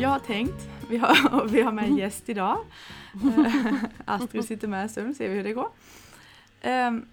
jag 0.00 0.08
har 0.08 0.18
tänkt, 0.18 0.68
vi 0.88 0.96
har, 0.96 1.44
vi 1.48 1.62
har 1.62 1.72
med 1.72 1.84
en 1.84 1.96
gäst 1.96 2.28
idag. 2.28 2.58
Eh, 3.14 3.74
Astrid 4.04 4.44
sitter 4.44 4.68
med 4.68 4.82
en 4.82 4.88
stund, 4.88 5.16
ser 5.16 5.28
vi 5.28 5.34
hur 5.34 5.44
det 5.44 5.52
går. 5.52 5.70
Um, 6.64 7.08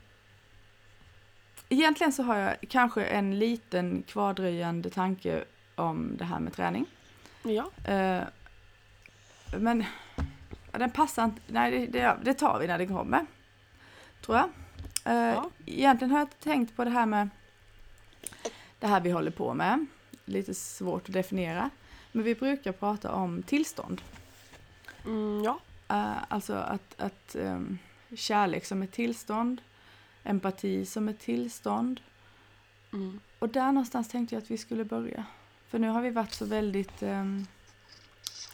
egentligen 1.70 2.14
så 2.14 2.24
har 2.24 2.36
jag 2.36 2.56
kanske 2.70 3.04
en 3.04 3.40
liten 3.40 4.04
kvardröjande 4.08 4.90
tanke 4.90 5.44
om 5.76 6.18
det 6.18 6.26
här 6.26 6.40
med 6.40 6.54
träning. 6.54 6.86
Ja. 7.44 7.64
Uh, 7.64 8.24
men 9.60 9.86
den 10.72 10.92
passar 10.92 11.26
inte, 11.26 11.42
nej 11.48 11.88
det, 11.88 12.18
det, 12.24 12.34
tar 12.34 12.60
vi 12.60 12.68
när 12.68 12.78
det 12.78 12.88
kommer. 12.88 13.26
Tror 14.26 14.38
jag. 14.38 14.50
Uh, 15.14 15.34
ja. 15.34 15.50
Egentligen 15.66 16.12
har 16.12 16.20
jag 16.20 16.40
tänkt 16.40 16.76
på 16.76 16.84
det 16.84 16.92
här 16.92 17.06
med 17.06 17.30
det 18.80 18.88
här 18.88 19.02
vi 19.02 19.12
håller 19.12 19.32
på 19.32 19.54
med. 19.54 19.86
Lite 20.26 20.54
svårt 20.54 21.08
att 21.08 21.14
definiera. 21.14 21.70
Men 22.12 22.24
vi 22.24 22.36
brukar 22.36 22.72
prata 22.72 23.12
om 23.12 23.44
tillstånd. 23.44 24.02
Mm, 25.06 25.44
ja. 25.44 25.60
Uh, 25.92 26.24
alltså 26.28 26.54
att, 26.54 27.02
att 27.02 27.36
um, 27.40 27.78
kärlek 28.16 28.66
som 28.66 28.82
ett 28.82 28.92
tillstånd, 28.92 29.62
empati 30.24 30.86
som 30.86 31.10
ett 31.10 31.20
tillstånd. 31.20 32.00
Mm. 32.94 33.20
Och 33.40 33.50
där 33.50 33.72
någonstans 33.72 34.10
tänkte 34.10 34.36
jag 34.36 34.42
att 34.42 34.52
vi 34.52 34.58
skulle 34.58 34.84
börja. 34.86 35.26
För 35.68 35.80
nu 35.80 35.90
har 35.90 36.02
vi 36.02 36.10
varit 36.10 36.34
så 36.34 36.46
väldigt 36.46 37.04
um, 37.04 37.48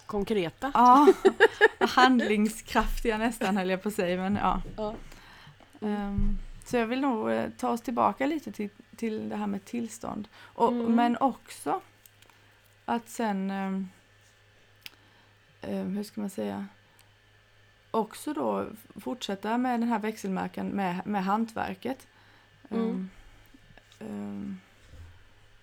Konkreta. 0.06 0.72
Ja, 0.74 1.14
handlingskraftiga 1.80 3.18
nästan 3.18 3.58
höll 3.58 3.70
jag 3.70 3.82
på 3.82 3.90
att 3.90 3.96
säga. 3.96 4.18
Men, 4.18 4.36
ja. 4.36 4.62
ja. 4.78 4.96
Um, 5.80 6.38
så 6.66 6.78
jag 6.78 6.88
vill 6.88 7.02
nog 7.02 7.30
uh, 7.30 7.50
ta 7.58 7.70
oss 7.70 7.82
tillbaka 7.82 8.26
lite 8.26 8.52
till, 8.52 8.70
till 8.96 9.30
det 9.30 9.36
här 9.36 9.48
med 9.48 9.66
tillstånd. 9.66 10.28
Och, 10.42 10.72
mm. 10.72 10.96
Men 10.96 11.18
också 11.18 11.82
att 12.86 13.10
sen, 13.10 13.52
um, 13.52 13.90
um, 15.62 15.98
hur 15.98 16.04
ska 16.04 16.22
man 16.22 16.30
säga, 16.30 16.68
också 17.92 18.34
då 18.34 18.68
fortsätta 19.02 19.58
med 19.58 19.80
den 19.80 19.90
här 19.90 20.00
växelmärken 20.00 20.68
med, 20.68 21.02
med 21.06 21.24
hantverket. 21.24 22.08
Mm. 22.70 23.10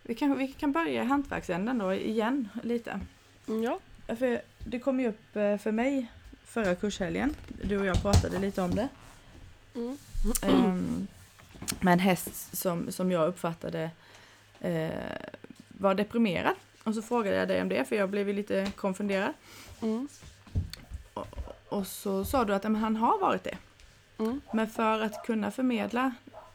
vi, 0.02 0.14
kan, 0.14 0.38
vi 0.38 0.48
kan 0.48 0.72
börja 0.72 1.02
i 1.02 1.06
hantverksänden 1.06 1.78
då 1.78 1.92
igen 1.92 2.48
lite. 2.62 3.00
Mm, 3.48 3.62
ja. 3.62 3.78
För 4.06 4.42
det 4.58 4.78
kom 4.78 5.00
ju 5.00 5.08
upp 5.08 5.36
eh, 5.36 5.56
för 5.56 5.72
mig 5.72 6.10
förra 6.44 6.74
kurshelgen. 6.74 7.34
Du 7.62 7.78
och 7.78 7.86
jag 7.86 8.02
pratade 8.02 8.38
lite 8.38 8.62
om 8.62 8.74
det. 8.74 8.88
Mm. 9.74 9.96
Um, 10.42 11.06
med 11.80 11.92
en 11.92 11.98
häst 11.98 12.56
som, 12.56 12.92
som 12.92 13.10
jag 13.10 13.28
uppfattade 13.28 13.90
uh, 14.64 14.90
var 15.68 15.94
deprimerad. 15.94 16.54
Och 16.90 16.94
så 16.94 17.02
frågade 17.02 17.36
jag 17.36 17.48
dig 17.48 17.62
om 17.62 17.68
det 17.68 17.84
för 17.84 17.96
jag 17.96 18.10
blev 18.10 18.28
lite 18.28 18.72
konfunderad. 18.76 19.32
Mm. 19.82 20.08
Och, 21.14 21.26
och, 21.68 21.86
så 21.86 22.24
sa 22.24 22.44
du 22.44 22.54
att 22.54 22.62
men, 22.62 22.76
han 22.76 22.96
har 22.96 23.18
varit 23.18 23.44
det. 23.44 23.58
Mm. 24.18 24.40
Men 24.52 24.68
för 24.68 25.00
att 25.00 25.26
kunna 25.26 25.50
förmedla 25.50 26.14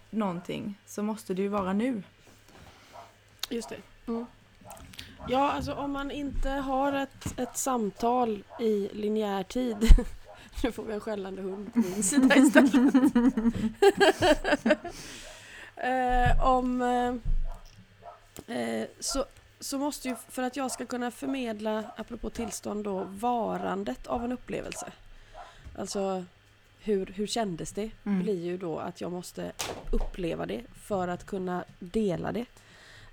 någonting 0.09 0.77
så 0.85 1.03
måste 1.03 1.33
det 1.33 1.41
ju 1.41 1.47
vara 1.47 1.73
nu. 1.73 2.03
Just 3.49 3.69
det. 3.69 3.77
Mm. 4.07 4.25
Ja, 5.29 5.51
alltså 5.51 5.73
om 5.73 5.91
man 5.91 6.11
inte 6.11 6.49
har 6.49 6.93
ett, 6.93 7.39
ett 7.39 7.57
samtal 7.57 8.43
i 8.59 8.89
linjär 8.93 9.43
tid 9.43 9.77
Nu 10.63 10.71
får 10.71 10.83
vi 10.83 10.93
en 10.93 10.99
skällande 10.99 11.41
hund 11.41 11.73
på 11.73 11.79
min 11.79 12.03
sida 12.03 12.35
istället. 12.35 12.73
eh, 15.75 16.47
om, 16.47 16.81
eh, 16.81 17.15
eh, 18.57 18.87
så, 18.99 19.25
så 19.59 19.77
måste 19.77 20.07
ju, 20.07 20.15
för 20.29 20.43
att 20.43 20.55
jag 20.55 20.71
ska 20.71 20.85
kunna 20.85 21.11
förmedla, 21.11 21.83
apropå 21.97 22.29
tillstånd 22.29 22.83
då, 22.83 23.03
varandet 23.03 24.07
av 24.07 24.23
en 24.23 24.31
upplevelse. 24.31 24.91
Alltså 25.77 26.25
hur, 26.79 27.05
hur 27.05 27.27
kändes 27.27 27.71
det? 27.71 27.91
Mm. 28.03 28.23
blir 28.23 28.43
ju 28.43 28.57
då 28.57 28.79
att 28.79 29.01
jag 29.01 29.11
måste 29.11 29.51
uppleva 29.91 30.45
det 30.45 30.61
för 30.81 31.07
att 31.07 31.25
kunna 31.25 31.63
dela 31.79 32.31
det. 32.31 32.45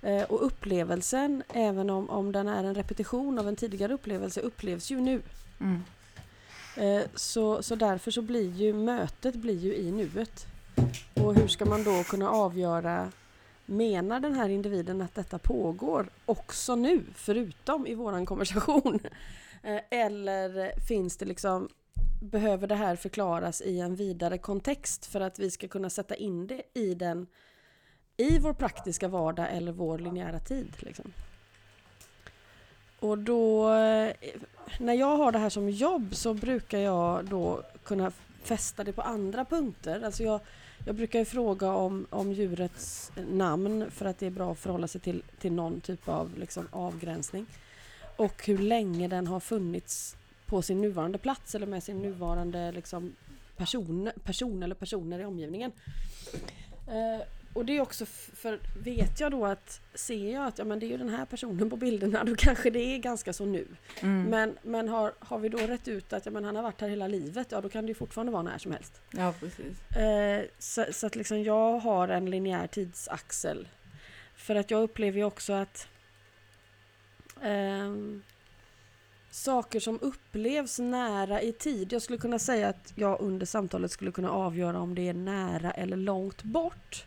Eh, 0.01 0.23
och 0.23 0.45
upplevelsen, 0.45 1.43
även 1.53 1.89
om, 1.89 2.09
om 2.09 2.31
den 2.31 2.47
är 2.47 2.63
en 2.63 2.75
repetition 2.75 3.39
av 3.39 3.47
en 3.47 3.55
tidigare 3.55 3.93
upplevelse, 3.93 4.41
upplevs 4.41 4.91
ju 4.91 5.01
nu. 5.01 5.21
Mm. 5.59 5.83
Eh, 6.77 7.07
så, 7.15 7.63
så 7.63 7.75
därför 7.75 8.11
så 8.11 8.21
blir 8.21 8.51
ju 8.51 8.73
mötet 8.73 9.35
blir 9.35 9.59
ju 9.59 9.75
i 9.75 9.91
nuet. 9.91 10.45
Och 11.13 11.35
hur 11.35 11.47
ska 11.47 11.65
man 11.65 11.83
då 11.83 12.03
kunna 12.03 12.29
avgöra 12.29 13.11
Menar 13.65 14.19
den 14.19 14.33
här 14.33 14.49
individen 14.49 15.01
att 15.01 15.15
detta 15.15 15.39
pågår 15.39 16.09
också 16.25 16.75
nu, 16.75 17.03
förutom 17.15 17.87
i 17.87 17.95
våran 17.95 18.25
konversation? 18.25 18.99
Eh, 19.65 19.81
eller 19.89 20.79
finns 20.87 21.17
det 21.17 21.25
liksom 21.25 21.69
Behöver 22.21 22.67
det 22.67 22.75
här 22.75 22.95
förklaras 22.95 23.61
i 23.61 23.79
en 23.79 23.95
vidare 23.95 24.37
kontext 24.37 25.05
för 25.05 25.21
att 25.21 25.39
vi 25.39 25.51
ska 25.51 25.67
kunna 25.67 25.89
sätta 25.89 26.15
in 26.15 26.47
det 26.47 26.61
i 26.73 26.93
den 26.93 27.27
i 28.17 28.39
vår 28.39 28.53
praktiska 28.53 29.07
vardag 29.07 29.47
eller 29.51 29.71
vår 29.71 29.99
linjära 29.99 30.39
tid. 30.39 30.73
Liksom. 30.79 31.13
Och 32.99 33.17
då, 33.17 33.73
eh, 33.73 34.13
när 34.79 34.93
jag 34.93 35.17
har 35.17 35.31
det 35.31 35.39
här 35.39 35.49
som 35.49 35.69
jobb 35.69 36.15
så 36.15 36.33
brukar 36.33 36.79
jag 36.79 37.25
då 37.25 37.61
kunna 37.83 38.11
fästa 38.43 38.83
det 38.83 38.93
på 38.93 39.01
andra 39.01 39.45
punkter. 39.45 40.01
Alltså 40.05 40.23
jag, 40.23 40.39
jag 40.85 40.95
brukar 40.95 41.19
ju 41.19 41.25
fråga 41.25 41.71
om, 41.71 42.07
om 42.09 42.31
djurets 42.31 43.11
namn 43.29 43.91
för 43.91 44.05
att 44.05 44.19
det 44.19 44.25
är 44.25 44.31
bra 44.31 44.51
att 44.51 44.59
förhålla 44.59 44.87
sig 44.87 45.01
till, 45.01 45.23
till 45.39 45.51
någon 45.53 45.81
typ 45.81 46.07
av 46.09 46.37
liksom 46.37 46.67
avgränsning. 46.71 47.45
Och 48.17 48.45
hur 48.45 48.57
länge 48.57 49.07
den 49.07 49.27
har 49.27 49.39
funnits 49.39 50.15
på 50.45 50.61
sin 50.61 50.81
nuvarande 50.81 51.17
plats 51.17 51.55
eller 51.55 51.67
med 51.67 51.83
sin 51.83 52.01
nuvarande 52.01 52.71
liksom 52.71 53.15
person, 53.57 54.09
person 54.23 54.63
eller 54.63 54.75
personer 54.75 55.19
i 55.19 55.25
omgivningen. 55.25 55.71
Eh, 56.87 57.25
och 57.53 57.65
det 57.65 57.77
är 57.77 57.81
också 57.81 58.05
för, 58.05 58.59
vet 58.83 59.19
jag 59.19 59.31
då 59.31 59.45
att 59.45 59.81
ser 59.93 60.33
jag 60.33 60.45
att 60.45 60.57
ja, 60.57 60.65
men 60.65 60.79
det 60.79 60.85
är 60.85 60.87
ju 60.87 60.97
den 60.97 61.09
här 61.09 61.25
personen 61.25 61.69
på 61.69 61.75
bilderna, 61.75 62.23
då 62.23 62.35
kanske 62.35 62.69
det 62.69 62.79
är 62.79 62.97
ganska 62.97 63.33
så 63.33 63.45
nu. 63.45 63.67
Mm. 63.99 64.23
Men, 64.23 64.57
men 64.61 64.87
har, 64.87 65.13
har 65.19 65.39
vi 65.39 65.49
då 65.49 65.57
rätt 65.57 65.87
ut 65.87 66.13
att 66.13 66.25
ja, 66.25 66.31
men 66.31 66.43
han 66.43 66.55
har 66.55 66.63
varit 66.63 66.81
här 66.81 66.89
hela 66.89 67.07
livet, 67.07 67.47
ja 67.49 67.61
då 67.61 67.69
kan 67.69 67.85
det 67.85 67.89
ju 67.89 67.95
fortfarande 67.95 68.31
vara 68.31 68.43
när 68.43 68.57
som 68.57 68.71
helst. 68.71 69.01
Ja, 69.11 69.33
precis. 69.39 69.97
Eh, 69.97 70.43
så, 70.59 70.85
så, 70.91 71.07
att 71.07 71.15
liksom 71.15 71.43
jag 71.43 71.79
har 71.79 72.07
en 72.07 72.29
linjär 72.29 72.67
tidsaxel. 72.67 73.67
För 74.35 74.55
att 74.55 74.71
jag 74.71 74.83
upplever 74.83 75.17
ju 75.17 75.23
också 75.23 75.53
att 75.53 75.87
eh, 77.41 77.93
saker 79.31 79.79
som 79.79 79.99
upplevs 80.01 80.79
nära 80.79 81.41
i 81.41 81.51
tid. 81.53 81.93
Jag 81.93 82.01
skulle 82.01 82.17
kunna 82.19 82.39
säga 82.39 82.67
att 82.67 82.93
jag 82.95 83.21
under 83.21 83.45
samtalet 83.45 83.91
skulle 83.91 84.11
kunna 84.11 84.31
avgöra 84.31 84.79
om 84.79 84.95
det 84.95 85.09
är 85.09 85.13
nära 85.13 85.71
eller 85.71 85.97
långt 85.97 86.43
bort. 86.43 87.05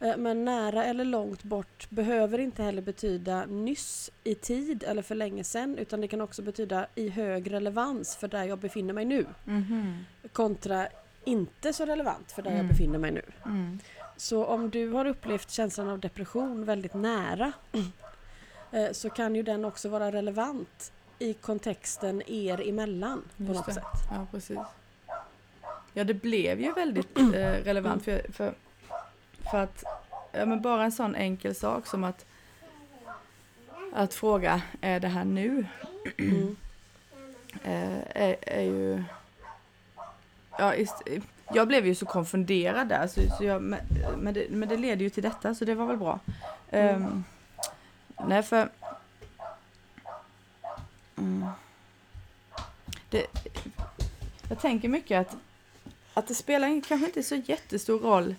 Eh, 0.00 0.16
men 0.16 0.44
nära 0.44 0.84
eller 0.84 1.04
långt 1.04 1.42
bort 1.42 1.90
behöver 1.90 2.38
inte 2.38 2.62
heller 2.62 2.82
betyda 2.82 3.46
nyss 3.46 4.10
i 4.24 4.34
tid 4.34 4.84
eller 4.86 5.02
för 5.02 5.14
länge 5.14 5.44
sedan 5.44 5.78
utan 5.78 6.00
det 6.00 6.08
kan 6.08 6.20
också 6.20 6.42
betyda 6.42 6.86
i 6.94 7.08
hög 7.08 7.52
relevans 7.52 8.16
för 8.16 8.28
där 8.28 8.44
jag 8.44 8.58
befinner 8.58 8.94
mig 8.94 9.04
nu. 9.04 9.26
Mm. 9.46 10.04
Kontra 10.32 10.88
inte 11.24 11.72
så 11.72 11.86
relevant 11.86 12.32
för 12.32 12.42
där 12.42 12.50
mm. 12.50 12.62
jag 12.62 12.68
befinner 12.68 12.98
mig 12.98 13.10
nu. 13.10 13.22
Mm. 13.44 13.78
Så 14.16 14.44
om 14.44 14.70
du 14.70 14.88
har 14.88 15.04
upplevt 15.04 15.50
känslan 15.50 15.88
av 15.88 15.98
depression 15.98 16.64
väldigt 16.64 16.94
nära 16.94 17.52
eh, 18.72 18.92
så 18.92 19.10
kan 19.10 19.34
ju 19.34 19.42
den 19.42 19.64
också 19.64 19.88
vara 19.88 20.12
relevant 20.12 20.92
i 21.18 21.34
kontexten 21.34 22.22
er 22.26 22.68
emellan 22.68 23.22
på 23.36 23.42
Just 23.42 23.54
något 23.54 23.66
det. 23.66 23.72
sätt. 23.72 23.84
Ja, 24.10 24.26
precis. 24.30 24.58
Ja, 25.92 26.04
det 26.04 26.14
blev 26.14 26.60
ju 26.60 26.72
väldigt 26.72 27.18
eh, 27.18 27.64
relevant 27.64 28.04
för, 28.04 28.32
för 28.32 28.54
för 29.50 29.62
att, 29.62 29.84
ja 30.32 30.46
men 30.46 30.62
bara 30.62 30.84
en 30.84 30.92
sån 30.92 31.14
enkel 31.14 31.54
sak 31.54 31.86
som 31.86 32.04
att 32.04 32.24
att 33.92 34.14
fråga, 34.14 34.62
är 34.80 35.00
det 35.00 35.08
här 35.08 35.24
nu? 35.24 35.66
Mm. 36.18 36.56
Eh, 37.62 38.22
är, 38.22 38.36
är 38.40 38.62
ju... 38.62 39.04
Ja, 40.58 40.74
ist, 40.74 41.02
jag 41.54 41.68
blev 41.68 41.86
ju 41.86 41.94
så 41.94 42.06
konfunderad 42.06 42.88
där, 42.88 43.06
så, 43.06 43.20
så 43.38 43.44
jag, 43.44 43.62
men, 43.62 43.80
men, 44.18 44.34
det, 44.34 44.46
men 44.50 44.68
det 44.68 44.76
leder 44.76 45.02
ju 45.02 45.10
till 45.10 45.22
detta, 45.22 45.54
så 45.54 45.64
det 45.64 45.74
var 45.74 45.86
väl 45.86 45.96
bra. 45.96 46.20
Mm. 46.70 47.02
Um, 47.02 47.24
nej, 48.26 48.42
för... 48.42 48.68
Mm, 51.16 51.46
det, 53.10 53.26
jag 54.48 54.60
tänker 54.60 54.88
mycket 54.88 55.20
att, 55.20 55.36
att 56.14 56.28
det 56.28 56.34
spelar 56.34 56.82
kanske 56.88 57.06
inte 57.06 57.22
så 57.22 57.34
jättestor 57.34 57.98
roll 57.98 58.34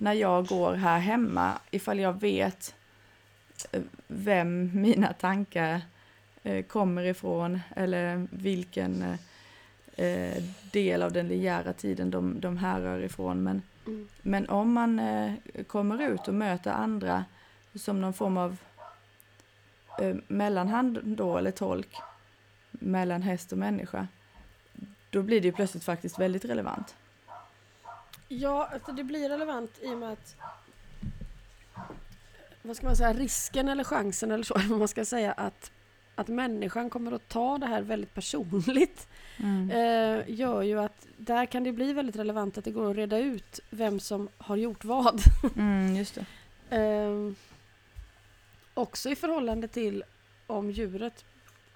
när 0.00 0.12
jag 0.12 0.46
går 0.46 0.74
här 0.74 0.98
hemma 0.98 1.58
ifall 1.70 1.98
jag 1.98 2.20
vet 2.20 2.74
eh, 3.72 3.82
vem 4.06 4.70
mina 4.74 5.12
tankar 5.12 5.80
eh, 6.42 6.64
kommer 6.64 7.04
ifrån 7.04 7.60
eller 7.76 8.26
vilken 8.30 9.16
eh, 9.96 10.42
del 10.72 11.02
av 11.02 11.12
den 11.12 11.28
linjära 11.28 11.72
tiden 11.72 12.10
de, 12.10 12.40
de 12.40 12.56
härrör 12.56 13.02
ifrån. 13.02 13.42
Men, 13.42 13.62
mm. 13.86 14.08
men 14.22 14.48
om 14.48 14.72
man 14.72 15.00
kommer 15.66 16.02
ut 16.02 16.28
och 16.28 16.34
möter 16.34 16.70
andra 16.70 17.24
som 17.74 18.00
någon 18.00 18.12
form 18.12 18.36
av 18.36 18.56
mellanhand 20.26 20.98
då 21.04 21.38
eller 21.38 21.50
tolk 21.50 21.96
mellan 22.70 23.22
häst 23.22 23.52
och 23.52 23.58
människa, 23.58 24.06
då 25.10 25.22
blir 25.22 25.40
det 25.40 25.46
ju 25.46 25.52
plötsligt 25.52 25.84
faktiskt 25.84 26.18
väldigt 26.18 26.44
relevant. 26.44 26.94
Ja, 28.32 28.68
alltså 28.72 28.92
det 28.92 29.04
blir 29.04 29.28
relevant 29.28 29.78
i 29.82 29.86
och 29.94 29.98
med 29.98 30.12
att 30.12 30.36
vad 32.62 32.76
ska 32.76 32.86
man 32.86 32.96
säga, 32.96 33.12
risken 33.12 33.68
eller 33.68 33.84
chansen 33.84 34.30
eller 34.30 34.44
så, 34.44 34.54
vad 34.68 34.78
man 34.78 34.88
ska 34.88 35.04
säga 35.04 35.32
att, 35.32 35.70
att 36.14 36.28
människan 36.28 36.90
kommer 36.90 37.12
att 37.12 37.28
ta 37.28 37.58
det 37.58 37.66
här 37.66 37.82
väldigt 37.82 38.14
personligt 38.14 39.08
Mm. 39.42 39.70
eh, 39.70 40.24
gör 40.30 40.62
ju 40.62 40.80
att 40.80 41.06
där 41.16 41.46
kan 41.46 41.64
det 41.64 41.72
bli 41.72 41.92
väldigt 41.92 42.16
relevant 42.16 42.58
att 42.58 42.64
det 42.64 42.70
går 42.70 42.90
att 42.90 42.96
reda 42.96 43.18
ut 43.18 43.60
vem 43.70 44.00
som 44.00 44.28
har 44.38 44.56
gjort 44.56 44.84
vad. 44.84 45.20
Mm, 45.56 45.96
just. 45.96 46.18
Eh, 46.70 47.30
också 48.74 49.10
i 49.10 49.16
förhållande 49.16 49.68
till 49.68 50.04
om 50.46 50.70
djuret 50.70 51.24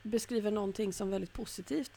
beskriver 0.02 0.50
någonting 0.50 0.92
som 0.92 1.10
väldigt 1.10 1.32
positivt. 1.32 1.92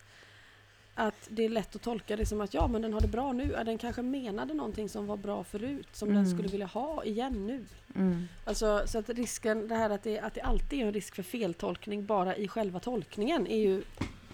Att 0.99 1.27
det 1.29 1.45
är 1.45 1.49
lätt 1.49 1.75
att 1.75 1.81
tolka 1.81 2.15
det 2.15 2.25
som 2.25 2.41
att 2.41 2.53
ja 2.53 2.67
men 2.67 2.81
den 2.81 2.93
har 2.93 3.01
det 3.01 3.07
bra 3.07 3.33
nu. 3.33 3.55
Den 3.65 3.77
kanske 3.77 4.01
menade 4.01 4.53
någonting 4.53 4.89
som 4.89 5.07
var 5.07 5.17
bra 5.17 5.43
förut 5.43 5.87
som 5.91 6.07
den 6.09 6.17
Mm. 6.17 6.31
skulle 6.31 6.47
vilja 6.47 6.65
ha 6.65 7.03
igen 7.03 7.47
nu. 7.47 7.65
Mm. 7.95 8.27
Alltså, 8.45 8.83
så 8.85 8.99
att 8.99 9.09
risken, 9.09 9.67
det 9.67 9.75
här 9.75 9.89
att 9.89 10.03
det, 10.03 10.19
att 10.19 10.33
det 10.33 10.41
alltid 10.41 10.79
är 10.81 10.85
en 10.85 10.93
risk 10.93 11.15
för 11.15 11.23
feltolkning 11.23 12.05
bara 12.05 12.35
i 12.35 12.47
själva 12.47 12.79
tolkningen 12.79 13.47
är 13.47 13.57
ju 13.57 13.83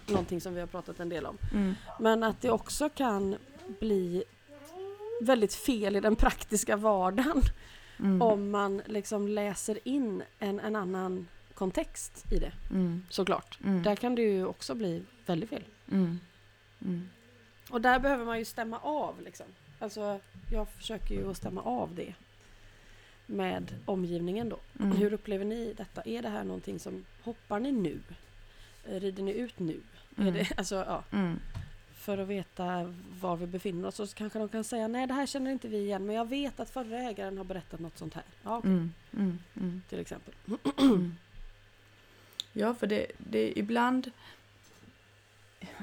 någonting 0.07 0.41
som 0.41 0.53
vi 0.53 0.59
har 0.59 0.67
pratat 0.67 0.99
en 0.99 1.09
del 1.09 1.25
om. 1.25 1.37
Mm. 1.53 1.73
Men 1.99 2.23
att 2.23 2.41
det 2.41 2.49
också 2.51 2.89
kan 2.89 3.35
bli 3.79 4.23
väldigt 5.21 5.53
fel 5.53 5.95
i 5.95 5.99
den 5.99 6.15
praktiska 6.15 6.75
vardagen 6.77 7.41
Mm. 7.99 8.21
om 8.21 8.49
man 8.49 8.81
liksom 8.85 9.27
läser 9.27 9.79
in 9.87 10.23
en, 10.39 10.59
en 10.59 10.75
annan 10.75 11.27
kontext 11.53 12.25
i 12.31 12.39
det 12.39 12.51
Mm. 12.71 13.05
såklart. 13.09 13.59
Mm. 13.65 13.83
Där 13.83 13.95
kan 13.95 14.15
det 14.15 14.21
ju 14.21 14.45
också 14.45 14.75
bli 14.75 15.03
väldigt 15.25 15.49
fel. 15.49 15.63
Mm. 16.83 17.09
Och 17.69 17.81
där 17.81 17.99
behöver 17.99 18.25
man 18.25 18.39
ju 18.39 18.45
stämma 18.45 18.79
av 18.79 19.21
liksom. 19.21 19.45
Alltså 19.79 20.19
jag 20.51 20.67
försöker 20.69 21.15
ju 21.15 21.29
att 21.31 21.37
stämma 21.37 21.61
av 21.61 21.95
det 21.95 22.13
med 23.25 23.75
omgivningen 23.85 24.49
då. 24.49 24.59
Mm. 24.79 24.97
Hur 24.97 25.13
upplever 25.13 25.45
ni 25.45 25.73
detta? 25.77 26.01
Är 26.05 26.21
det 26.21 26.29
här 26.29 26.43
någonting 26.43 26.79
som, 26.79 27.05
hoppar 27.23 27.59
ni 27.59 27.71
nu? 27.71 27.99
Rider 28.85 29.23
ni 29.23 29.31
ut 29.33 29.59
nu? 29.59 29.79
Är 30.17 30.21
Mm. 30.21 30.33
det, 30.33 30.51
alltså, 30.57 30.75
ja, 30.75 31.03
Mm. 31.11 31.39
för 31.93 32.17
att 32.17 32.27
veta 32.27 32.93
var 33.19 33.35
vi 33.35 33.47
befinner 33.47 33.87
oss. 33.87 33.99
Och 33.99 34.09
så 34.09 34.15
kanske 34.15 34.39
de 34.39 34.49
kan 34.49 34.63
säga 34.63 34.87
nej 34.87 35.07
det 35.07 35.13
här 35.13 35.25
känner 35.25 35.51
inte 35.51 35.67
vi 35.67 35.77
igen 35.77 36.05
men 36.05 36.15
jag 36.15 36.29
vet 36.29 36.59
att 36.59 36.69
förra 36.69 36.97
ägaren 36.99 37.37
har 37.37 37.45
berättat 37.45 37.79
något 37.79 37.97
sånt 37.97 38.13
här. 38.13 38.23
Ja, 38.43 38.57
okej, 38.57 38.69
Mm. 38.71 38.91
Mm. 39.13 39.39
Mm. 39.55 39.81
till 39.89 39.99
exempel. 39.99 40.33
Ja, 42.53 42.73
för 42.73 42.87
det, 42.87 43.07
det 43.17 43.39
är 43.39 43.57
ibland... 43.57 44.11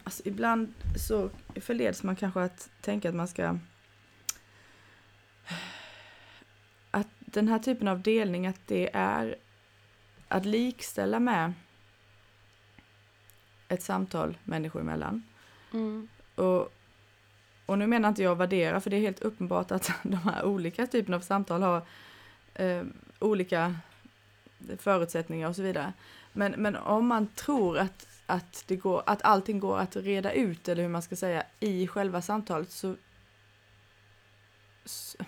Alltså 0.04 0.22
ibland 0.24 0.74
så 0.96 1.30
förleds 1.60 2.02
man 2.02 2.16
kanske 2.16 2.40
att 2.40 2.70
tänka 2.80 3.08
att 3.08 3.14
man 3.14 3.28
ska... 3.28 3.58
Att 6.90 7.08
den 7.18 7.48
här 7.48 7.58
typen 7.58 7.88
av 7.88 8.02
delning, 8.02 8.46
att 8.46 8.66
det 8.66 8.90
är 8.92 9.36
att 10.28 10.44
likställa 10.44 11.20
med 11.20 11.52
ett 13.68 13.82
samtal 13.82 14.38
människor 14.44 14.80
emellan. 14.80 15.22
Mm. 15.72 16.08
Och, 16.34 16.72
och 17.66 17.78
nu 17.78 17.86
menar 17.86 18.08
inte 18.08 18.22
jag 18.22 18.36
värdera, 18.36 18.80
för 18.80 18.90
det 18.90 18.96
är 18.96 19.00
helt 19.00 19.20
uppenbart 19.20 19.70
att 19.70 19.90
de 20.02 20.16
här 20.16 20.44
olika 20.44 20.86
typerna 20.86 21.16
av 21.16 21.20
samtal 21.20 21.62
har 21.62 21.82
eh, 22.54 22.82
olika 23.18 23.76
förutsättningar 24.78 25.48
och 25.48 25.56
så 25.56 25.62
vidare. 25.62 25.92
Men, 26.32 26.52
men 26.52 26.76
om 26.76 27.06
man 27.06 27.26
tror 27.26 27.78
att, 27.78 28.08
att, 28.30 28.64
det 28.66 28.76
går, 28.76 29.02
att 29.06 29.22
allting 29.22 29.60
går 29.60 29.78
att 29.78 29.96
reda 29.96 30.32
ut, 30.32 30.68
eller 30.68 30.82
hur 30.82 30.88
man 30.90 31.02
ska 31.02 31.16
säga, 31.16 31.42
i 31.60 31.86
själva 31.86 32.22
samtalet 32.22 32.70
så, 32.70 32.96
så 34.84 35.18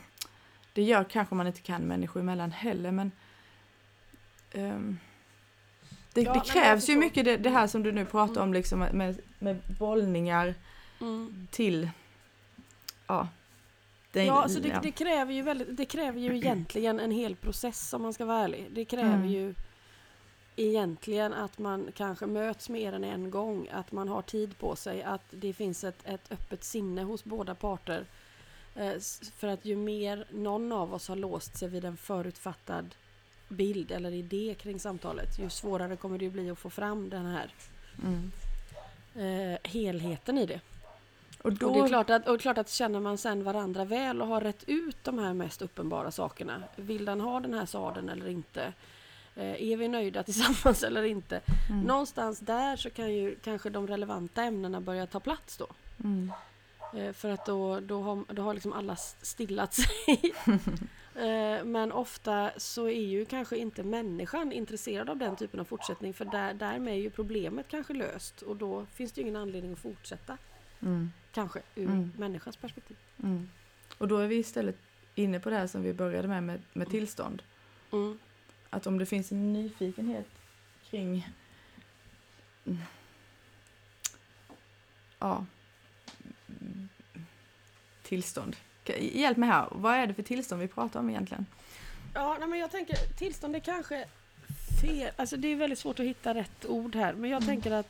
det 0.72 0.82
gör 0.82 1.04
kanske 1.04 1.34
man 1.34 1.46
inte 1.46 1.60
kan 1.60 1.82
människor 1.82 2.20
emellan 2.20 2.52
heller, 2.52 2.90
men 2.90 3.10
ehm, 4.52 4.98
det, 6.12 6.22
Ja, 6.22 6.32
det 6.34 6.40
krävs 6.52 6.88
ju 6.88 6.96
mycket 6.96 7.24
det, 7.24 7.36
det 7.36 7.50
här 7.50 7.66
som 7.66 7.82
du 7.82 7.92
nu 7.92 8.04
pratar 8.04 8.42
om, 8.42 8.52
liksom 8.52 8.78
med, 8.78 9.20
med 9.38 9.56
bollningar 9.78 10.54
Mm. 11.00 11.48
till, 11.50 11.90
ja. 13.06 13.28
Det, 14.12 14.24
Ja, 14.24 14.42
alltså 14.42 14.60
det, 14.60 14.68
ja. 14.68 14.80
det, 14.82 14.90
kräver 14.90 15.32
ju 15.32 15.42
väldigt, 15.42 15.76
det 15.76 15.84
kräver 15.84 16.20
ju 16.20 16.36
egentligen 16.36 17.00
en 17.00 17.10
hel 17.10 17.36
process 17.36 17.92
om 17.92 18.02
man 18.02 18.12
ska 18.12 18.24
vara 18.24 18.38
ärlig. 18.44 18.68
Det 18.72 18.84
kräver 18.84 19.14
Mm. 19.14 19.28
ju 19.28 19.54
egentligen 20.56 21.32
att 21.32 21.58
man 21.58 21.88
kanske 21.94 22.26
möts 22.26 22.68
mer 22.68 22.92
än 22.92 23.04
en 23.04 23.30
gång, 23.30 23.68
att 23.72 23.92
man 23.92 24.08
har 24.08 24.22
tid 24.22 24.58
på 24.58 24.76
sig, 24.76 25.02
att 25.02 25.24
det 25.30 25.52
finns 25.52 25.84
ett, 25.84 25.98
ett 26.04 26.32
öppet 26.32 26.64
sinne 26.64 27.02
hos 27.02 27.24
båda 27.24 27.54
parter. 27.54 28.04
Eh, 28.74 28.92
för 29.36 29.48
att 29.48 29.64
ju 29.64 29.76
mer 29.76 30.26
någon 30.30 30.72
av 30.72 30.94
oss 30.94 31.08
har 31.08 31.16
låst 31.16 31.58
sig 31.58 31.68
vid 31.68 31.84
en 31.84 31.96
förutfattad 31.96 32.94
bild 33.48 33.90
eller 33.90 34.10
idé 34.10 34.54
kring 34.58 34.80
samtalet, 34.80 35.38
ju 35.38 35.50
svårare 35.50 35.96
kommer 35.96 36.18
det 36.18 36.30
bli 36.30 36.50
att 36.50 36.58
få 36.58 36.70
fram 36.70 37.10
den 37.10 37.26
här 37.26 37.50
Mm. 38.04 38.32
eh, 39.14 39.58
helheten 39.70 40.38
i 40.38 40.46
det. 40.46 40.60
Och 41.42 41.52
då, 41.52 41.66
Och 41.66 41.74
det 41.74 41.80
är 41.80 41.88
klart 41.88 42.10
att, 42.10 42.28
och 42.28 42.40
klart 42.40 42.58
att 42.58 42.70
känner 42.70 43.00
man 43.00 43.18
sen 43.18 43.44
varandra 43.44 43.84
väl 43.84 44.22
och 44.22 44.28
har 44.28 44.40
rätt 44.40 44.64
ut 44.66 44.96
de 45.04 45.18
här 45.18 45.34
mest 45.34 45.62
uppenbara 45.62 46.10
sakerna. 46.10 46.62
Vill 46.76 47.04
den 47.04 47.20
ha 47.20 47.40
den 47.40 47.54
här 47.54 47.66
sadeln 47.66 48.08
eller 48.08 48.28
inte? 48.28 48.72
Eh, 49.36 49.62
är 49.62 49.76
vi 49.76 49.88
nöjda 49.88 50.22
tillsammans 50.32 50.82
eller 50.82 51.02
inte? 51.02 51.40
mm. 51.70 51.82
Någonstans 51.82 52.40
där 52.40 52.76
så 52.76 52.90
kan 52.90 53.14
ju 53.14 53.34
kanske 53.44 53.70
de 53.70 53.86
relevanta 53.86 54.42
ämnena 54.42 54.80
börja 54.80 55.06
ta 55.06 55.20
plats 55.20 55.56
då. 55.56 55.66
Mm. 56.04 56.32
Eh, 56.94 57.12
för 57.12 57.30
att 57.30 57.46
då, 57.46 57.80
då 57.80 58.02
har, 58.02 58.24
då 58.34 58.42
har 58.42 58.54
liksom 58.54 58.72
alla 58.72 58.96
stillat 58.96 59.74
sig. 59.74 60.32
eh, 61.14 61.64
men 61.64 61.92
ofta 61.92 62.50
så 62.56 62.86
är 62.86 63.02
ju 63.02 63.24
kanske 63.24 63.56
inte 63.56 63.82
människan 63.82 64.52
intresserad 64.52 65.10
av 65.10 65.16
den 65.16 65.36
typen 65.36 65.60
av 65.60 65.64
fortsättning 65.64 66.14
för 66.14 66.24
där, 66.24 66.54
därmed 66.54 66.94
är 66.94 66.98
ju 66.98 67.10
problemet 67.10 67.66
kanske 67.68 67.92
löst 67.94 68.42
och 68.42 68.56
då 68.56 68.86
finns 68.94 69.12
det 69.12 69.20
ju 69.20 69.22
ingen 69.22 69.36
anledning 69.40 69.72
att 69.72 69.78
fortsätta. 69.78 70.38
Mm. 70.82 71.12
Kanske 71.32 71.60
ur 71.74 71.86
Mm. 71.88 72.12
människans 72.18 72.56
perspektiv. 72.56 72.96
Mm. 73.22 73.48
Och 73.98 74.08
då 74.08 74.16
är 74.18 74.26
vi 74.26 74.36
istället 74.36 74.76
inne 75.14 75.40
på 75.40 75.50
det 75.50 75.56
här 75.56 75.66
som 75.66 75.82
vi 75.82 75.92
började 75.92 76.28
med, 76.28 76.42
med, 76.42 76.62
med 76.72 76.90
tillstånd. 76.90 77.42
Att 78.72 78.86
om 78.86 78.98
det 78.98 79.06
finns 79.06 79.32
en 79.32 79.52
nyfikenhet 79.52 80.26
kring 80.90 81.28
ja, 85.18 85.46
tillstånd. 88.02 88.56
Hjälp 88.98 89.36
mig 89.36 89.48
här, 89.48 89.68
vad 89.70 89.94
är 89.94 90.06
det 90.06 90.14
för 90.14 90.22
tillstånd 90.22 90.62
vi 90.62 90.68
pratar 90.68 91.00
om 91.00 91.10
egentligen? 91.10 91.46
Ja, 92.14 92.36
nej, 92.38 92.48
men 92.48 92.58
jag 92.58 92.70
tänker 92.70 92.96
tillstånd 93.18 93.56
är 93.56 93.60
kanske 93.60 94.04
fel. 94.82 95.12
Alltså 95.16 95.36
det 95.36 95.48
är 95.48 95.56
väldigt 95.56 95.78
svårt 95.78 96.00
att 96.00 96.06
hitta 96.06 96.34
rätt 96.34 96.64
ord 96.66 96.94
här. 96.94 97.12
Men 97.12 97.30
jag 97.30 97.42
Mm. 97.42 97.46
tänker 97.54 97.70
att 97.72 97.88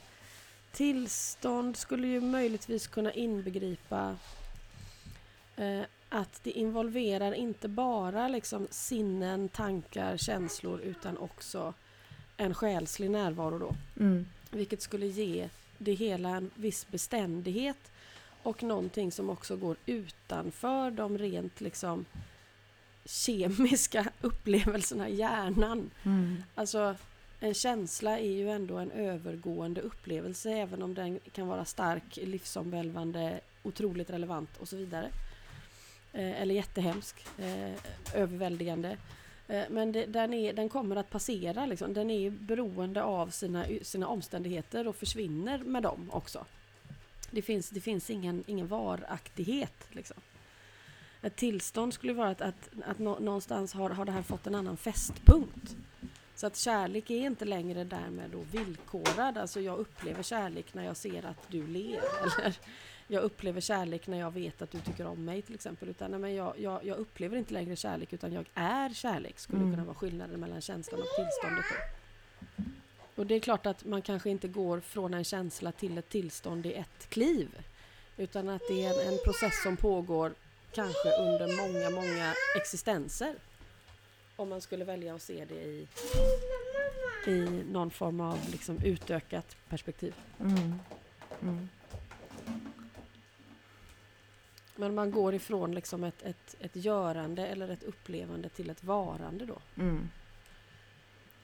tillstånd 0.73 1.77
skulle 1.77 2.07
ju 2.07 2.21
möjligtvis 2.21 2.87
kunna 2.87 3.13
inbegripa 3.13 4.17
eh, 5.57 5.83
att 6.13 6.41
det 6.43 6.51
involverar 6.51 7.33
inte 7.33 7.69
bara 7.69 8.29
liksom 8.29 8.67
sinnen, 8.71 9.49
tankar, 9.49 10.17
känslor 10.17 10.81
utan 10.81 11.19
också 11.19 11.75
en 12.37 12.55
själslig 12.55 13.11
närvaro 13.11 13.59
då. 13.59 13.75
Mm. 14.01 14.27
Vilket 14.51 14.83
skulle 14.83 15.07
ge 15.07 15.49
det 15.79 15.93
hela 15.93 16.29
en 16.29 16.51
viss 16.55 16.89
beständighet 16.89 17.93
och 18.43 18.63
någonting 18.63 19.13
som 19.13 19.31
också 19.31 19.57
går 19.57 19.77
utanför 19.87 20.91
de 20.91 21.19
rent 21.19 21.61
liksom 21.61 22.05
kemiska 23.05 24.09
upplevelserna 24.21 25.09
i 25.09 25.15
hjärnan. 25.15 25.91
Mm. 26.03 26.43
Alltså 26.55 26.97
en 27.41 27.55
känsla 27.55 28.19
är 28.19 28.33
ju 28.33 28.51
ändå 28.51 28.79
en 28.79 28.91
övergående 28.91 29.81
upplevelse 29.81 30.51
även 30.51 30.83
om 30.83 30.95
den 30.95 31.21
kan 31.33 31.49
vara 31.49 31.65
stark, 31.65 32.17
livsomvälvande, 32.17 33.41
otroligt 33.63 34.11
relevant 34.11 34.51
och 34.59 34.69
så 34.69 34.77
vidare. 34.77 35.11
Eh, 36.13 36.43
eller 36.43 36.55
jättehemsk, 36.55 37.27
eh, 37.39 37.73
överväldigande. 38.15 38.97
Eh, 39.49 39.65
men 39.71 39.93
det, 39.93 40.07
den, 40.07 40.35
är, 40.35 40.53
den 40.53 40.69
kommer 40.69 40.97
att 40.97 41.11
passera, 41.11 41.67
liksom. 41.67 41.95
den 41.95 42.11
är 42.11 42.31
beroende 42.31 43.03
av 43.03 43.29
sina, 43.29 43.67
sina 43.83 44.07
omständigheter 44.07 44.89
och 44.89 44.97
försvinner 44.97 45.59
med 45.59 45.83
dem 45.83 46.11
också. 46.13 46.47
Det 47.31 47.43
finns, 47.43 47.71
det 47.71 47.81
finns 47.81 48.11
ingen, 48.11 48.45
ingen 48.47 48.67
varaktighet. 48.67 49.87
Liksom. 49.91 50.17
Ett 51.23 51.37
tillstånd 51.37 51.95
skulle 51.95 52.13
vara 52.13 52.31
att, 52.31 52.41
att, 52.41 52.71
att 52.87 52.99
någonstans 52.99 53.73
har, 53.73 53.91
har 53.91 54.05
det 54.05 54.13
här 54.13 54.23
fått 54.23 54.47
en 54.47 54.55
annan 54.55 54.77
fästpunkt. 54.77 55.77
Så 56.35 56.47
att 56.47 56.57
kärlek 56.57 57.11
är 57.11 57.27
inte 57.27 57.45
längre 57.45 57.85
därmed 57.85 58.31
då 58.31 58.41
villkorad. 58.59 59.39
Alltså 59.39 59.61
jag 59.61 59.79
upplever 59.79 60.23
kärlek 60.23 60.75
när 60.75 60.85
jag 60.85 60.97
ser 60.97 61.27
att 61.27 61.49
du 61.49 61.67
ler. 61.67 62.01
Eller 62.37 62.57
jag 63.13 63.23
upplever 63.23 63.61
kärlek 63.61 64.07
när 64.07 64.19
jag 64.19 64.31
vet 64.31 64.63
att 64.63 64.71
du 64.71 64.81
tycker 64.81 65.07
om 65.07 65.25
mig 65.25 65.43
till 65.43 65.55
exempel. 65.55 65.89
Utan 65.89 66.11
nej, 66.11 66.21
men 66.21 66.35
jag, 66.35 66.59
jag, 66.59 66.85
jag 66.85 66.97
upplever 66.99 67.37
inte 67.37 67.55
längre 67.55 67.77
kärlek 67.77 68.13
utan 68.13 68.33
jag 68.33 68.45
är 68.55 68.91
kärlek. 68.95 69.39
Skulle 69.39 69.59
Mm. 69.63 69.73
kunna 69.73 69.85
vara 69.85 69.95
skillnaden 69.95 70.41
mellan 70.41 70.61
känslan 70.61 71.01
och 71.01 71.07
tillståndet. 71.17 71.65
Då. 71.71 72.65
Och 73.23 73.27
det 73.27 73.35
är 73.35 73.41
klart 73.41 73.67
att 73.67 73.85
man 73.85 74.03
kanske 74.03 74.31
inte 74.31 74.49
går 74.49 74.81
från 74.81 75.15
en 75.15 75.25
känsla 75.25 75.73
till 75.73 75.99
ett 75.99 76.09
tillstånd 76.09 76.67
i 76.67 76.73
ett 76.73 77.09
kliv. 77.09 77.49
Utan 78.17 78.49
att 78.49 78.63
det 78.69 78.85
är 78.85 79.03
en, 79.03 79.13
en 79.13 79.19
process 79.25 79.63
som 79.63 79.77
pågår 79.77 80.35
kanske 80.73 81.09
under 81.21 81.57
många, 81.57 81.91
många 81.91 82.35
existenser. 82.57 83.35
Om 84.37 84.49
man 84.49 84.61
skulle 84.61 84.85
välja 84.85 85.15
att 85.15 85.23
se 85.23 85.45
det 85.45 85.55
i, 85.65 85.87
i 87.27 87.63
någon 87.73 87.91
form 87.91 88.21
av 88.21 88.39
liksom 88.51 88.79
utökat 88.85 89.57
perspektiv. 89.69 90.15
Mm. 90.41 90.75
Mm. 91.43 91.69
Men 94.77 94.95
man 94.95 95.11
går 95.11 95.35
ifrån 95.35 95.75
liksom 95.75 96.05
ett, 96.05 96.23
ett, 96.23 96.57
ett 96.61 96.77
görande 96.77 97.47
eller 97.47 97.69
ett 97.69 97.83
upplevande 97.83 98.49
till 98.49 98.71
ett 98.71 98.85
varande 98.85 99.47
då. 99.47 99.59
Mm. 99.77 100.11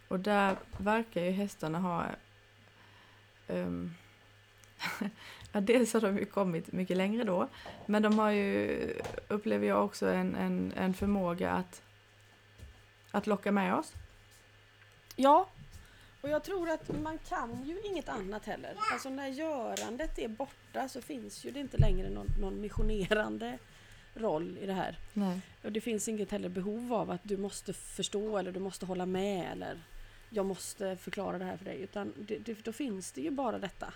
Och 0.08 0.20
där 0.20 0.56
verkar 0.78 1.24
ju 1.24 1.30
hästarna 1.30 1.78
ha... 1.78 2.06
Um, 3.46 3.94
ja, 5.52 5.60
dels 5.60 5.92
har 5.92 6.00
de 6.00 6.18
ju 6.18 6.24
kommit 6.24 6.72
mycket 6.72 6.96
längre 6.96 7.24
då, 7.24 7.48
men 7.86 8.02
de 8.02 8.18
har 8.18 8.30
ju, 8.30 8.78
upplever 9.28 9.66
jag 9.66 9.84
också, 9.84 10.10
en, 10.10 10.34
en, 10.34 10.72
en 10.76 10.94
förmåga 10.94 11.50
att, 11.52 11.82
att 13.10 13.26
locka 13.26 13.52
med 13.52 13.74
oss. 13.74 13.92
Ja, 15.16 15.48
och 16.20 16.28
jag 16.28 16.44
tror 16.44 16.70
att 16.70 17.02
man 17.02 17.18
kan 17.18 17.64
ju 17.64 17.80
inget 17.80 18.08
annat 18.08 18.44
heller. 18.44 18.76
Alltså 18.92 19.10
när 19.10 19.28
görandet 19.28 20.18
är 20.18 20.28
borta 20.28 20.88
så 20.88 21.00
finns 21.02 21.44
ju 21.44 21.50
det 21.50 21.60
inte 21.60 21.76
längre 21.76 22.10
någon, 22.10 22.26
någon 22.40 22.60
missionerande 22.60 23.58
roll 24.14 24.58
i 24.62 24.66
det 24.66 24.72
här. 24.72 24.98
Nej. 25.12 25.40
Och 25.64 25.72
det 25.72 25.80
finns 25.80 26.08
inget 26.08 26.30
heller 26.30 26.48
behov 26.48 26.94
av 26.94 27.10
att 27.10 27.20
du 27.22 27.36
måste 27.36 27.72
förstå 27.72 28.38
eller 28.38 28.52
du 28.52 28.60
måste 28.60 28.86
hålla 28.86 29.06
med 29.06 29.52
eller 29.52 29.78
jag 30.30 30.46
måste 30.46 30.96
förklara 30.96 31.38
det 31.38 31.44
här 31.44 31.56
för 31.56 31.64
dig. 31.64 31.80
Utan 31.80 32.12
det, 32.16 32.38
det, 32.38 32.64
då 32.64 32.72
finns 32.72 33.12
det 33.12 33.20
ju 33.20 33.30
bara 33.30 33.58
detta. 33.58 33.92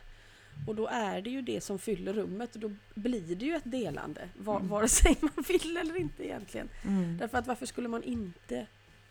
Och 0.67 0.75
då 0.75 0.87
är 0.87 1.23
det 1.23 1.31
ju 1.31 1.43
det 1.43 1.61
som 1.61 1.79
fyller 1.79 2.13
rummet 2.13 2.55
och 2.55 2.61
då 2.61 2.73
blir 2.95 3.37
det 3.37 3.47
ju 3.47 3.55
ett 3.55 3.71
delande. 3.71 4.29
Var, 4.39 4.57
Mm. 4.57 4.69
Vare 4.69 4.89
sig 4.89 5.17
man 5.21 5.45
vill 5.49 5.77
eller 5.77 5.97
inte 5.97 6.27
egentligen. 6.27 6.69
Mm. 6.85 7.19
Därför 7.19 7.39
att 7.39 7.47
varför 7.47 7.67
skulle 7.67 7.89
man 7.89 8.03
inte 8.03 8.67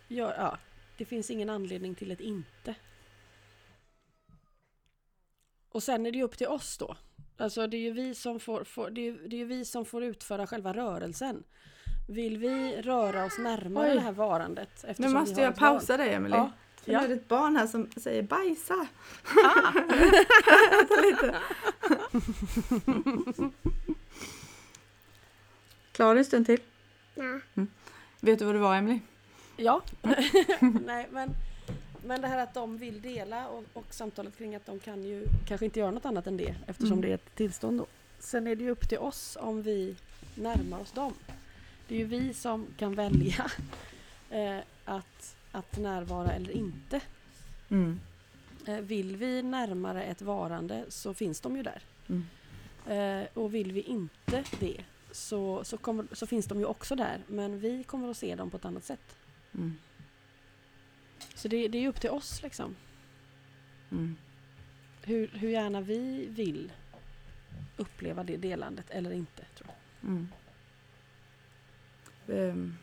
göra... 0.08 0.36
Ja, 0.38 0.58
det 0.98 1.06
finns 1.06 1.30
ingen 1.30 1.50
anledning 1.50 1.96
till 1.96 2.12
ett 2.12 2.20
inte. 2.20 2.75
Och 5.71 5.83
sen 5.83 6.05
är 6.05 6.11
det 6.11 6.17
ju 6.17 6.23
upp 6.23 6.37
till 6.37 6.47
oss 6.47 6.77
då. 6.77 6.95
Alltså 7.37 7.67
det 7.67 7.77
är 7.77 7.81
ju 7.81 7.91
vi 7.91 8.15
som 8.15 8.39
får, 8.39 8.63
får, 8.63 8.89
det 8.89 9.07
är, 9.07 9.13
det 9.29 9.41
är 9.41 9.45
vi 9.45 9.65
som 9.65 9.85
får 9.85 10.03
utföra 10.03 10.47
själva 10.47 10.73
rörelsen. 10.73 11.43
Vill 12.09 12.37
vi 12.37 12.81
röra 12.81 13.25
oss 13.25 13.37
närmare 13.37 13.89
Oj. 13.89 13.95
det 13.95 14.01
här 14.01 14.11
varandet? 14.11 14.85
Nu 14.97 15.07
måste 15.09 15.41
jag 15.41 15.55
pausa 15.55 15.97
dig 15.97 16.13
Emelie. 16.13 16.37
Ja. 16.37 16.51
För 16.83 16.91
Ja. 16.91 16.99
nu 16.99 17.05
är 17.05 17.09
det 17.09 17.13
ett 17.15 17.27
barn 17.27 17.55
här 17.55 17.67
som 17.67 17.89
säger 17.97 18.23
bajsa. 18.23 18.87
Ah, 19.45 19.71
lite. 21.01 21.35
Klarar 25.91 26.13
du 26.13 26.19
en 26.19 26.25
stund 26.25 26.45
till? 26.45 26.59
Ja. 27.15 27.39
Vet 28.19 28.39
du 28.39 28.45
vad 28.45 28.55
det 28.55 28.59
var 28.59 28.75
Emelie? 28.75 28.99
ja. 29.57 29.81
Nej, 30.85 31.07
men, 31.11 31.35
men 32.05 32.22
det 32.22 32.27
här 32.27 32.38
att 32.43 32.53
de 32.53 32.77
vill 32.77 33.01
dela 33.01 33.48
och, 33.48 33.63
och 33.74 33.93
samtalet 33.93 34.38
kring 34.38 34.55
att 34.55 34.65
de 34.65 34.79
kan 34.79 35.03
ju 35.03 35.27
kanske 35.48 35.65
inte 35.65 35.79
göra 35.79 35.91
något 35.91 36.05
annat 36.05 36.27
än 36.27 36.38
det 36.38 36.55
eftersom 36.67 36.91
Mm. 36.98 37.01
det 37.01 37.10
är 37.10 37.15
ett 37.15 37.36
tillstånd 37.36 37.77
då. 37.77 37.86
Sen 38.20 38.48
är 38.48 38.55
det 38.55 38.63
ju 38.63 38.70
upp 38.70 38.89
till 38.89 38.98
oss 38.98 39.38
om 39.41 39.62
vi 39.62 39.96
närmar 40.36 40.79
oss 40.79 40.91
dem. 40.91 41.13
Det 41.88 41.96
är 41.96 42.00
ju 42.00 42.05
vi 42.05 42.34
som 42.34 42.67
kan 42.77 42.96
välja 42.96 43.51
eh, 44.29 44.60
att, 44.86 45.36
att 45.51 45.77
närvara 45.77 46.31
eller 46.31 46.51
inte. 46.51 47.01
Mm. 47.70 48.00
Eh, 48.67 48.77
vill 48.77 49.15
vi 49.15 49.43
närmare 49.43 50.03
ett 50.03 50.22
varande 50.22 50.86
så 50.89 51.13
finns 51.13 51.41
de 51.41 51.58
ju 51.58 51.63
där. 51.63 51.81
Mm. 52.10 52.25
Eh, 52.88 53.27
och 53.34 53.53
vill 53.53 53.72
vi 53.72 53.81
inte 53.81 54.43
det 54.60 54.81
så, 55.12 55.63
så, 55.63 55.77
kommer, 55.77 56.05
så 56.12 56.27
finns 56.27 56.46
de 56.46 56.60
ju 56.60 56.65
också 56.65 56.96
där 56.96 57.22
men 57.27 57.60
vi 57.60 57.84
kommer 57.84 58.10
att 58.10 58.17
se 58.17 58.36
dem 58.36 58.50
på 58.50 58.58
ett 58.58 58.65
annat 58.65 58.84
sätt. 58.84 59.17
Mm. 61.41 61.43
Så 61.43 61.48
det, 61.48 61.67
det 61.67 61.86
är 61.86 61.88
upp 61.89 62.00
till 62.01 62.10
oss 62.10 62.43
liksom. 62.43 62.75
Mm. 63.91 64.15
Hur, 65.03 65.27
hur 65.27 65.50
gärna 65.50 65.81
vi 65.81 66.27
vill 66.29 66.71
uppleva 67.77 68.24
det 68.24 68.38
delandet 68.38 68.86
eller 68.89 69.12
inte. 69.12 69.45
Tror 69.57 69.69
jag. 69.69 70.10
Mm. 70.10 70.27
Ehm, 72.27 72.77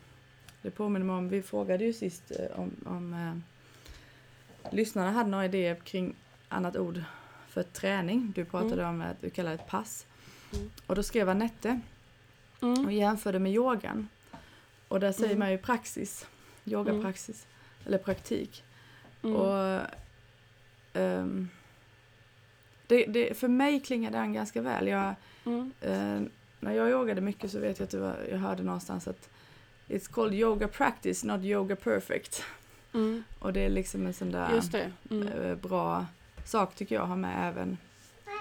Det 0.63 0.71
påminner 0.71 1.07
mig 1.07 1.17
om, 1.17 1.29
vi 1.29 1.43
frågade 1.43 1.85
ju 1.85 1.93
sist 1.93 2.31
eh, 2.31 2.61
om, 2.61 2.71
om 2.87 3.15
eh, 3.15 4.73
lyssnarna 4.75 5.11
hade 5.11 5.31
några 5.31 5.45
idéer 5.45 5.75
kring 5.75 6.15
annat 6.49 6.77
ord 6.77 7.03
för 7.49 7.63
träning. 7.63 8.33
Du 8.35 8.45
pratade 8.45 8.85
om 8.85 9.01
att 9.01 9.21
du 9.21 9.31
kallar 9.31 9.51
det 9.51 9.55
ett 9.63 9.67
pass. 9.69 10.07
Mm. 10.55 10.71
Och 10.87 10.95
då 10.95 11.03
skrev 11.03 11.29
Anette 11.29 11.81
och 12.61 12.93
jämförde 12.93 13.39
med 13.39 13.53
yogan. 13.53 14.09
Och 14.89 15.01
där 15.01 15.13
säger 15.13 15.27
Mm. 15.31 15.39
man 15.39 15.51
ju 15.51 15.59
praxis, 15.59 16.27
yogapraxis, 16.65 17.47
eller 17.89 17.99
praktik. 17.99 18.65
Mm. 19.23 19.37
Och 19.37 19.81
ehm, 20.93 21.49
det, 22.87 23.05
det, 23.07 23.39
för 23.39 23.49
mig 23.49 23.81
klingar 23.81 24.11
den 24.11 24.33
ganska 24.33 24.63
väl. 24.63 24.89
Jag, 24.89 25.15
Mm. 25.49 25.73
Eh, 25.81 26.31
när 26.61 26.73
jag 26.73 26.91
yogade 26.91 27.21
mycket 27.21 27.51
så 27.51 27.59
vet 27.59 27.79
jag 27.79 27.87
att 27.87 27.95
var, 27.95 28.17
jag 28.31 28.39
hörde 28.39 28.63
någonstans 28.63 29.09
att 29.09 29.29
It's 29.89 30.13
called 30.13 30.35
yoga 30.35 30.69
practice, 30.69 31.25
not 31.25 31.45
yoga 31.45 31.77
perfect. 31.77 32.45
Mm. 32.95 33.25
Och 33.39 33.53
det 33.53 33.61
är 33.61 33.69
liksom 33.69 34.07
en 34.07 34.15
sån 34.15 34.31
där. 34.31 34.49
Mm. 35.11 35.29
eh, 35.29 35.55
bra 35.55 36.07
sak 36.45 36.75
tycker 36.75 36.95
jag 36.95 37.03
att 37.03 37.09
ha 37.09 37.17
med 37.17 37.49
även 37.49 37.79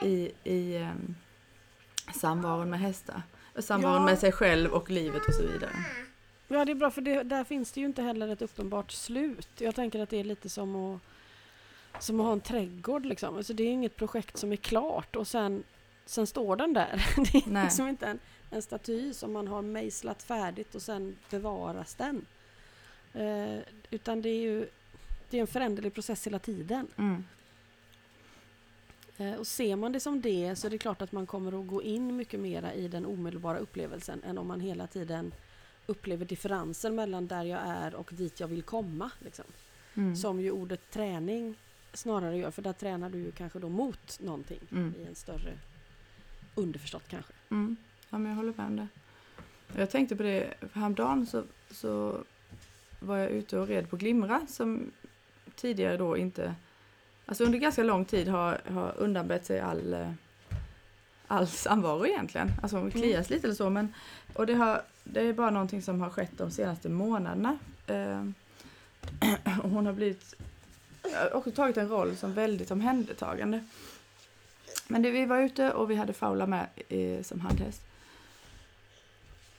i, 0.04 0.32
i 0.44 0.78
um, 0.78 1.16
samvaron 2.16 2.70
med 2.70 2.80
hästar. 2.80 3.22
Samvaron 3.60 3.96
Ja. 3.96 4.06
med 4.06 4.20
sig 4.20 4.32
själv 4.32 4.72
och 4.72 4.90
livet 4.90 5.28
och 5.28 5.34
så 5.34 5.42
vidare. 5.42 5.72
Ja, 6.48 6.66
det 6.66 6.72
är 6.72 6.76
bra 6.76 6.92
för 6.92 7.02
det, 7.02 7.24
där 7.24 7.44
finns 7.44 7.72
det 7.72 7.80
ju 7.80 7.86
inte 7.86 8.02
heller 8.02 8.28
ett 8.28 8.42
uppenbart 8.42 8.92
slut. 8.92 9.50
Jag 9.58 9.76
tänker 9.76 10.00
att 10.00 10.10
det 10.10 10.18
är 10.18 10.24
lite 10.24 10.50
som 10.50 10.76
att, 10.76 12.04
som 12.04 12.20
att 12.20 12.26
ha 12.26 12.34
en 12.34 12.42
trädgård 12.42 13.06
liksom. 13.06 13.38
Alltså 13.38 13.54
det 13.54 13.64
är 13.64 13.68
inget 13.68 13.96
projekt 13.96 14.38
som 14.38 14.52
är 14.52 14.56
klart 14.56 15.16
och 15.16 15.28
sen, 15.28 15.64
sen 16.06 16.28
står 16.28 16.56
den 16.56 16.74
där. 16.74 17.06
Det 17.32 17.38
är 17.38 17.50
Nej. 17.50 17.64
liksom 17.64 17.88
inte 17.88 18.06
en, 18.06 18.20
en 18.50 18.62
staty 18.62 19.14
som 19.14 19.34
man 19.34 19.48
har 19.48 19.62
mejslat 19.62 20.24
färdigt 20.24 20.76
och 20.76 20.82
sen 20.82 21.18
bevaras 21.30 21.96
den. 21.96 22.26
Eh, 23.14 23.60
utan 23.90 24.22
det 24.22 24.30
är 24.30 24.42
ju 24.42 24.68
det 25.30 25.38
är 25.38 25.42
en 25.42 25.48
föränderlig 25.48 25.94
process 25.94 26.28
hela 26.28 26.40
tiden. 26.40 26.88
Mm. 26.98 27.24
Eh, 29.18 29.34
och 29.34 29.48
ser 29.48 29.76
man 29.76 29.92
det 29.92 30.00
som 30.00 30.22
det 30.22 30.56
så 30.56 30.68
är 30.68 30.72
det 30.72 30.78
klart 30.78 31.02
att 31.02 31.12
man 31.12 31.28
kommer 31.28 31.60
att 31.62 31.68
gå 31.68 31.84
in 31.84 32.16
mycket 32.16 32.40
mera 32.40 32.74
i 32.74 32.88
den 32.88 33.06
omedelbara 33.06 33.58
upplevelsen 33.58 34.24
än 34.24 34.38
om 34.38 34.48
man 34.48 34.60
hela 34.60 34.88
tiden 34.88 35.34
upplever 35.88 36.26
differensen 36.26 36.96
mellan 36.96 37.28
där 37.28 37.44
jag 37.44 37.60
är 37.60 37.96
och 37.96 38.10
dit 38.14 38.40
jag 38.40 38.48
vill 38.48 38.64
komma. 38.64 39.12
Liksom. 39.20 39.46
Mm. 39.94 40.16
Som 40.16 40.40
ju 40.42 40.52
ordet 40.52 40.92
träning 40.92 41.56
snarare 41.94 42.38
gör, 42.38 42.52
för 42.52 42.62
där 42.62 42.74
tränar 42.74 43.10
du 43.10 43.18
ju 43.18 43.32
kanske 43.32 43.60
då 43.60 43.70
mot 43.70 44.20
någonting 44.20 44.60
Mm. 44.72 44.94
i 45.00 45.06
en 45.08 45.16
större 45.16 45.52
underförstått 46.56 47.08
kanske. 47.08 47.34
Mm. 47.50 47.76
Ja, 48.10 48.18
men 48.18 48.30
jag 48.30 48.36
håller 48.36 48.54
med 48.58 48.66
om 48.66 48.76
det. 48.76 48.88
Jag 49.76 49.90
tänkte 49.90 50.16
på 50.16 50.24
det, 50.24 50.54
för 50.60 50.80
häromdagen 50.80 51.26
så, 51.26 51.44
så 51.72 52.24
var 53.00 53.18
jag 53.18 53.30
ute 53.32 53.58
och 53.58 53.68
red 53.68 53.90
på 53.90 53.96
Glimra 53.96 54.48
som 54.48 54.92
tidigare 55.56 55.98
då 55.98 56.18
inte, 56.18 56.56
alltså 57.26 57.44
under 57.44 57.60
ganska 57.60 57.84
lång 57.84 58.06
tid 58.06 58.28
har, 58.28 58.62
har 58.70 58.94
undanbett 58.98 59.46
sig 59.46 59.60
all, 59.60 59.96
all 61.28 61.48
samvaro 61.48 62.06
egentligen. 62.06 62.52
Alltså 62.62 62.78
hon 62.78 62.92
klias 62.92 63.30
lite 63.30 63.48
eller 63.48 63.56
så 63.56 63.70
men, 63.70 63.94
och 64.34 64.46
det, 64.48 64.54
har, 64.54 64.82
det 65.04 65.22
är 65.22 65.34
bara 65.34 65.50
någonting 65.50 65.82
som 65.82 66.02
har 66.02 66.10
skett 66.10 66.38
de 66.38 66.52
senaste 66.52 66.90
månaderna. 66.90 67.58
Eh, 67.88 68.24
och 69.64 69.70
hon 69.70 69.86
har 69.86 69.94
blivit, 69.94 70.36
eh, 71.04 71.36
också 71.36 71.52
tagit 71.52 71.78
en 71.78 71.90
roll 71.90 72.18
som 72.18 72.34
väldigt 72.34 72.72
omhändertagande. 72.72 73.66
Men 74.88 75.02
det, 75.02 75.12
vi 75.12 75.26
var 75.26 75.40
ute 75.40 75.72
och 75.72 75.92
vi 75.92 75.96
hade 75.96 76.14
Faula 76.14 76.48
med 76.48 76.68
eh, 76.90 77.24
som 77.24 77.40
handhäst. 77.40 77.82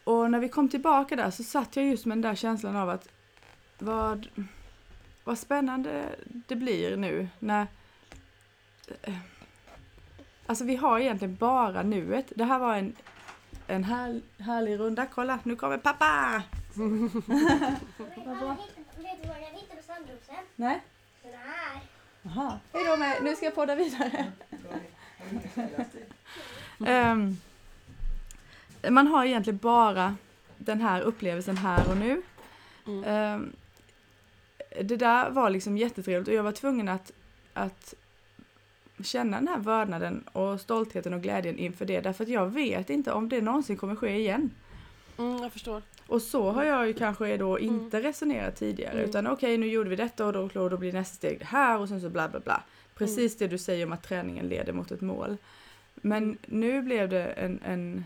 Och 0.04 0.30
när 0.30 0.38
vi 0.38 0.48
kom 0.48 0.68
tillbaka 0.68 1.16
där 1.16 1.30
så 1.30 1.44
satt 1.44 1.76
jag 1.76 1.86
just 1.86 2.06
med 2.06 2.16
den 2.16 2.22
där 2.22 2.34
känslan 2.34 2.76
av 2.76 2.90
att 2.90 3.08
vad, 3.78 4.28
vad 5.24 5.38
spännande 5.38 6.08
det 6.24 6.56
blir 6.56 6.96
nu 6.96 7.28
när... 7.38 7.66
eh, 9.02 9.14
Alltså 10.48 10.64
vi 10.64 10.76
har 10.76 10.98
egentligen 10.98 11.36
bara 11.36 11.82
nuet. 11.82 12.32
Det 12.36 12.44
här 12.44 12.58
var 12.58 12.76
en, 12.76 12.96
en 13.66 13.84
här, 13.84 14.20
härlig 14.38 14.78
runda. 14.78 15.06
Kolla, 15.06 15.38
nu 15.42 15.56
kommer 15.56 15.78
pappa! 15.78 16.42
Vet 16.74 16.82
du 19.22 19.28
var 19.28 19.36
jag 19.36 19.60
hittade 19.60 19.82
sandrosen? 19.86 20.44
Nej? 20.56 20.82
Den 21.22 21.32
här. 21.32 21.80
Jaha. 22.22 22.58
Hej 22.72 22.84
då 22.84 22.96
med, 22.96 23.22
nu 23.22 23.36
ska 23.36 23.44
jag 23.44 23.54
podda 23.54 23.74
vidare. 23.74 24.32
Ehm, 26.86 27.36
man 28.90 29.06
har 29.06 29.24
egentligen 29.24 29.58
bara 29.58 30.16
den 30.56 30.80
här 30.80 31.00
upplevelsen 31.00 31.56
här 31.56 31.90
och 31.90 31.96
nu. 31.96 32.22
Mm. 32.86 33.04
Ehm, 33.04 33.52
det 34.82 34.96
där 34.96 35.30
var 35.30 35.50
liksom 35.50 35.78
jättetrevligt 35.78 36.28
och 36.28 36.34
jag 36.34 36.42
var 36.42 36.52
tvungen 36.52 36.88
att, 36.88 37.12
att 37.54 37.94
känna 39.04 39.36
den 39.36 39.48
här 39.48 39.58
vördnaden 39.58 40.24
och 40.32 40.60
stoltheten 40.60 41.14
och 41.14 41.22
glädjen 41.22 41.58
inför 41.58 41.84
det. 41.84 42.00
Därför 42.00 42.24
att 42.24 42.30
jag 42.30 42.46
vet 42.46 42.90
inte 42.90 43.12
om 43.12 43.28
det 43.28 43.40
någonsin 43.40 43.76
kommer 43.76 43.96
ske 43.96 44.16
igen. 44.18 44.50
Mm, 45.18 45.42
jag 45.42 45.52
förstår. 45.52 45.82
Och 46.06 46.22
så 46.22 46.50
har 46.50 46.64
jag 46.64 46.86
ju 46.86 46.92
kanske 46.94 47.36
då 47.36 47.58
inte 47.58 48.00
resonerat 48.00 48.56
tidigare. 48.56 48.92
Mm. 48.92 49.04
Utan 49.04 49.26
okej, 49.26 49.58
nu 49.58 49.66
gjorde 49.66 49.90
vi 49.90 49.96
detta 49.96 50.26
och 50.26 50.32
då, 50.32 50.48
då, 50.48 50.68
då 50.68 50.76
blir 50.76 50.92
nästa 50.92 51.14
steg 51.16 51.38
det 51.38 51.44
här 51.44 51.78
och 51.78 51.88
sen 51.88 52.00
så 52.00 52.10
bla 52.10 52.28
bla 52.28 52.40
bla. 52.40 52.62
Precis 52.94 53.36
det 53.36 53.46
du 53.46 53.58
säger 53.58 53.86
om 53.86 53.92
att 53.92 54.02
träningen 54.02 54.48
leder 54.48 54.72
mot 54.72 54.90
ett 54.90 55.00
mål. 55.00 55.36
Men 55.94 56.38
nu 56.46 56.82
blev 56.82 57.08
det 57.08 57.24
en, 57.24 57.60
en, 57.64 58.04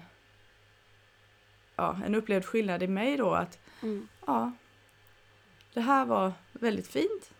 ja, 1.76 1.98
en 2.06 2.14
upplevd 2.14 2.44
skillnad 2.44 2.82
i 2.82 2.88
mig 2.88 3.16
då 3.16 3.30
att 3.30 3.58
Mm. 3.82 4.08
ja, 4.26 4.52
det 5.74 5.80
här 5.80 6.04
var 6.04 6.32
väldigt 6.52 6.88
fint. 6.88 7.30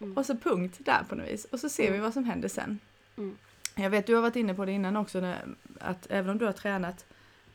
Mm. 0.00 0.16
Och 0.16 0.26
så 0.26 0.36
punkt 0.36 0.78
där 0.84 1.04
på 1.08 1.14
något 1.14 1.28
vis. 1.28 1.44
Och 1.44 1.60
så 1.60 1.68
ser 1.68 1.82
vi 1.82 1.88
Mm. 1.88 2.00
vad 2.02 2.12
som 2.14 2.24
händer 2.24 2.48
sen. 2.48 2.78
Mm. 3.16 3.36
Jag 3.76 3.90
vet, 3.90 4.06
du 4.06 4.14
har 4.14 4.22
varit 4.22 4.36
inne 4.36 4.54
på 4.54 4.64
det 4.64 4.72
innan 4.72 4.96
också, 4.96 5.20
när, 5.20 5.48
att 5.80 6.06
även 6.10 6.30
om 6.30 6.38
du 6.38 6.44
har 6.44 6.52
tränat, 6.52 7.06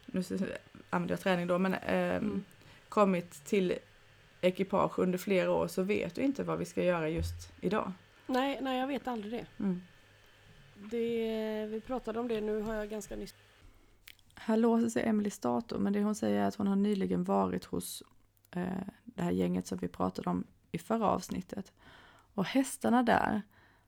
nu 0.06 0.24
så- 0.24 0.38
använder 0.90 1.14
jag 1.14 1.20
träning 1.20 1.48
då, 1.48 1.58
men 1.60 1.74
Mm. 1.74 2.44
kommit 2.90 3.46
till 3.46 3.74
ekipage 4.42 5.00
under 5.00 5.18
flera 5.18 5.52
år 5.52 5.68
så 5.68 5.84
vet 5.84 6.16
du 6.16 6.22
inte 6.22 6.44
vad 6.44 6.60
vi 6.60 6.66
ska 6.66 6.84
göra 6.84 7.10
just 7.10 7.52
idag. 7.62 7.92
Nej, 8.28 8.60
nej, 8.62 8.80
jag 8.80 8.88
vet 8.88 9.08
aldrig 9.08 9.32
det. 9.34 9.64
Mm. 9.64 9.82
det. 10.76 11.66
Vi 11.72 11.82
pratade 11.82 12.20
om 12.20 12.28
det, 12.28 12.42
nu 12.42 12.62
har 12.62 12.74
jag 12.76 12.90
ganska 12.90 13.16
nyss... 13.16 13.36
Här 14.36 14.58
låser 14.58 14.90
sig 14.90 15.04
Emelies 15.04 15.40
dator, 15.40 15.78
men 15.80 15.94
det 15.94 16.02
hon 16.04 16.16
säger 16.16 16.40
är 16.42 16.48
att 16.48 16.56
hon 16.56 16.68
har 16.68 16.76
nyligen 16.76 17.24
varit 17.24 17.66
hos 17.66 18.04
eh, 18.52 18.64
det 19.04 19.22
här 19.24 19.32
gänget 19.32 19.68
som 19.68 19.78
vi 19.78 19.88
pratade 19.88 20.30
om 20.30 20.44
i 20.72 20.78
förra 20.78 21.06
avsnittet. 21.08 21.72
Och 22.34 22.46
hästarna 22.46 23.04
där 23.04 23.42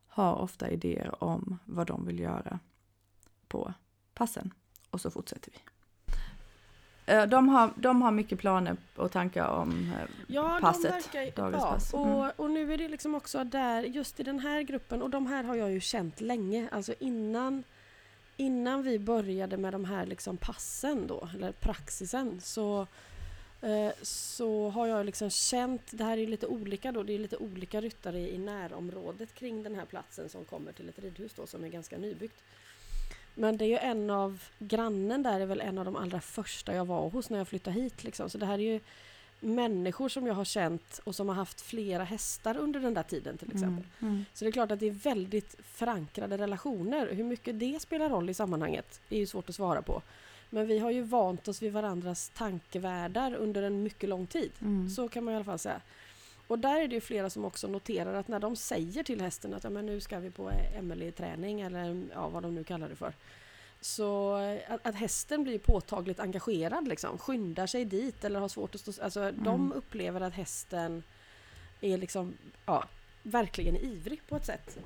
har 0.07 0.35
ofta 0.35 0.69
idéer 0.69 1.23
om 1.23 1.59
vad 1.65 1.87
de 1.87 2.05
vill 2.05 2.19
göra 2.19 2.59
på 3.47 3.73
passen. 4.13 4.53
Och 4.89 5.01
så 5.01 5.11
fortsätter 5.11 5.51
vi. 5.51 5.57
Eh, 7.05 7.25
De 7.25 7.49
har, 7.49 7.73
de 7.75 8.01
har 8.01 8.11
mycket 8.11 8.39
planer 8.39 8.77
och 8.95 9.11
tankar 9.11 9.47
om 9.47 9.91
eh, 9.91 10.09
Ja, 10.27 10.57
passet, 10.61 11.11
de 11.11 11.17
verkar, 11.17 11.41
dagens 11.41 11.63
ja, 11.63 11.71
pass. 11.71 11.93
Mm. 11.93 12.07
Och, 12.07 12.31
och 12.39 12.51
nu 12.51 12.73
är 12.73 12.77
det 12.77 12.87
liksom 12.87 13.15
också 13.15 13.43
där, 13.43 13.83
just 13.83 14.19
i 14.19 14.23
den 14.23 14.39
här 14.39 14.61
gruppen, 14.61 15.01
och 15.01 15.09
de 15.09 15.27
här 15.27 15.43
har 15.43 15.55
jag 15.55 15.71
ju 15.71 15.79
känt 15.79 16.21
länge, 16.21 16.69
alltså 16.71 16.93
innan, 16.99 17.63
innan 18.37 18.83
vi 18.83 18.99
började 18.99 19.57
med 19.57 19.73
de 19.73 19.85
här 19.85 20.05
liksom 20.05 20.37
passen 20.37 21.07
då, 21.07 21.29
eller 21.33 21.51
praxisen, 21.51 22.41
så, 22.41 22.87
så 24.01 24.69
har 24.69 24.87
jag 24.87 25.05
liksom 25.05 25.29
känt, 25.29 25.81
det 25.91 26.03
här 26.03 26.17
är 26.17 26.27
lite 26.27 26.47
olika 26.47 26.91
då, 26.91 27.03
det 27.03 27.13
är 27.13 27.19
lite 27.19 27.37
olika 27.37 27.81
ryttare 27.81 28.19
i, 28.19 28.35
i 28.35 28.37
närområdet 28.37 29.35
kring 29.35 29.63
den 29.63 29.75
här 29.75 29.85
platsen 29.85 30.29
som 30.29 30.45
kommer 30.45 30.71
till 30.71 30.89
ett 30.89 30.99
ridhus 30.99 31.33
då 31.35 31.47
som 31.47 31.63
är 31.63 31.67
ganska 31.67 31.97
nybyggt. 31.97 32.43
Men 33.35 33.57
det 33.57 33.65
är 33.65 33.69
ju 33.69 33.77
en 33.77 34.09
av, 34.09 34.43
grannen 34.59 35.23
där 35.23 35.39
är 35.39 35.45
väl 35.45 35.61
en 35.61 35.77
av 35.77 35.85
de 35.85 35.95
allra 35.95 36.21
första 36.21 36.75
jag 36.75 36.85
var 36.85 37.09
hos 37.09 37.29
när 37.29 37.37
jag 37.37 37.47
flyttade 37.47 37.81
hit 37.81 38.03
liksom. 38.03 38.29
Så 38.29 38.37
det 38.37 38.45
här 38.45 38.53
är 38.59 38.73
ju 38.73 38.79
människor 39.39 40.09
som 40.09 40.27
jag 40.27 40.33
har 40.33 40.45
känt 40.45 40.99
och 41.03 41.15
som 41.15 41.29
har 41.29 41.35
haft 41.35 41.61
flera 41.61 42.03
hästar 42.03 42.57
under 42.57 42.79
den 42.79 42.93
där 42.93 43.03
tiden 43.03 43.37
till 43.37 43.51
exempel. 43.51 43.85
Mm. 43.99 44.13
Mm. 44.13 44.25
Så 44.33 44.45
det 44.45 44.49
är 44.49 44.51
klart 44.51 44.71
att 44.71 44.79
det 44.79 44.87
är 44.87 44.91
väldigt 44.91 45.55
förankrade 45.63 46.37
relationer. 46.37 47.07
Hur 47.11 47.23
mycket 47.23 47.59
det 47.59 47.81
spelar 47.81 48.09
roll 48.09 48.29
i 48.29 48.33
sammanhanget 48.33 49.01
är 49.09 49.17
ju 49.17 49.27
svårt 49.27 49.49
att 49.49 49.55
svara 49.55 49.81
på. 49.81 50.01
Men 50.49 50.67
vi 50.67 50.79
har 50.79 50.91
ju 50.91 51.01
vant 51.01 51.47
oss 51.47 51.61
vid 51.61 51.73
varandras 51.73 52.31
tankevärldar 52.35 53.33
under 53.35 53.63
en 53.63 53.83
mycket 53.83 54.09
lång 54.09 54.27
tid. 54.27 54.51
Mm. 54.61 54.89
Så 54.89 55.07
kan 55.07 55.23
man 55.23 55.33
i 55.33 55.35
alla 55.35 55.45
fall 55.45 55.59
säga. 55.59 55.81
Och 56.47 56.59
där 56.59 56.81
är 56.81 56.87
det 56.87 56.95
ju 56.95 57.01
flera 57.01 57.29
som 57.29 57.45
också 57.45 57.67
noterar 57.67 58.13
att 58.13 58.27
när 58.27 58.39
de 58.39 58.55
säger 58.55 59.03
till 59.03 59.21
hästen 59.21 59.53
att 59.53 59.63
ja, 59.63 59.69
men 59.69 59.85
nu 59.85 60.01
ska 60.01 60.19
vi 60.19 60.31
på 60.31 60.51
Emelie-träning 60.77 61.61
eller 61.61 62.03
ja, 62.13 62.29
vad 62.29 62.43
de 62.43 62.55
nu 62.55 62.63
kallar 62.63 62.89
det 62.89 62.95
för. 62.95 63.13
Så 63.81 64.37
eh, 64.37 64.73
att, 64.73 64.87
att 64.87 64.95
hästen 64.95 65.43
blir 65.43 65.59
påtagligt 65.59 66.19
engagerad 66.19 66.87
liksom, 66.87 67.17
skyndar 67.17 67.67
sig 67.67 67.85
dit 67.85 68.23
eller 68.23 68.39
har 68.39 68.47
svårt 68.47 68.75
att 68.75 68.81
stå... 68.81 69.03
Alltså 69.03 69.31
de 69.31 69.73
upplever 69.73 70.21
att 70.21 70.33
hästen 70.33 71.03
är 71.81 71.97
liksom, 71.97 72.37
ja, 72.65 72.83
verkligen 73.23 73.75
ivrig 73.75 74.21
på 74.27 74.35
ett 74.35 74.45
sätt. 74.45 74.77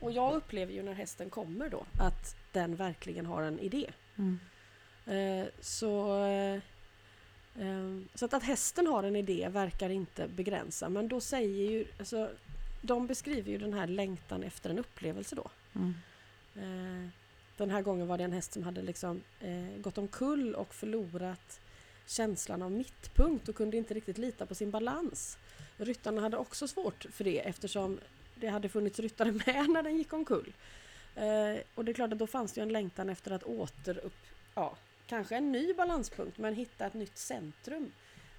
Och 0.00 0.12
jag 0.12 0.34
upplever 0.34 0.72
ju 0.72 0.82
när 0.82 0.92
hästen 0.92 1.30
kommer 1.30 1.68
då 1.68 1.86
att 1.98 2.36
den 2.52 2.76
verkligen 2.76 3.26
har 3.26 3.42
en 3.42 3.58
idé. 3.58 3.90
Mm. 4.16 4.40
Eh, 5.06 5.46
så 5.60 6.24
eh, 6.24 6.54
eh, 7.66 7.98
så 8.14 8.24
att, 8.24 8.34
att 8.34 8.42
hästen 8.42 8.86
har 8.86 9.02
en 9.02 9.16
idé 9.16 9.48
verkar 9.48 9.90
inte 9.90 10.28
begränsa. 10.28 10.88
Men 10.88 11.08
då 11.08 11.20
säger 11.20 11.70
ju, 11.70 11.86
alltså, 11.98 12.30
de 12.82 13.06
beskriver 13.06 13.50
ju 13.50 13.58
den 13.58 13.72
här 13.72 13.86
längtan 13.86 14.42
efter 14.42 14.70
en 14.70 14.78
upplevelse 14.78 15.34
då. 15.34 15.50
Mm. 15.74 15.94
Den 17.56 17.70
här 17.70 17.82
gången 17.82 18.06
var 18.06 18.18
det 18.18 18.24
en 18.24 18.32
häst 18.32 18.52
som 18.52 18.62
hade 18.62 18.82
liksom, 18.82 19.20
gått 19.78 19.98
omkull 19.98 20.54
och 20.54 20.74
förlorat 20.74 21.60
känslan 22.06 22.62
av 22.62 22.72
mittpunkt 22.72 23.48
och 23.48 23.56
kunde 23.56 23.76
inte 23.76 23.94
riktigt 23.94 24.18
lita 24.18 24.46
på 24.46 24.54
sin 24.54 24.70
balans. 24.70 25.38
Ryttarna 25.76 26.20
hade 26.20 26.36
också 26.36 26.68
svårt 26.68 27.06
för 27.12 27.24
det 27.24 27.38
eftersom 27.40 28.00
det 28.34 28.48
hade 28.48 28.68
funnits 28.68 28.98
ryttare 28.98 29.32
med 29.32 29.68
när 29.70 29.82
den 29.82 29.96
gick 29.96 30.12
omkull. 30.12 30.52
Och 31.74 31.84
det 31.84 31.92
är 31.92 31.94
klart 31.94 32.12
att 32.12 32.18
då 32.18 32.26
fanns 32.26 32.52
det 32.52 32.60
ju 32.60 32.62
en 32.62 32.72
längtan 32.72 33.08
efter 33.08 33.30
att 33.30 33.42
återupp, 33.42 34.16
ja, 34.54 34.76
kanske 35.06 35.36
en 35.36 35.52
ny 35.52 35.74
balanspunkt 35.74 36.38
men 36.38 36.54
hitta 36.54 36.86
ett 36.86 36.94
nytt 36.94 37.18
centrum 37.18 37.92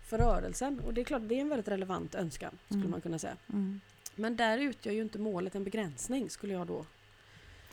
för 0.10 0.17
rörelsen. 0.17 0.80
Och 0.80 0.93
det 0.93 1.01
är 1.01 1.06
klart, 1.06 1.21
det 1.25 1.36
är 1.36 1.41
en 1.41 1.49
väldigt 1.49 1.67
relevant 1.67 2.15
önskan 2.15 2.58
skulle 2.65 2.80
Mm. 2.80 2.91
man 2.91 3.01
kunna 3.01 3.19
säga. 3.19 3.38
Mm. 3.54 3.82
Men 4.15 4.36
där 4.36 4.58
utgör 4.58 4.93
ju 4.93 5.01
inte 5.01 5.19
målet 5.19 5.56
en 5.56 5.63
begränsning 5.63 6.30
skulle 6.30 6.54
jag 6.54 6.67
då 6.67 6.86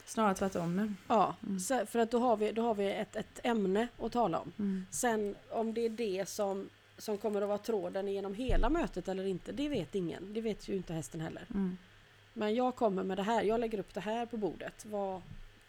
Snarare 0.05 0.35
tvärtom 0.35 0.75
nu. 0.75 0.93
Ja, 1.07 1.35
Mm. 1.43 1.85
för 1.87 1.99
att 1.99 2.11
då 2.11 2.19
har 2.19 2.37
vi, 2.37 2.51
då 2.51 2.61
har 2.61 2.75
vi 2.75 2.91
ett, 2.93 3.15
ett 3.15 3.39
ämne 3.43 3.87
att 3.99 4.11
tala 4.11 4.39
om. 4.39 4.51
Mm. 4.59 4.85
Sen 4.91 5.35
om 5.49 5.73
det 5.73 5.81
är 5.85 5.89
det 5.89 6.29
som, 6.29 6.69
som 6.97 7.17
kommer 7.17 7.41
att 7.41 7.47
vara 7.47 7.57
tråden 7.57 8.07
genom 8.07 8.33
hela 8.33 8.69
mötet 8.69 9.07
eller 9.07 9.25
inte, 9.25 9.51
det 9.51 9.69
vet 9.69 9.95
ingen. 9.95 10.33
Det 10.33 10.41
vet 10.41 10.67
ju 10.67 10.75
inte 10.75 10.93
hästen 10.93 11.21
heller. 11.21 11.45
Mm. 11.53 11.77
Men 12.33 12.55
jag 12.55 12.75
kommer 12.75 13.03
med 13.03 13.17
det 13.17 13.23
här, 13.23 13.43
jag 13.43 13.59
lägger 13.59 13.79
upp 13.79 13.93
det 13.93 13.99
här 14.01 14.25
på 14.25 14.37
bordet. 14.37 14.85
Vad, 14.85 15.21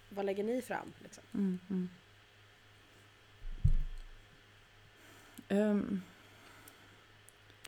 vad 0.09 0.27
lägger 0.27 0.45
ni 0.45 0.63
fram? 0.63 0.93
Liksom? 1.03 1.59
Ehm, 5.55 6.03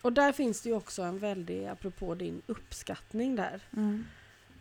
Och 0.03 0.13
där 0.13 0.33
finns 0.33 0.63
det 0.63 0.69
ju 0.69 0.75
också 0.75 1.03
en 1.03 1.19
väldig, 1.19 1.67
apropå 1.67 2.15
din 2.15 2.43
uppskattning 2.47 3.37
där. 3.37 3.61
mm. 3.77 4.05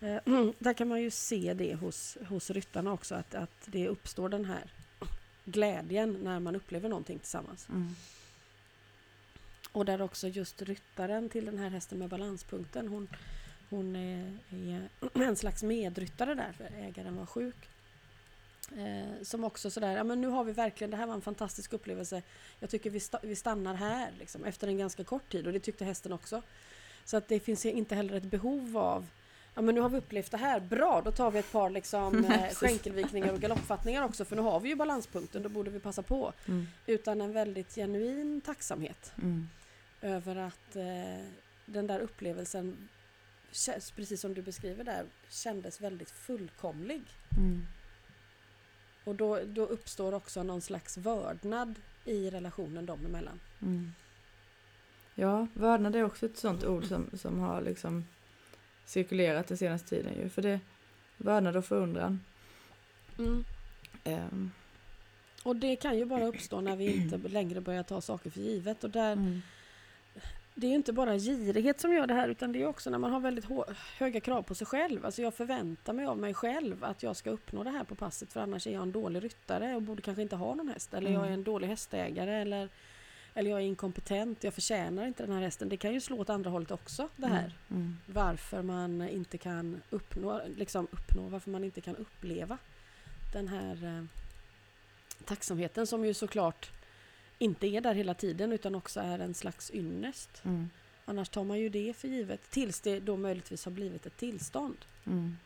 Eh, 0.01 0.21
där 0.59 0.73
kan 0.73 0.87
man 0.87 1.01
ju 1.01 1.11
se 1.11 1.53
det 1.53 1.75
hos, 1.75 2.17
hos 2.27 2.49
ryttarna 2.49 2.93
också, 2.93 3.15
att, 3.15 3.35
att 3.35 3.65
det 3.65 3.87
uppstår 3.87 4.29
den 4.29 4.45
här 4.45 4.63
glädjen 5.45 6.17
när 6.23 6.39
man 6.39 6.55
upplever 6.55 6.89
någonting 6.89 7.19
tillsammans. 7.19 7.67
Mm. 7.69 7.95
Och 9.71 9.85
där 9.85 10.01
också 10.01 10.27
just 10.27 10.61
ryttaren 10.61 11.29
till 11.29 11.45
den 11.45 11.59
här 11.59 11.69
hästen 11.69 11.99
med 11.99 12.09
balanspunkten, 12.09 12.87
hon, 12.87 13.07
hon 13.69 13.95
är, 13.95 14.37
är 14.49 14.89
en 15.13 15.35
slags 15.35 15.63
medryttare 15.63 16.35
där, 16.35 16.51
för 16.57 16.69
ägaren 16.77 17.15
var 17.15 17.25
sjuk. 17.25 17.69
Eh, 18.71 19.23
som 19.23 19.43
också 19.43 19.69
sådär, 19.71 19.97
ja 19.97 20.03
men 20.03 20.21
nu 20.21 20.27
har 20.27 20.43
vi 20.43 20.51
verkligen, 20.51 20.91
det 20.91 20.97
här 20.97 21.07
var 21.07 21.13
en 21.13 21.21
fantastisk 21.21 21.73
upplevelse. 21.73 22.21
Jag 22.59 22.69
tycker 22.69 22.89
vi, 22.89 22.99
sta, 22.99 23.19
vi 23.21 23.35
stannar 23.35 23.73
här 23.73 24.11
liksom, 24.19 24.43
efter 24.43 24.67
en 24.67 24.77
ganska 24.77 25.03
kort 25.03 25.31
tid 25.31 25.47
och 25.47 25.53
det 25.53 25.59
tyckte 25.59 25.85
hästen 25.85 26.13
också. 26.13 26.41
Så 27.05 27.17
att 27.17 27.27
det 27.27 27.39
finns 27.39 27.65
inte 27.65 27.95
heller 27.95 28.13
ett 28.13 28.23
behov 28.23 28.77
av 28.77 29.07
Ja 29.55 29.61
men 29.61 29.75
nu 29.75 29.81
har 29.81 29.89
vi 29.89 29.97
upplevt 29.97 30.31
det 30.31 30.37
här, 30.37 30.59
bra 30.59 31.01
då 31.05 31.11
tar 31.11 31.31
vi 31.31 31.39
ett 31.39 31.51
par 31.51 31.69
liksom, 31.69 32.25
eh, 32.31 32.49
skänkelvikningar 32.53 33.33
och 33.33 33.39
galoppfattningar 33.39 34.03
också 34.03 34.25
för 34.25 34.35
nu 34.35 34.41
har 34.41 34.59
vi 34.59 34.69
ju 34.69 34.75
balanspunkten, 34.75 35.43
då 35.43 35.49
borde 35.49 35.71
vi 35.71 35.79
passa 35.79 36.01
på. 36.01 36.33
Mm. 36.47 36.67
Utan 36.85 37.21
en 37.21 37.33
väldigt 37.33 37.75
genuin 37.75 38.41
tacksamhet 38.41 39.13
Mm. 39.17 39.49
över 40.01 40.35
att 40.35 40.75
eh, 40.75 41.25
den 41.65 41.87
där 41.87 41.99
upplevelsen, 41.99 42.89
precis 43.95 44.21
som 44.21 44.33
du 44.33 44.41
beskriver 44.41 44.83
där, 44.83 45.05
kändes 45.29 45.81
väldigt 45.81 46.11
fullkomlig. 46.11 47.01
Mm. 47.37 47.67
Och 49.05 49.15
då, 49.15 49.39
då 49.45 49.65
uppstår 49.65 50.13
också 50.13 50.43
någon 50.43 50.61
slags 50.61 50.97
vördnad 50.97 51.75
i 52.05 52.29
relationen 52.29 52.85
dem 52.85 53.05
emellan. 53.05 53.39
Mm. 53.61 53.93
Ja, 55.15 55.47
vördnad 55.53 55.95
är 55.95 56.03
också 56.03 56.25
ett 56.25 56.37
sånt 56.37 56.63
ord 56.63 56.85
som, 56.85 57.09
som 57.13 57.39
har 57.39 57.61
liksom 57.61 58.05
cirkulerat 58.85 59.47
den 59.47 59.57
senaste 59.57 59.89
tiden 59.89 60.13
ju. 60.13 60.29
För 60.29 60.41
det, 60.41 60.59
vördnad 61.17 61.55
och 61.57 61.65
förundran. 61.65 62.19
Ehm, 64.03 64.51
Och 65.43 65.55
det 65.55 65.75
kan 65.75 65.97
ju 65.97 66.05
bara 66.05 66.25
uppstå 66.25 66.61
när 66.61 66.75
vi 66.75 66.95
inte 66.95 67.17
längre 67.17 67.61
börjar 67.61 67.83
ta 67.83 68.01
saker 68.01 68.29
för 68.29 68.41
givet. 68.41 68.83
Och 68.83 68.89
där, 68.89 69.13
mm. 69.13 69.41
Det 70.55 70.67
är 70.67 70.71
inte 70.71 70.93
bara 70.93 71.17
girighet 71.17 71.79
som 71.79 71.93
gör 71.93 72.07
det 72.07 72.13
här 72.13 72.27
utan 72.29 72.51
det 72.51 72.61
är 72.61 72.67
också 72.67 72.89
när 72.89 72.97
man 72.97 73.11
har 73.11 73.19
väldigt 73.19 73.45
höga 73.97 74.19
krav 74.19 74.41
på 74.41 74.55
sig 74.55 74.67
själv. 74.67 75.05
Alltså 75.05 75.21
jag 75.21 75.33
förväntar 75.33 75.93
mig 75.93 76.05
av 76.05 76.17
mig 76.17 76.33
själv 76.33 76.83
att 76.83 77.03
jag 77.03 77.15
ska 77.15 77.29
uppnå 77.29 77.63
det 77.63 77.69
här 77.69 77.83
på 77.83 77.95
passet 77.95 78.33
för 78.33 78.39
annars 78.39 78.67
är 78.67 78.71
jag 78.71 78.81
en 78.81 78.91
dålig 78.91 79.23
ryttare 79.23 79.75
och 79.75 79.81
borde 79.81 80.01
kanske 80.01 80.21
inte 80.21 80.35
ha 80.35 80.55
någon 80.55 80.67
häst. 80.69 80.93
Eller 80.93 81.11
jag 81.11 81.21
är 81.21 81.25
Mm. 81.27 81.33
en 81.39 81.43
dålig 81.43 81.67
hästägare 81.67 82.35
eller 82.41 82.69
Eller 83.37 83.49
jag 83.51 83.59
är 83.59 83.63
inkompetent, 83.65 84.43
jag 84.43 84.53
förtjänar 84.53 85.07
inte 85.07 85.23
den 85.25 85.35
här 85.35 85.41
hästen. 85.41 85.69
Det 85.69 85.77
kan 85.77 85.93
ju 85.93 85.99
slå 86.01 86.19
åt 86.19 86.29
andra 86.29 86.49
hållet 86.49 86.71
också 86.71 87.09
det 87.15 87.27
här. 87.27 87.57
Mm. 87.69 87.81
Mm. 87.81 87.97
Varför 88.05 88.61
man 88.61 89.09
inte 89.09 89.37
kan 89.37 89.81
uppnå, 89.89 90.41
liksom 90.57 90.87
uppnå, 90.91 91.21
varför 91.29 91.51
man 91.51 91.63
inte 91.63 91.81
kan 91.81 91.95
uppleva 91.95 92.57
den 93.33 93.47
här 93.47 93.83
eh, 93.85 94.03
tacksamheten 95.25 95.87
som 95.87 96.05
ju 96.05 96.13
såklart 96.13 96.69
inte 97.37 97.67
är 97.67 97.81
där 97.81 97.93
hela 97.93 98.13
tiden 98.13 98.51
utan 98.51 98.75
också 98.75 98.99
är 98.99 99.19
en 99.19 99.33
slags 99.33 99.71
ynnest. 99.71 100.41
Mm. 100.45 100.69
Annars 101.05 101.29
tar 101.29 101.43
man 101.43 101.59
ju 101.59 101.69
det 101.69 101.97
för 101.97 102.07
givet 102.07 102.49
tills 102.49 102.81
det 102.81 102.99
då 102.99 103.17
möjligtvis 103.17 103.65
har 103.65 103.71
blivit 103.71 104.05
ett 104.05 104.17
tillstånd. 104.17 104.77
Mm. 105.05 105.37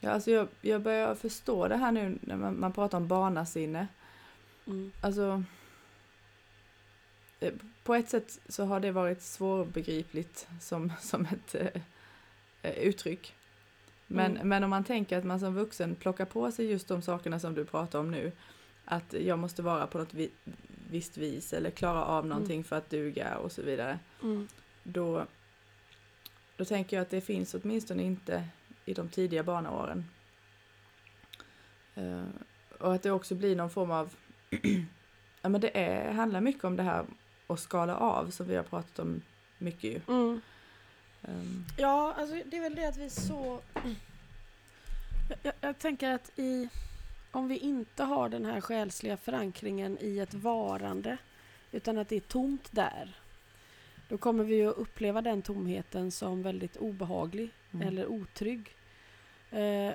Ja, 0.00 0.10
alltså 0.10 0.30
jag, 0.30 0.48
jag 0.60 0.82
börjar 0.82 1.14
förstå 1.14 1.68
det 1.68 1.76
här 1.76 1.92
nu 1.92 2.18
när 2.20 2.36
man, 2.36 2.60
man 2.60 2.72
pratar 2.72 2.98
om 2.98 3.08
barnasinne. 3.08 3.86
Mm. 4.66 4.92
Alltså, 5.00 5.42
eh, 7.40 7.52
på 7.84 7.94
ett 7.94 8.08
sätt 8.08 8.40
så 8.48 8.64
har 8.64 8.80
det 8.80 8.90
varit 8.92 9.22
svårbegripligt 9.22 10.48
som, 10.60 10.92
som 11.00 11.26
ett 11.26 11.54
eh, 11.54 11.82
eh, 12.62 12.78
uttryck. 12.78 13.34
Men, 14.06 14.36
Mm. 14.36 14.48
men 14.48 14.64
om 14.64 14.70
man 14.70 14.84
tänker 14.84 15.18
att 15.18 15.24
man 15.24 15.40
som 15.40 15.54
vuxen 15.54 15.94
plockar 15.94 16.24
på 16.24 16.52
sig 16.52 16.66
just 16.66 16.88
de 16.88 17.02
sakerna 17.02 17.40
som 17.40 17.54
du 17.54 17.64
pratar 17.64 17.98
om 17.98 18.10
nu. 18.10 18.32
Att 18.88 19.12
jag 19.12 19.38
måste 19.38 19.62
vara 19.62 19.86
på 19.86 19.98
något 19.98 20.14
vi, 20.14 20.30
visst 20.90 21.16
vis 21.16 21.52
eller 21.52 21.70
klara 21.70 22.04
av 22.04 22.26
någonting 22.26 22.64
för 22.64 22.76
att 22.76 22.90
duga 22.90 23.36
och 23.36 23.52
så 23.52 23.62
vidare. 23.62 23.98
Mm. 24.22 24.48
Då, 24.82 25.26
då 26.56 26.64
tänker 26.64 26.96
jag 26.96 27.02
att 27.02 27.10
det 27.10 27.20
finns 27.20 27.54
åtminstone 27.54 28.02
inte 28.02 28.48
i 28.84 28.94
de 28.94 29.08
tidiga 29.08 29.42
barnaåren. 29.42 30.04
Eh, 31.94 32.24
och 32.78 32.94
att 32.94 33.02
det 33.02 33.10
också 33.10 33.34
blir 33.34 33.56
någon 33.56 33.70
form 33.70 33.90
av... 33.90 34.14
ja, 35.42 35.48
men 35.48 35.60
det 35.60 35.78
är, 35.78 36.12
handlar 36.12 36.40
mycket 36.40 36.64
om 36.64 36.76
det 36.76 36.82
här 36.82 37.04
att 37.46 37.60
skala 37.60 37.96
av 37.96 38.30
som 38.30 38.46
vi 38.46 38.56
har 38.56 38.62
pratat 38.62 38.98
om 38.98 39.22
mycket 39.58 39.84
ju. 39.84 40.00
Mm. 40.08 40.40
Ehm, 41.22 41.64
Ja, 41.76 42.14
alltså 42.18 42.42
det 42.46 42.56
är 42.56 42.60
väl 42.60 42.74
det 42.74 42.88
att 42.88 42.96
vi 42.96 43.10
så... 43.10 43.60
Jag, 45.28 45.38
jag, 45.42 45.54
jag 45.60 45.78
tänker 45.78 46.10
att 46.10 46.38
i... 46.38 46.68
Om 47.36 47.48
vi 47.48 47.58
inte 47.58 48.04
har 48.04 48.28
den 48.28 48.44
här 48.44 48.60
själsliga 48.60 49.16
förankringen 49.16 49.98
i 50.00 50.18
ett 50.18 50.34
varande 50.34 51.16
utan 51.72 51.98
att 51.98 52.08
det 52.08 52.16
är 52.16 52.20
tomt 52.20 52.68
där 52.70 53.16
då 54.08 54.18
kommer 54.18 54.44
vi 54.44 54.54
ju 54.54 54.68
att 54.68 54.76
uppleva 54.76 55.22
den 55.22 55.42
tomheten 55.42 56.10
som 56.10 56.42
väldigt 56.42 56.76
obehaglig 56.76 57.50
mm. 57.72 57.88
eller 57.88 58.06
otrygg. 58.06 58.76
Eh, 59.50 59.94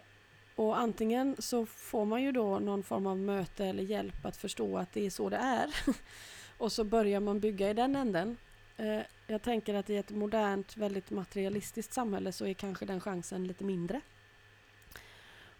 och 0.55 0.79
antingen 0.79 1.35
så 1.39 1.65
får 1.65 2.05
man 2.05 2.23
ju 2.23 2.31
då 2.31 2.59
någon 2.59 2.83
form 2.83 3.07
av 3.07 3.17
möte 3.17 3.65
eller 3.65 3.83
hjälp 3.83 4.25
att 4.25 4.37
förstå 4.37 4.77
att 4.77 4.93
det 4.93 5.05
är 5.05 5.09
så 5.09 5.29
det 5.29 5.37
är. 5.37 5.69
och 6.57 6.71
så 6.71 6.83
börjar 6.83 7.19
man 7.19 7.39
bygga 7.39 7.69
i 7.69 7.73
den 7.73 7.95
änden. 7.95 8.37
Eh, 8.77 9.01
jag 9.27 9.41
tänker 9.41 9.73
att 9.73 9.89
i 9.89 9.97
ett 9.97 10.09
modernt, 10.09 10.77
väldigt 10.77 11.09
materialistiskt 11.09 11.93
samhälle 11.93 12.31
så 12.31 12.45
är 12.45 12.53
kanske 12.53 12.85
den 12.85 13.01
chansen 13.01 13.47
lite 13.47 13.63
mindre. 13.63 14.01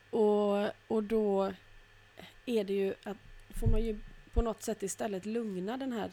Och, 0.09 0.69
och 0.87 1.03
då 1.03 1.53
är 2.45 2.63
det 2.63 2.73
ju 2.73 2.93
att 3.03 3.17
får 3.49 3.67
man 3.67 3.81
ju 3.81 3.99
på 4.33 4.41
något 4.41 4.63
sätt 4.63 4.83
istället 4.83 5.25
lugna 5.25 5.77
den 5.77 5.91
här 5.93 6.11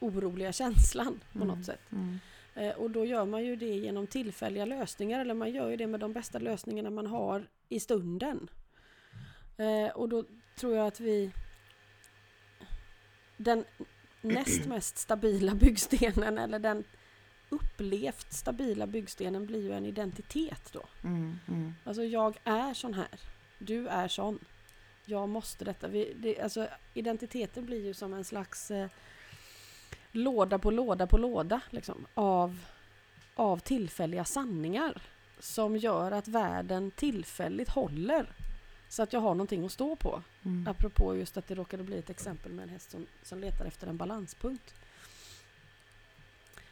oroliga 0.00 0.52
känslan 0.52 1.20
på 1.32 1.38
Mm. 1.44 1.48
något 1.48 1.66
sätt. 1.66 1.80
Mm. 1.92 2.18
Eh, 2.54 2.70
och 2.76 2.90
då 2.90 3.04
gör 3.04 3.24
man 3.24 3.44
ju 3.44 3.56
det 3.56 3.66
genom 3.74 4.06
tillfälliga 4.06 4.64
lösningar 4.64 5.20
eller 5.20 5.34
man 5.34 5.52
gör 5.52 5.70
ju 5.70 5.76
det 5.76 5.86
med 5.86 6.00
de 6.00 6.12
bästa 6.12 6.38
lösningarna 6.38 6.90
man 6.90 7.06
har 7.06 7.48
i 7.68 7.80
stunden. 7.80 8.48
Eh, 9.56 9.92
och 9.96 10.08
då 10.08 10.24
tror 10.56 10.76
jag 10.76 10.86
att 10.86 11.00
vi 11.00 11.30
den 13.36 13.64
näst 14.22 14.66
mest 14.68 14.98
stabila 14.98 15.54
byggstenen 15.54 16.38
eller 16.38 16.58
den 16.58 16.84
upplevt 17.48 18.32
stabila 18.32 18.86
byggstenen 18.86 19.46
blir 19.46 19.62
ju 19.62 19.72
en 19.72 19.86
identitet 19.86 20.70
då. 20.72 20.82
Mm. 21.04 21.38
Mm. 21.48 21.74
Alltså 21.84 22.02
jag 22.04 22.36
är 22.44 22.74
sån 22.74 22.94
här. 22.94 23.20
Du 23.58 23.88
är 23.88 24.08
sån. 24.08 24.38
Jag 25.04 25.28
måste 25.28 25.64
detta. 25.64 25.88
Vi, 25.88 26.12
det, 26.16 26.40
alltså, 26.40 26.68
identiteten 26.94 27.66
blir 27.66 27.84
ju 27.84 27.94
som 27.94 28.14
en 28.14 28.24
slags 28.24 28.70
eh, 28.70 28.88
låda 30.12 30.58
på 30.58 30.70
låda 30.70 31.06
på 31.06 31.18
låda 31.18 31.60
liksom, 31.70 32.06
av, 32.14 32.58
av 33.34 33.58
tillfälliga 33.58 34.24
sanningar 34.24 35.02
som 35.38 35.76
gör 35.76 36.12
att 36.12 36.28
världen 36.28 36.90
tillfälligt 36.90 37.68
håller 37.68 38.26
så 38.88 39.02
att 39.02 39.12
jag 39.12 39.20
har 39.20 39.34
någonting 39.34 39.64
att 39.64 39.72
stå 39.72 39.96
på. 39.96 40.22
Mm. 40.42 40.68
Apropå 40.68 41.16
just 41.16 41.36
att 41.36 41.48
det 41.48 41.54
råkade 41.54 41.82
bli 41.82 41.98
ett 41.98 42.10
exempel 42.10 42.52
med 42.52 42.62
en 42.62 42.68
häst 42.68 42.90
som, 42.90 43.06
som 43.22 43.40
letar 43.40 43.64
efter 43.64 43.86
en 43.86 43.96
balanspunkt. 43.96 44.74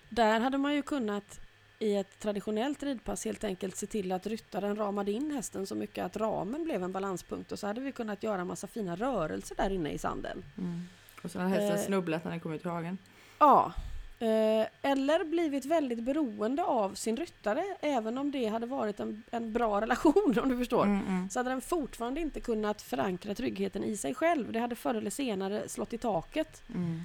Där 0.09 0.41
hade 0.41 0.59
man 0.59 0.75
ju 0.75 0.83
kunnat 0.83 1.41
i 1.83 1.97
ett 1.97 2.19
traditionellt 2.19 2.83
ridpass 2.83 3.25
helt 3.25 3.45
enkelt 3.45 3.77
se 3.77 3.87
till 3.87 4.13
att 4.13 4.27
ryttaren 4.27 4.77
ramade 4.77 5.13
in 5.13 5.31
hästen 5.31 5.67
så 5.67 5.75
mycket 5.75 6.05
att 6.05 6.17
ramen 6.17 6.65
blev 6.65 6.83
en 6.83 6.93
balanspunkt 6.93 7.53
och 7.53 7.59
så 7.59 7.67
hade 7.67 7.81
vi 7.81 7.93
kunnat 7.93 8.23
göra 8.23 8.41
en 8.41 8.47
massa 8.47 8.67
fina 8.67 8.97
rörelser 8.97 9.57
där 9.57 9.71
inne 9.71 9.91
i 9.93 9.99
sanden. 9.99 10.45
Mm. 10.59 10.83
Och 11.23 11.31
så 11.31 11.39
har 11.39 11.49
hästen 11.49 11.79
Eh. 11.79 11.85
snubblat 11.87 12.25
när 12.25 12.31
den 12.31 12.41
kom 12.41 12.53
ut 12.53 12.65
i 12.65 12.69
hagen. 12.69 12.99
Ja. 13.39 13.73
Eh, 14.19 14.67
eller 14.83 15.25
blivit 15.25 15.65
väldigt 15.65 16.03
beroende 16.03 16.65
av 16.65 16.95
sin 16.95 17.17
ryttare 17.17 17.65
även 17.81 18.19
om 18.19 18.31
det 18.31 18.47
hade 18.47 18.67
varit 18.67 19.01
en, 19.01 19.23
en 19.31 19.53
bra 19.53 19.81
relation 19.81 20.35
om 20.43 20.49
du 20.49 20.59
förstår. 20.59 20.85
Mm. 20.85 21.07
Mm. 21.07 21.31
Så 21.31 21.39
hade 21.39 21.51
den 21.51 21.61
fortfarande 21.61 22.21
inte 22.21 22.41
kunnat 22.41 22.83
förankra 22.83 23.35
tryggheten 23.35 23.85
i 23.85 23.97
sig 23.97 24.15
själv. 24.15 24.53
Det 24.53 24.59
hade 24.59 24.75
förr 24.75 24.95
eller 24.95 25.11
senare 25.11 25.69
slått 25.69 25.93
i 25.93 25.99
taket. 25.99 26.63
Mm. 26.75 27.03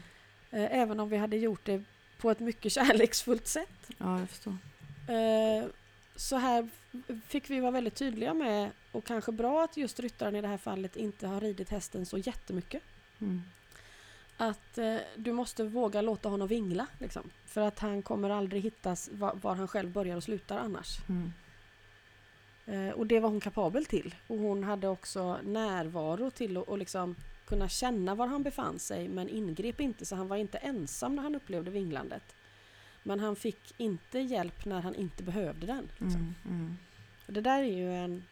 Eh, 0.52 0.80
även 0.80 1.00
om 1.00 1.10
vi 1.10 1.18
hade 1.18 1.38
gjort 1.38 1.66
det 1.66 1.84
på 2.18 2.32
ett 2.32 2.40
mycket 2.40 2.72
kärleksfullt 2.72 3.48
sätt. 3.48 3.90
Ja, 3.98 4.20
jag 4.20 4.30
förstår. 4.30 4.58
Eh, 5.08 5.66
så 6.16 6.36
här 6.36 6.70
fick 7.28 7.50
vi 7.50 7.60
vara 7.60 7.72
väldigt 7.72 7.96
tydliga 7.96 8.34
med 8.34 8.72
och 8.92 9.06
kanske 9.06 9.32
bra 9.32 9.64
att 9.64 9.78
just 9.78 10.00
ryttaren 10.00 10.36
i 10.36 10.42
det 10.42 10.48
här 10.48 10.58
fallet 10.58 10.96
inte 10.96 11.28
har 11.28 11.42
ridit 11.42 11.70
hästen 11.70 12.06
så 12.06 12.18
jättemycket. 12.18 12.84
Mm. 13.20 13.42
Att 14.38 14.78
eh, 14.78 14.98
du 15.16 15.34
måste 15.34 15.64
våga 15.64 16.02
låta 16.02 16.30
honom 16.30 16.48
vingla. 16.48 16.88
Liksom, 17.00 17.30
för 17.46 17.62
att 17.62 17.80
han 17.80 18.02
kommer 18.02 18.30
aldrig 18.30 18.64
hittas 18.64 19.10
var, 19.12 19.36
var 19.36 19.56
han 19.56 19.68
själv 19.68 19.92
börjar 19.92 20.18
och 20.18 20.24
slutar 20.24 20.58
annars. 20.58 20.98
Mm. 21.10 21.34
Eh, 22.66 22.94
och 22.94 23.08
det 23.08 23.20
var 23.20 23.30
hon 23.30 23.40
kapabel 23.40 23.86
till. 23.86 24.16
Och 24.28 24.38
hon 24.38 24.64
hade 24.64 24.88
också 24.88 25.38
närvaro 25.44 26.32
till 26.32 26.58
att 26.58 26.68
och 26.68 26.78
liksom 26.78 27.16
kunna 27.48 27.70
känna 27.70 28.16
var 28.16 28.28
han 28.28 28.44
befann 28.44 28.80
sig 28.80 29.08
men 29.08 29.30
ingrep 29.30 29.80
inte 29.80 30.06
så 30.06 30.16
han 30.16 30.28
var 30.28 30.38
inte 30.38 30.58
ensam 30.58 31.16
när 31.16 31.24
han 31.24 31.36
upplevde 31.36 31.72
vinglandet. 31.72 32.36
Men 33.04 33.20
han 33.20 33.36
fick 33.36 33.74
inte 33.78 34.20
hjälp 34.20 34.66
när 34.66 34.82
han 34.82 34.96
inte 34.96 35.24
behövde 35.24 35.68
den. 35.68 35.90
Liksom. 35.98 36.36
Mm. 36.46 36.60
Mm. 36.60 36.78
Det 37.28 37.42
där 37.42 37.60
är 37.60 37.78
ju 37.78 37.94
en 37.94 38.24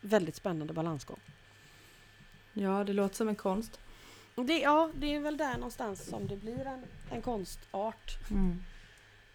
väldigt 0.00 0.36
spännande 0.36 0.72
balansgång. 0.72 1.20
Ja, 2.52 2.84
det 2.84 2.92
låter 2.92 3.16
som 3.16 3.28
en 3.28 3.36
konst. 3.36 3.80
Det, 4.34 4.58
ja, 4.58 4.90
det 4.94 5.14
är 5.14 5.20
väl 5.20 5.36
där 5.36 5.54
någonstans 5.54 6.04
som 6.04 6.26
det 6.26 6.36
blir 6.36 6.66
en, 6.66 6.84
en 7.10 7.22
konstart. 7.22 8.18
Mm. 8.30 8.62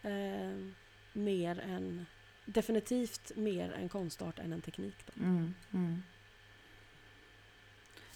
Eh, 0.02 0.74
mer 1.14 1.60
än, 1.60 2.06
definitivt 2.46 3.32
mer 3.36 3.72
en 3.72 3.90
konstart 3.90 4.40
än 4.40 4.54
en 4.54 4.62
teknik. 4.62 4.96
Då. 5.06 5.24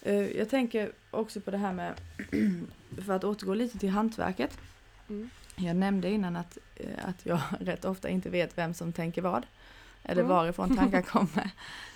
Eh, 0.01 0.37
Jag 0.37 0.49
tänker 0.49 0.91
också 1.11 1.41
på 1.41 1.51
det 1.51 1.57
här 1.57 1.73
med, 1.73 1.93
för 3.05 3.13
att 3.13 3.23
återgå 3.23 3.53
lite 3.53 3.77
till 3.79 3.89
hantverket. 3.89 4.57
Mm. 5.09 5.29
Jag 5.55 5.75
nämnde 5.75 6.09
innan 6.09 6.35
att, 6.35 6.57
eh, 6.75 7.09
att 7.09 7.25
jag 7.25 7.39
rätt 7.59 7.85
ofta 7.85 8.09
inte 8.09 8.29
vet 8.29 8.57
vem 8.57 8.73
som 8.73 8.93
tänker 8.93 9.21
vad. 9.21 9.45
Eller 10.03 10.21
Mm. 10.21 10.35
varifrån 10.35 10.75
tankar 10.77 11.01
kommer. 11.13 11.49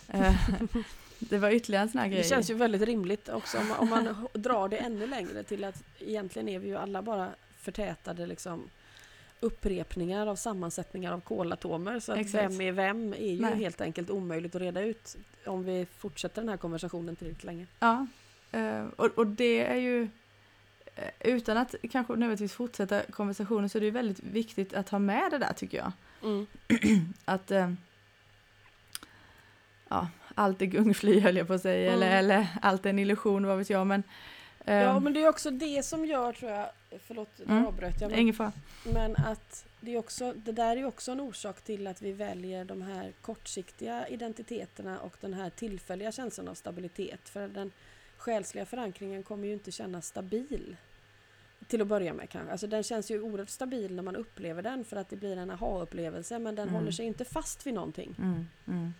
Eh, 0.07 0.35
Det 1.19 1.37
var 1.37 1.49
ytterligare 1.51 1.83
en 1.83 1.89
sån 1.89 2.01
här 2.01 2.07
grej. 2.07 2.17
Det 2.17 2.27
känns 2.27 2.49
ju 2.49 2.53
väldigt 2.53 2.81
rimligt 2.81 3.29
också 3.29 3.57
om 3.59 3.67
man, 3.67 3.77
om 3.77 3.89
man 3.89 4.27
drar 4.33 4.67
det 4.69 4.77
ännu 4.77 5.07
längre 5.07 5.43
till 5.43 5.63
att 5.63 5.83
egentligen 5.99 6.49
är 6.49 6.59
vi 6.59 6.67
ju 6.67 6.77
alla 6.77 7.01
bara 7.01 7.29
förtätade 7.59 8.25
liksom 8.25 8.69
upprepningar 9.41 10.27
av 10.27 10.35
sammansättningar 10.35 11.13
av 11.13 11.19
kolatomer. 11.19 11.99
Så 11.99 12.11
att 12.11 12.17
Exakt. 12.17 12.43
vem 12.43 12.61
är 12.61 12.71
vem 12.71 13.13
är 13.13 13.31
ju 13.33 13.41
Nej. 13.41 13.55
helt 13.55 13.81
enkelt 13.81 14.09
omöjligt 14.09 14.55
att 14.55 14.61
reda 14.61 14.81
ut 14.81 15.17
om 15.45 15.63
vi 15.63 15.87
fortsätter 15.97 16.41
den 16.41 16.49
här 16.49 16.57
konversationen 16.57 17.15
tillräckligt 17.15 17.43
länge. 17.43 17.65
Ja, 17.79 18.07
eh, 18.51 18.85
och, 18.95 19.05
och 19.05 19.27
det 19.27 19.65
är 19.65 19.75
ju 19.75 20.09
eh, 20.95 21.09
utan 21.19 21.57
att 21.57 21.75
kanske 21.91 22.13
nödvändigtvis 22.13 22.53
fortsätta 22.53 23.01
konversationen 23.01 23.69
så 23.69 23.77
är 23.77 23.79
det 23.79 23.85
ju 23.85 23.91
väldigt 23.91 24.19
viktigt 24.23 24.73
att 24.73 24.89
ha 24.89 24.99
med 24.99 25.31
det 25.31 25.37
där 25.37 25.53
tycker 25.53 25.77
jag. 25.77 25.91
Mm. 26.23 26.47
Att 27.25 27.51
eh, 27.51 27.71
ja, 29.89 30.07
allt 30.35 30.61
är 30.61 30.65
gungfly 30.65 31.19
höll 31.19 31.37
jag 31.37 31.47
på 31.47 31.53
att 31.53 31.61
säga, 31.61 31.91
Mm. 31.93 32.03
eller, 32.03 32.17
eller 32.17 32.47
allt 32.61 32.85
är 32.85 32.89
en 32.89 32.99
illusion, 32.99 33.45
vad 33.47 33.57
vet 33.57 33.69
jag. 33.69 33.87
Men, 33.87 34.03
Ja 34.65 34.99
men 34.99 35.13
det 35.13 35.23
är 35.23 35.29
också 35.29 35.51
det 35.51 35.85
som 35.85 36.05
gör 36.05 36.33
tror 36.33 36.51
jag, 36.51 36.69
förlåt 36.99 37.29
nu 37.37 37.45
Mm. 37.45 37.65
avbröt 37.65 38.01
jag, 38.01 38.11
ingen 38.19 38.33
fara. 38.33 38.51
men 38.93 39.15
att 39.15 39.65
det, 39.81 39.93
är 39.93 39.97
också, 39.97 40.33
det 40.33 40.51
där 40.51 40.77
är 40.77 40.85
också 40.85 41.11
en 41.11 41.19
orsak 41.19 41.61
till 41.61 41.87
att 41.87 42.01
vi 42.01 42.11
väljer 42.11 42.65
de 42.65 42.81
här 42.81 43.11
kortsiktiga 43.21 44.07
identiteterna 44.07 44.99
och 44.99 45.17
den 45.21 45.33
här 45.33 45.49
tillfälliga 45.49 46.11
känslan 46.11 46.47
av 46.47 46.53
stabilitet. 46.55 47.29
För 47.29 47.47
den 47.47 47.71
själsliga 48.17 48.65
förankringen 48.65 49.23
kommer 49.23 49.47
ju 49.47 49.53
inte 49.53 49.71
kännas 49.71 50.07
stabil 50.07 50.75
Till 51.67 51.81
att 51.81 51.87
börja 51.87 52.13
med 52.13 52.29
kanske. 52.29 52.51
Alltså 52.51 52.67
den 52.67 52.83
känns 52.83 53.11
ju 53.11 53.21
oerhört 53.21 53.49
stabil 53.49 53.95
när 53.95 54.03
man 54.03 54.15
upplever 54.15 54.61
den 54.61 54.85
för 54.85 54.97
att 54.97 55.09
det 55.09 55.15
blir 55.15 55.37
en 55.37 55.51
aha-upplevelse 55.51 56.39
men 56.39 56.55
den 56.55 56.67
Mm. 56.67 56.79
håller 56.79 56.91
sig 56.91 57.05
inte 57.05 57.25
fast 57.25 57.67
vid 57.67 57.73
någonting. 57.73 58.15
Mm, 58.17 58.45
mm, 58.67 58.93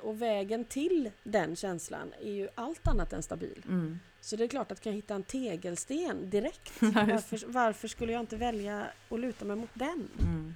och 0.00 0.22
vägen 0.22 0.64
till 0.64 1.10
den 1.24 1.56
känslan 1.56 2.12
är 2.20 2.32
ju 2.32 2.48
allt 2.54 2.86
annat 2.86 3.12
än 3.12 3.22
stabil. 3.22 3.62
mm. 3.68 3.98
Så 4.20 4.36
det 4.36 4.44
är 4.44 4.48
klart 4.48 4.72
att 4.72 4.80
kan 4.80 4.92
jag 4.92 4.96
hitta 4.96 5.14
en 5.14 5.22
tegelsten 5.22 6.30
direkt, 6.30 6.72
varför, 6.80 7.46
varför 7.46 7.88
skulle 7.88 8.12
jag 8.12 8.20
inte 8.20 8.36
välja 8.36 8.86
att 9.08 9.20
luta 9.20 9.44
mig 9.44 9.56
mot 9.56 9.70
den? 9.74 10.08
Mm. 10.20 10.54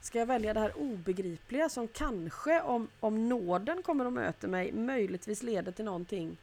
Ska 0.00 0.18
jag 0.18 0.26
välja 0.26 0.54
det 0.54 0.60
här 0.60 0.78
obegripliga 0.78 1.68
som 1.68 1.88
kanske 1.88 2.60
om, 2.60 2.88
om 3.00 3.28
nåden 3.28 3.82
kommer 3.82 4.04
och 4.04 4.12
möter 4.12 4.48
mig 4.48 4.72
möjligtvis 4.72 5.42
leder 5.42 5.72
till 5.72 5.84
någonting 5.84 6.36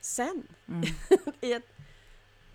sen? 0.00 0.42
Mm. 0.68 0.82
I 1.40 1.52
ett 1.52 1.76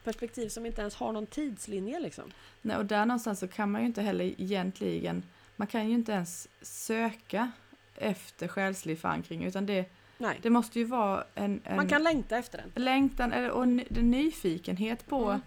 perspektiv 0.04 0.50
som 0.50 0.66
inte 0.66 0.82
ens 0.82 0.96
har 0.96 1.12
någon 1.12 1.26
tidslinje 1.26 2.00
liksom. 2.00 2.32
Nej, 2.62 2.78
och 2.78 2.86
där 2.86 3.06
någonstans 3.06 3.40
så 3.40 3.48
kan 3.48 3.72
man 3.72 3.82
ju 3.82 3.88
inte 3.88 4.02
heller 4.02 4.42
egentligen, 4.42 5.24
man 5.56 5.68
kan 5.68 5.88
ju 5.88 5.94
inte 5.94 6.12
ens 6.12 6.48
söka 6.62 7.52
efter 7.96 8.48
själslig 8.48 9.00
förankring 9.00 9.44
utan 9.44 9.66
det, 9.66 9.86
Nej, 10.18 10.40
det 10.42 10.50
måste 10.50 10.80
ju 10.80 10.86
vara 10.86 11.24
en, 11.36 11.62
en 11.64 11.76
man 11.76 11.88
kan 11.88 12.04
längta 12.04 12.38
efter 12.38 12.58
den. 12.58 12.84
längtan 12.84 13.32
eller, 13.34 13.52
och 13.52 13.64
en, 13.64 13.84
en 13.90 14.12
nyfikenhet 14.12 15.08
på 15.08 15.40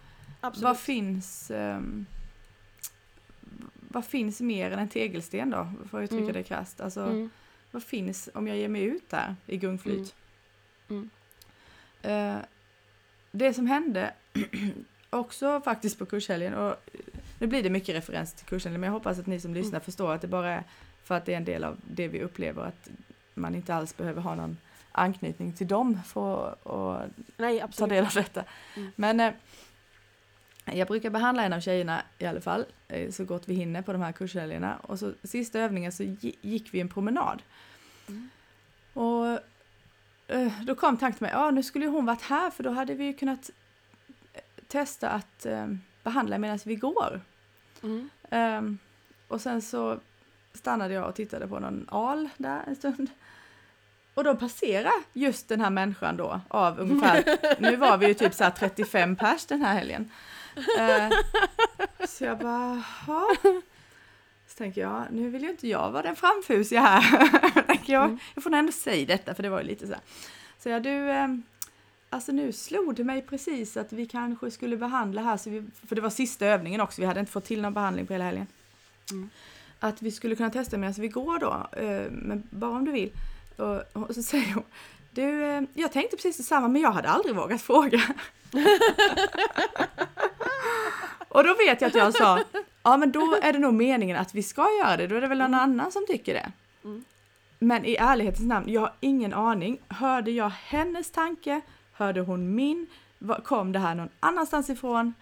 Mm, 0.42 0.52
vad 0.62 0.78
finns 0.78 1.50
ehm, 1.50 2.06
vad 3.90 4.04
finns 4.04 4.40
mer 4.40 4.70
än 4.70 4.78
en 4.78 4.88
tegelsten 4.88 5.50
då, 5.50 5.72
för 5.90 5.98
att 5.98 6.04
uttrycka 6.04 6.22
Mm. 6.22 6.32
det 6.32 6.42
krasst. 6.42 6.80
Alltså, 6.80 7.00
Mm. 7.04 7.30
vad 7.70 7.82
finns 7.82 8.28
om 8.34 8.48
jag 8.48 8.56
ger 8.56 8.68
mig 8.68 8.82
ut 8.82 9.11
där 9.11 9.37
i 9.46 9.56
gungflyt? 9.56 10.14
Mm. 10.90 11.11
Eh, 12.02 12.37
det 13.32 13.54
som 13.54 13.66
hände 13.66 14.14
också 15.11 15.61
faktiskt 15.61 15.98
på 15.98 16.06
kurshelgen, 16.06 16.54
och 16.54 16.76
nu 17.38 17.46
blir 17.46 17.62
det 17.62 17.70
mycket 17.70 17.94
referens 17.94 18.32
till 18.34 18.46
kurshelgen, 18.46 18.80
men 18.80 18.88
jag 18.88 18.94
hoppas 18.94 19.18
att 19.18 19.26
ni 19.26 19.40
som 19.40 19.54
lyssnar 19.54 19.80
förstår 19.80 20.12
att 20.14 20.20
det 20.20 20.28
bara 20.28 20.50
är 20.50 20.64
för 21.09 21.14
att 21.14 21.25
det 21.27 21.33
är 21.33 21.37
en 21.37 21.44
del 21.44 21.64
av 21.64 21.77
det 21.90 22.09
vi 22.09 22.23
upplever, 22.23 22.62
att 22.62 22.88
man 23.35 23.55
inte 23.55 23.75
alls 23.75 23.97
behöver 23.97 24.23
ha 24.23 24.35
någon 24.35 24.57
anknytning 24.92 25.53
till 25.53 25.68
dem 25.68 26.01
för 26.07 26.51
att 26.51 27.11
Nej, 27.37 27.64
ta 27.77 27.87
del 27.87 28.05
av 28.05 28.12
detta. 28.14 28.44
Mm. 28.77 28.90
Men 28.97 29.21
eh, 29.21 29.33
jag 30.64 30.88
brukar 30.88 31.11
behandla 31.11 31.44
en 31.44 31.53
av 31.53 31.61
tjejerna 31.61 32.03
i 32.18 32.27
alla 32.27 32.40
fall, 32.40 32.64
eh, 32.88 33.11
så 33.11 33.25
gott 33.25 33.49
vi 33.49 33.55
hinner 33.55 33.83
på 33.83 33.92
de 33.92 34.03
här 34.03 34.12
kurshelgerna. 34.12 34.77
Och 34.77 34.99
så 34.99 35.12
sista 35.23 35.59
övningen 35.59 35.92
så 35.92 36.03
gi- 36.03 36.37
gick 36.40 36.75
vi 36.75 36.81
en 36.81 36.88
promenad. 36.88 37.42
Mm. 38.09 38.29
Och 38.92 39.27
eh, 40.37 40.53
då 40.62 40.75
kom 40.75 40.97
tanken 40.97 41.18
mig, 41.21 41.31
ja 41.35 41.51
nu 41.51 41.62
skulle 41.62 41.87
hon 41.87 42.07
varit 42.07 42.23
här 42.23 42.51
för 42.51 42.62
då 42.64 42.71
hade 42.71 42.94
vi 42.94 43.05
ju 43.05 43.12
kunnat 43.12 43.51
eh, 44.33 44.40
testa 44.66 45.09
att 45.11 45.47
eh, 45.47 45.66
behandla 46.03 46.38
medan 46.38 46.59
vi 46.64 46.75
går. 46.75 47.21
Mm. 47.83 48.09
Ehm, 48.31 48.79
och 49.29 49.40
sen 49.40 49.62
så 49.62 50.01
stannade 50.59 50.94
jag 50.94 51.09
och 51.09 51.14
tittade 51.14 51.49
på 51.49 51.59
någon 51.59 51.87
al 51.90 52.29
där 52.37 52.62
en 52.66 52.77
stund. 52.77 53.11
Och 54.14 54.25
då 54.25 54.37
passerar 54.37 54.92
just 55.12 55.49
den 55.49 55.61
här 55.61 55.71
människan 55.71 56.16
då 56.16 56.40
av 56.49 56.79
ungefär, 56.81 57.25
nu 57.62 57.77
var 57.77 57.97
vi 57.99 58.07
ju 58.07 58.14
typ 58.14 58.35
så 58.35 58.44
här 58.44 58.51
35 58.51 59.16
pers 59.16 59.47
den 59.47 59.62
här 59.62 59.75
helgen. 59.75 60.11
Eh, 60.79 61.11
så 62.09 62.25
jag 62.25 62.38
bara, 62.38 62.83
"Jaha." 63.07 63.27
Så 64.49 64.55
tänker 64.59 64.81
jag, 64.81 65.05
nu 65.11 65.31
vill 65.31 65.42
ju 65.42 65.51
inte 65.51 65.68
jag 65.68 65.90
vara 65.90 66.03
den 66.03 66.16
framfusiga 66.16 66.81
här. 66.81 67.62
tänker 67.66 67.92
jag, 67.92 68.05
Mm. 68.05 68.18
jag 68.35 68.42
får 68.42 68.51
nog 68.51 68.59
ändå 68.59 68.73
säga 68.73 69.07
detta 69.07 69.35
för 69.35 69.42
det 69.42 69.49
var 69.49 69.61
ju 69.61 69.66
lite 69.66 69.87
så 69.87 69.92
här. 69.92 70.03
Så 70.59 70.68
jag, 70.68 70.83
du, 70.83 71.11
eh, 71.11 71.29
alltså 72.11 72.33
nu 72.33 72.53
slog 72.53 72.94
det 72.94 73.05
mig 73.05 73.23
precis 73.23 73.77
att 73.77 73.92
vi 73.92 74.07
kanske 74.07 74.51
skulle 74.51 74.77
behandla 74.77 75.23
här, 75.23 75.37
så 75.37 75.51
vi, 75.51 75.64
för 75.88 75.94
det 75.94 76.01
var 76.01 76.11
sista 76.11 76.47
övningen 76.47 76.81
också, 76.81 77.01
vi 77.01 77.07
hade 77.07 77.21
inte 77.21 77.33
fått 77.33 77.44
till 77.44 77.62
någon 77.62 77.75
behandling 77.75 78.07
på 78.07 78.12
hela 78.12 78.25
helgen. 78.25 78.47
Mm. 79.11 79.31
Att 79.81 80.03
vi 80.03 80.11
skulle 80.11 80.37
kunna 80.37 80.51
testa 80.51 80.79
medan 80.79 80.95
vi 80.99 81.09
går 81.09 81.38
då, 81.38 81.67
eh, 81.81 82.11
men 82.11 82.43
bara 82.51 82.71
om 82.71 82.85
du 82.85 82.93
vill. 82.93 83.11
Och, 83.57 83.83
och 83.93 84.14
så 84.14 84.23
säger 84.23 84.55
hon, 84.55 84.64
du, 85.11 85.45
eh, 85.45 85.62
jag 85.75 85.93
tänkte 85.93 86.17
precis 86.17 86.37
detsamma 86.37 86.69
men 86.69 86.83
jag 86.83 86.93
hade 86.93 87.09
aldrig 87.09 87.37
vågat 87.37 87.62
fråga. 87.62 87.99
och 91.29 91.45
då 91.45 91.55
vet 91.55 91.81
jag 91.81 91.88
att 91.88 91.95
jag 91.95 92.14
sa, 92.14 92.45
ja 92.83 92.97
men 92.97 93.12
då 93.12 93.38
är 93.43 93.53
det 93.53 93.59
nog 93.59 93.75
meningen 93.75 94.17
att 94.17 94.35
vi 94.35 94.43
ska 94.43 94.69
göra 94.83 94.97
det, 94.97 95.07
då 95.07 95.17
är 95.17 95.21
det 95.21 95.27
väl 95.27 95.38
någon 95.38 95.55
annan 95.55 95.93
som 95.93 96.07
tycker 96.07 96.35
det. 96.35 96.53
Mm. 96.85 97.05
Men 97.59 97.85
i 97.85 97.97
ärlighetens 97.97 98.47
namn, 98.47 98.73
jag 98.73 98.81
har 98.81 98.93
ingen 99.01 99.35
aning. 99.35 99.79
Hörde 99.88 100.31
jag 100.31 100.49
hennes 100.49 101.11
tanke? 101.11 101.61
Hörde 101.93 102.21
hon 102.21 102.55
min? 102.55 102.87
Kom 103.45 103.73
det 103.73 103.79
här 103.79 103.95
någon 103.95 104.09
annanstans 104.21 104.71
ifrån? 104.71 105.14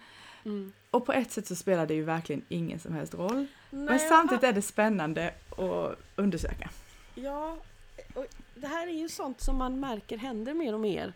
Mm. 0.44 0.72
Och 0.90 1.06
på 1.06 1.12
ett 1.12 1.32
sätt 1.32 1.46
så 1.46 1.56
spelar 1.56 1.86
det 1.86 1.94
ju 1.94 2.02
verkligen 2.02 2.42
ingen 2.48 2.78
som 2.78 2.94
helst 2.94 3.14
roll. 3.14 3.46
Men 3.70 3.84
Nej, 3.84 3.98
samtidigt 3.98 4.44
är 4.44 4.52
det 4.52 4.62
spännande 4.62 5.34
att 5.50 5.98
undersöka. 6.16 6.70
Ja, 7.14 7.56
och 8.14 8.26
det 8.54 8.66
här 8.66 8.86
är 8.86 8.92
ju 8.92 9.08
sånt 9.08 9.40
som 9.40 9.56
man 9.56 9.80
märker 9.80 10.16
händer 10.18 10.54
mer 10.54 10.74
och 10.74 10.80
mer. 10.80 11.12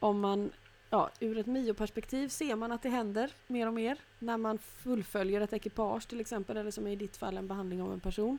Om 0.00 0.20
man, 0.20 0.50
ja, 0.90 1.10
ur 1.20 1.38
ett 1.38 1.46
mioperspektiv 1.46 2.28
ser 2.28 2.56
man 2.56 2.72
att 2.72 2.82
det 2.82 2.88
händer 2.88 3.30
mer 3.46 3.66
och 3.66 3.74
mer 3.74 3.98
när 4.18 4.36
man 4.36 4.58
fullföljer 4.58 5.40
ett 5.40 5.52
ekipage 5.52 6.08
till 6.08 6.20
exempel, 6.20 6.56
eller 6.56 6.70
som 6.70 6.86
i 6.86 6.96
ditt 6.96 7.16
fall 7.16 7.36
en 7.36 7.48
behandling 7.48 7.82
av 7.82 7.92
en 7.92 8.00
person. 8.00 8.38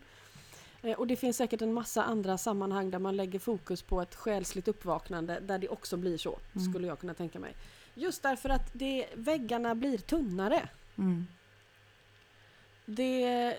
Eh, 0.82 0.98
Och 0.98 1.08
det 1.08 1.16
finns 1.16 1.38
säkert 1.38 1.62
en 1.62 1.74
massa 1.74 2.04
andra 2.04 2.38
sammanhang 2.38 2.92
där 2.92 3.00
man 3.00 3.16
lägger 3.16 3.40
fokus 3.40 3.82
på 3.82 4.02
ett 4.02 4.16
själsligt 4.16 4.68
uppvaknande 4.68 5.40
där 5.40 5.60
det 5.60 5.70
också 5.70 5.98
blir 5.98 6.18
så, 6.18 6.40
Mm. 6.56 6.72
skulle 6.72 6.88
jag 6.88 7.00
kunna 7.00 7.14
tänka 7.14 7.40
mig. 7.40 7.54
Just 7.96 8.24
därför 8.24 8.50
att 8.50 8.70
det, 8.74 9.08
väggarna 9.16 9.76
blir 9.76 9.98
tunnare. 9.98 10.70
Mm. 10.98 11.28
Det, 12.90 13.58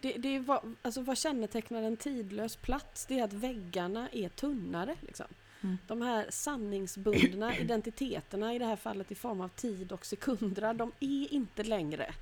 det, 0.00 0.12
det 0.12 0.28
är 0.28 0.40
vad, 0.40 0.74
alltså 0.82 1.00
vad 1.00 1.18
kännetecknar 1.18 1.82
en 1.82 1.96
tidlös 1.96 2.56
plats? 2.56 3.06
Det 3.06 3.18
är 3.18 3.24
att 3.24 3.32
väggarna 3.32 4.08
är 4.12 4.28
tunnare. 4.28 4.96
Liksom. 5.00 5.26
Mm. 5.62 5.78
De 5.86 6.02
här 6.02 6.26
sanningsbundna 6.30 7.56
identiteterna, 7.60 8.54
i 8.54 8.58
det 8.58 8.64
här 8.64 8.76
fallet 8.76 9.12
i 9.12 9.14
form 9.14 9.40
av 9.40 9.48
tid 9.48 9.92
och 9.92 10.06
sekunder, 10.06 10.74
de 10.74 10.92
är 11.00 11.32
inte 11.32 11.62
längre 11.62 12.14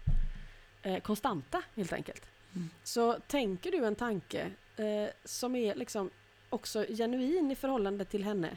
eh, 0.82 1.00
konstanta 1.00 1.62
helt 1.76 1.92
enkelt. 1.92 2.22
Mm. 2.54 2.70
Så 2.82 3.12
tänker 3.26 3.72
du 3.72 3.84
en 3.84 3.94
tanke 3.94 4.50
eh, 4.76 5.10
som 5.24 5.54
är 5.54 5.74
liksom 5.74 6.10
också 6.48 6.86
genuin 6.88 7.50
i 7.50 7.54
förhållande 7.54 8.04
till 8.04 8.24
henne. 8.24 8.56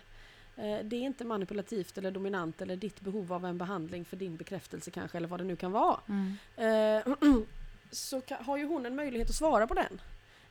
Eh, 0.58 0.80
det 0.84 0.96
är 0.96 1.02
inte 1.02 1.26
manipulativt 1.26 1.98
eller 1.98 2.12
dominant 2.12 2.62
eller 2.62 2.76
ditt 2.76 3.02
behov 3.02 3.34
av 3.34 3.46
en 3.46 3.58
behandling 3.58 4.06
för 4.06 4.18
din 4.18 4.36
bekräftelse 4.36 4.92
kanske 4.92 5.18
eller 5.18 5.28
vad 5.28 5.40
det 5.40 5.44
nu 5.44 5.56
kan 5.56 5.72
vara. 5.72 6.00
Mm. 6.08 7.46
Så 7.92 8.22
har 8.30 8.58
ju 8.58 8.66
hon 8.66 8.86
en 8.86 8.96
möjlighet 8.96 9.30
att 9.30 9.36
svara 9.36 9.68
på 9.68 9.74
den. 9.74 10.02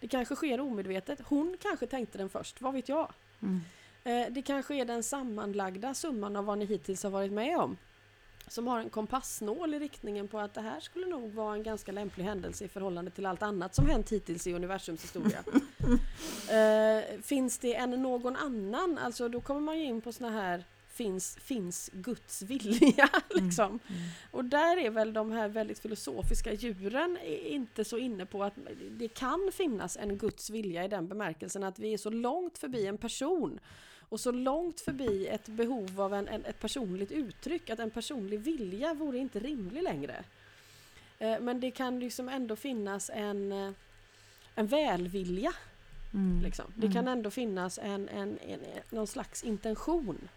Det 0.00 0.08
kanske 0.08 0.36
sker 0.36 0.60
omedvetet. 0.60 1.20
Hon 1.24 1.56
kanske 1.60 1.86
tänkte 1.86 2.18
den 2.18 2.28
först, 2.28 2.60
vad 2.60 2.74
vet 2.74 2.88
jag? 2.88 3.12
Mm. 3.42 3.60
Eh, 4.04 4.32
det 4.32 4.42
kanske 4.42 4.74
är 4.74 4.84
den 4.84 5.02
sammanlagda 5.02 5.94
summan 5.94 6.36
av 6.36 6.44
vad 6.44 6.58
ni 6.58 6.64
hittills 6.64 7.02
har 7.02 7.10
varit 7.10 7.32
med 7.32 7.58
om. 7.58 7.76
Som 8.48 8.66
har 8.66 8.80
en 8.80 8.90
kompassnål 8.90 9.74
i 9.74 9.78
riktningen 9.78 10.28
på 10.28 10.38
att 10.38 10.54
det 10.54 10.60
här 10.60 10.80
skulle 10.80 11.06
nog 11.06 11.32
vara 11.32 11.54
en 11.54 11.62
ganska 11.62 11.92
lämplig 11.92 12.24
händelse 12.24 12.64
i 12.64 12.68
förhållande 12.68 13.10
till 13.10 13.26
allt 13.26 13.42
annat 13.42 13.74
som 13.74 13.86
hänt 13.86 14.12
hittills 14.12 14.46
i 14.46 14.52
universums 14.52 15.02
historia. 15.02 15.38
eh, 16.50 17.20
finns 17.22 17.58
det 17.58 17.74
en 17.74 17.90
någon 17.90 18.36
annan, 18.36 18.98
alltså 18.98 19.28
då 19.28 19.40
kommer 19.40 19.60
man 19.60 19.78
ju 19.78 19.84
in 19.84 20.00
på 20.00 20.12
såna 20.12 20.30
här 20.30 20.64
Finns, 20.94 21.36
finns 21.36 21.90
Guds 21.92 22.42
vilja 22.42 23.08
liksom? 23.30 23.66
Mm. 23.66 24.02
Och 24.30 24.44
där 24.44 24.76
är 24.76 24.90
väl 24.90 25.12
de 25.12 25.32
här 25.32 25.48
väldigt 25.48 25.78
filosofiska 25.78 26.52
djuren 26.52 27.18
inte 27.44 27.84
så 27.84 27.98
inne 27.98 28.26
på 28.26 28.44
att 28.44 28.54
det 28.90 29.08
kan 29.08 29.50
finnas 29.52 29.96
en 29.96 30.18
Guds 30.18 30.50
vilja 30.50 30.84
i 30.84 30.88
den 30.88 31.08
bemärkelsen 31.08 31.64
att 31.64 31.78
vi 31.78 31.92
är 31.92 31.98
så 31.98 32.10
långt 32.10 32.58
förbi 32.58 32.86
en 32.86 32.98
person 32.98 33.60
och 34.08 34.20
så 34.20 34.30
långt 34.30 34.80
förbi 34.80 35.26
ett 35.26 35.46
behov 35.46 36.00
av 36.00 36.14
en, 36.14 36.28
en, 36.28 36.44
ett 36.44 36.60
personligt 36.60 37.12
uttryck 37.12 37.70
att 37.70 37.78
en 37.78 37.90
personlig 37.90 38.40
vilja 38.40 38.94
vore 38.94 39.18
inte 39.18 39.40
rimlig 39.40 39.82
längre. 39.82 40.24
Eh, 41.18 41.40
Men 41.40 41.60
det 41.60 41.70
kan 41.70 42.00
liksom 42.00 42.28
ändå 42.28 42.56
finnas 42.56 43.10
en, 43.14 43.52
eh, 43.52 43.70
en 44.54 44.66
välvilja. 44.66 45.52
Mm. 46.14 46.42
Liksom. 46.42 46.64
Det 46.74 46.92
kan 46.92 47.08
ändå 47.08 47.30
finnas 47.30 47.78
en, 47.78 48.08
en, 48.08 48.38
en, 48.38 48.60
någon 48.90 49.06
slags 49.06 49.44
intention. 49.44 50.28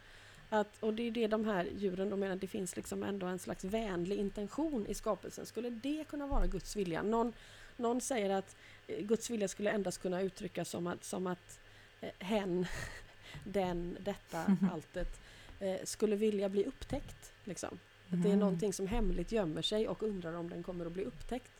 Att, 0.49 0.67
och 0.79 0.93
det 0.93 1.07
är 1.07 1.11
det 1.11 1.27
de 1.27 1.45
här 1.45 1.67
djuren 1.77 2.09
de 2.09 2.19
menar, 2.19 2.35
det 2.35 2.47
finns 2.47 2.75
liksom 2.75 3.03
ändå 3.03 3.25
en 3.27 3.39
slags 3.39 3.63
vänlig 3.63 4.17
intention 4.19 4.87
i 4.87 4.93
skapelsen. 4.93 5.45
Skulle 5.45 5.69
det 5.69 6.03
kunna 6.09 6.27
vara 6.27 6.47
Guds 6.47 6.75
vilja? 6.75 7.01
Någon, 7.03 7.33
någon 7.77 8.01
säger 8.01 8.29
att 8.29 8.55
eh, 8.87 8.99
Guds 9.05 9.29
vilja 9.29 9.47
skulle 9.47 9.71
endast 9.71 10.01
kunna 10.01 10.21
uttryckas 10.21 10.69
som 10.69 10.87
att, 10.87 11.03
som 11.03 11.27
att 11.27 11.59
eh, 12.01 12.09
hen, 12.19 12.65
den, 13.43 13.97
detta, 13.99 14.43
Mhm. 14.47 14.69
alltet 14.73 15.19
eh, 15.59 15.77
skulle 15.83 16.15
vilja 16.15 16.49
bli 16.49 16.65
upptäckt. 16.65 17.31
Liksom. 17.43 17.79
Att 18.09 18.21
det 18.23 18.27
är 18.29 18.33
Mm. 18.33 18.39
någonting 18.39 18.73
som 18.73 18.87
hemligt 18.87 19.31
gömmer 19.31 19.61
sig 19.61 19.87
och 19.87 20.03
undrar 20.03 20.33
om 20.33 20.49
den 20.49 20.63
kommer 20.63 20.85
att 20.85 20.91
bli 20.91 21.03
upptäckt. 21.05 21.51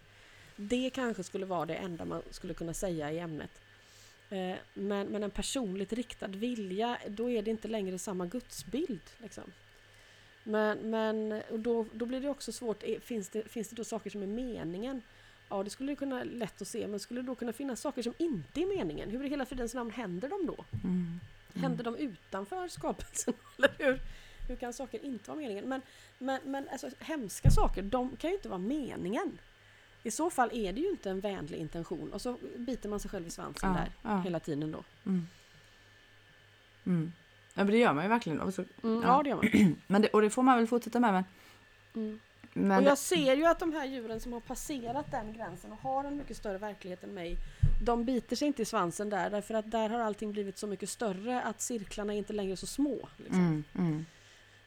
Det 0.56 0.90
kanske 0.90 1.24
skulle 1.24 1.46
vara 1.46 1.66
det 1.66 1.76
enda 1.76 2.06
man 2.06 2.22
skulle 2.32 2.54
kunna 2.54 2.74
säga 2.74 3.12
i 3.12 3.20
ämnet. 3.20 3.52
Eh, 4.30 4.56
Men, 4.74 5.08
men 5.08 5.24
en 5.24 5.32
personligt 5.32 5.94
riktad 5.94 6.28
vilja, 6.28 6.98
då 7.08 7.30
är 7.30 7.42
det 7.42 7.52
inte 7.52 7.68
längre 7.68 8.00
samma 8.00 8.26
gudsbild. 8.26 9.02
Liksom. 9.18 9.44
Men, 10.44 10.90
men 10.90 11.42
och 11.52 11.60
då, 11.60 11.86
då 11.94 12.06
blir 12.06 12.22
det 12.22 12.30
också 12.30 12.52
svårt, 12.52 12.84
Eh, 12.84 13.00
finns 13.00 13.30
det, 13.30 13.50
finns 13.50 13.70
det 13.70 13.76
då 13.76 13.84
saker 13.84 14.10
som 14.10 14.24
är 14.24 14.28
meningen? 14.28 15.02
Ja, 15.50 15.64
det 15.64 15.70
skulle 15.70 15.96
kunna 15.96 16.24
lätt 16.24 16.62
att 16.62 16.68
se, 16.68 16.88
men 16.88 17.00
skulle 17.00 17.22
det 17.22 17.28
då 17.28 17.36
kunna 17.36 17.54
finnas 17.54 17.82
saker 17.82 18.02
som 18.02 18.14
inte 18.18 18.62
är 18.62 18.78
meningen? 18.78 19.10
Hur 19.10 19.26
i 19.26 19.30
hela 19.30 19.46
fridens 19.46 19.74
namn 19.74 19.92
händer 19.92 20.30
de 20.30 20.46
då? 20.46 20.66
Mm. 20.84 21.20
Händer 21.54 21.84
de 21.84 21.96
utanför 21.96 22.68
skapelsen? 22.68 23.34
Eller 23.58 23.72
hur, 23.78 24.00
hur 24.48 24.56
kan 24.56 24.74
saker 24.74 25.06
inte 25.06 25.30
vara 25.32 25.40
meningen? 25.40 25.70
Men, 25.70 25.82
men, 26.18 26.40
men 26.44 26.70
alltså, 26.70 26.90
hemska 27.00 27.52
saker, 27.52 27.82
de 27.82 28.16
kan 28.16 28.30
ju 28.30 28.36
inte 28.36 28.50
vara 28.50 28.60
meningen. 28.60 29.38
I 30.08 30.12
så 30.12 30.30
fall 30.30 30.50
är 30.54 30.74
det 30.74 30.82
ju 30.82 30.90
inte 30.90 31.10
en 31.10 31.20
vänlig 31.20 31.58
intention 31.60 32.14
och 32.14 32.22
så 32.22 32.38
biter 32.58 32.90
man 32.90 33.00
sig 33.00 33.12
själv 33.12 33.28
i 33.28 33.30
svansen 33.30 33.70
Ja, 33.70 33.76
där 33.76 33.92
ja. 34.02 34.22
hela 34.22 34.40
tiden 34.40 34.72
då. 34.72 34.84
Mm. 35.06 35.28
Mm. 36.86 37.12
Ja, 37.54 37.64
men 37.64 37.68
det 37.72 37.78
gör 37.78 37.94
man 37.94 38.04
ju 38.04 38.10
verkligen. 38.10 38.52
Så, 38.52 38.62
Mm, 38.84 39.02
Ja. 39.02 39.08
ja. 39.18 39.24
det 39.24 39.30
gör 39.30 39.36
man. 39.64 39.76
men 39.88 40.02
det, 40.02 40.08
och 40.10 40.22
det 40.22 40.30
får 40.30 40.44
man 40.44 40.58
väl 40.58 40.68
fortsätta 40.68 41.00
med. 41.00 41.14
Men, 41.14 41.24
Mm. 41.96 42.20
men 42.54 42.78
Och 42.78 42.84
jag 42.92 42.98
ser 42.98 43.36
ju 43.36 43.46
att 43.46 43.60
de 43.60 43.74
här 43.74 43.86
djuren 43.86 44.20
som 44.20 44.34
har 44.34 44.40
passerat 44.40 45.12
den 45.12 45.34
gränsen 45.34 45.72
och 45.72 45.78
har 45.82 46.04
en 46.04 46.18
mycket 46.18 46.38
större 46.38 46.58
verklighet 46.58 47.04
än 47.04 47.14
mig, 47.14 47.38
de 47.86 48.06
biter 48.06 48.36
sig 48.36 48.48
inte 48.48 48.62
i 48.62 48.66
svansen 48.66 49.10
där 49.10 49.30
därför 49.30 49.54
att 49.54 49.72
där 49.72 49.90
har 49.90 50.00
allting 50.00 50.32
blivit 50.32 50.58
så 50.58 50.68
mycket 50.68 50.90
större 50.90 51.42
att 51.42 51.62
cirklarna 51.62 52.14
är 52.14 52.18
inte 52.18 52.34
längre 52.34 52.58
så 52.58 52.68
små. 52.68 53.10
Liksom. 53.18 53.64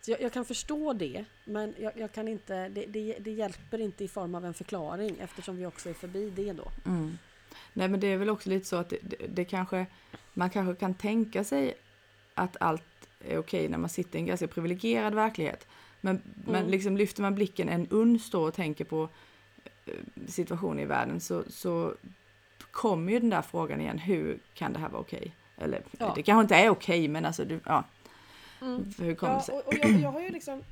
Så 0.00 0.10
jag, 0.10 0.20
jag 0.20 0.32
kan 0.32 0.44
förstå 0.44 0.92
det, 0.92 1.24
men 1.44 1.74
jag, 1.78 1.92
jag 1.96 2.12
kan 2.12 2.28
inte, 2.28 2.68
det, 2.68 2.86
det, 2.86 3.16
det 3.20 3.30
hjälper 3.30 3.78
inte 3.80 4.04
i 4.04 4.08
form 4.08 4.34
av 4.34 4.44
en 4.44 4.54
förklaring 4.54 5.16
eftersom 5.20 5.56
vi 5.56 5.66
också 5.66 5.88
är 5.88 5.94
förbi 5.94 6.30
det 6.30 6.52
då. 6.52 6.70
Mm. 6.86 7.18
Nej 7.72 7.88
men 7.88 8.00
det 8.00 8.06
är 8.06 8.16
väl 8.16 8.30
också 8.30 8.48
lite 8.50 8.66
så 8.66 8.76
att 8.76 8.88
det, 8.88 9.16
det, 9.28 9.44
kanske, 9.44 9.86
man 10.34 10.50
kanske 10.50 10.74
kan 10.74 10.94
tänka 10.94 11.44
sig 11.44 11.74
att 12.34 12.56
allt 12.60 12.82
är 13.24 13.38
okej 13.38 13.68
när 13.68 13.78
man 13.78 13.88
sitter 13.90 14.18
i 14.18 14.20
en 14.20 14.26
ganska 14.26 14.46
privilegierad 14.48 15.14
verklighet. 15.14 15.66
Men, 16.00 16.22
men 16.46 16.54
Mm. 16.56 16.70
liksom 16.70 16.96
lyfter 16.96 17.22
man 17.22 17.34
blicken 17.34 17.68
en 17.68 17.86
uns 17.90 18.30
då 18.30 18.42
och 18.42 18.54
tänker 18.54 18.84
på 18.84 19.08
eh, 19.86 19.94
situationen 20.26 20.78
i 20.78 20.84
världen 20.86 21.20
så, 21.20 21.44
så 21.48 21.94
kommer 22.70 23.12
ju 23.12 23.20
den 23.20 23.30
där 23.30 23.42
frågan 23.42 23.80
igen, 23.80 23.98
hur 23.98 24.38
kan 24.54 24.72
det 24.72 24.78
här 24.78 24.88
vara 24.88 25.00
okej? 25.00 25.34
Eller 25.56 25.82
Ja. 25.98 26.12
det 26.16 26.22
kanske 26.22 26.42
inte 26.42 26.54
är 26.56 26.70
okej 26.70 27.08
men 27.08 27.24
alltså 27.24 27.44
du, 27.44 27.60
ja, 27.64 27.84
Mm. 28.60 28.92
hur 28.98 29.06
det 29.06 29.16
Ja, 29.22 29.44
och, 29.48 29.66
och 29.66 29.74
jag, 29.82 29.90
jag 29.90 30.12
har 30.12 30.20
ju 30.20 30.30
liksom 30.30 30.62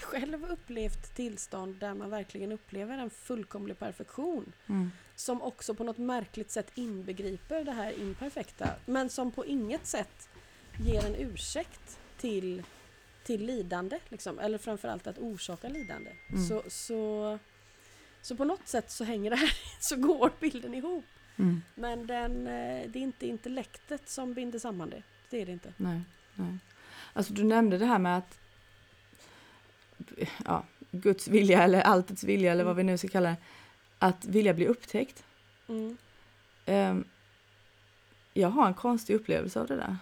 själv 0.00 0.44
upplevt 0.44 1.14
tillstånd 1.14 1.76
där 1.80 1.94
man 1.94 2.10
verkligen 2.10 2.52
upplever 2.52 2.98
en 2.98 3.10
fullkomlig 3.10 3.78
perfektion. 3.78 4.52
Mm. 4.66 4.90
som 5.16 5.42
också 5.42 5.74
på 5.74 5.84
något 5.84 5.98
märkligt 5.98 6.50
sätt 6.50 6.70
inbegriper 6.74 7.64
det 7.64 7.72
här 7.72 8.00
imperfekta 8.00 8.70
men 8.86 9.08
som 9.08 9.32
på 9.32 9.46
inget 9.46 9.86
sätt 9.86 10.28
ger 10.80 11.06
en 11.06 11.14
ursäkt 11.14 11.98
till, 12.18 12.62
till 13.24 13.46
lidande 13.46 13.98
liksom, 14.08 14.38
eller 14.38 14.58
framförallt 14.58 15.06
att 15.06 15.18
orsaka 15.18 15.68
lidande. 15.68 16.10
Mm. 16.28 16.46
Så, 16.46 16.62
så, 16.68 17.38
så 18.22 18.36
på 18.36 18.44
något 18.44 18.68
sätt 18.68 18.90
så 18.90 19.04
hänger 19.04 19.30
det 19.30 19.36
här, 19.36 19.52
så 19.80 19.96
går 19.96 20.32
bilden 20.40 20.74
ihop. 20.74 21.04
Mm. 21.36 21.62
Men 21.74 22.06
den, 22.06 22.46
eh, 22.46 22.90
det 22.90 22.98
är 22.98 23.02
inte 23.02 23.26
intellektet 23.26 24.08
som 24.08 24.34
binder 24.34 24.58
samman 24.58 24.90
det. 24.90 25.02
Det 25.30 25.42
är 25.42 25.46
det 25.46 25.52
inte. 25.52 25.72
Nej, 25.76 26.00
nej. 26.34 26.58
Alltså 27.12 27.32
du 27.32 27.44
nämnde 27.44 27.78
det 27.78 27.86
här 27.86 27.98
med 27.98 28.18
att 28.18 28.38
ja, 30.44 30.64
Guds 30.90 31.28
vilja 31.28 31.62
eller 31.62 31.80
alltets 31.80 32.24
vilja 32.24 32.52
eller 32.52 32.64
vad 32.64 32.76
vi 32.76 32.82
nu 32.82 32.98
ska 32.98 33.08
kalla 33.08 33.28
det, 33.28 33.36
att 33.98 34.24
vilja 34.24 34.54
bli 34.54 34.66
upptäckt. 34.66 35.24
Mm. 35.68 35.96
Ehm, 36.66 37.04
jag 38.34 38.48
har 38.48 38.66
en 38.66 38.74
konstig 38.74 39.14
upplevelse 39.14 39.60
av 39.60 39.66
det 39.66 39.76
där. 39.76 39.96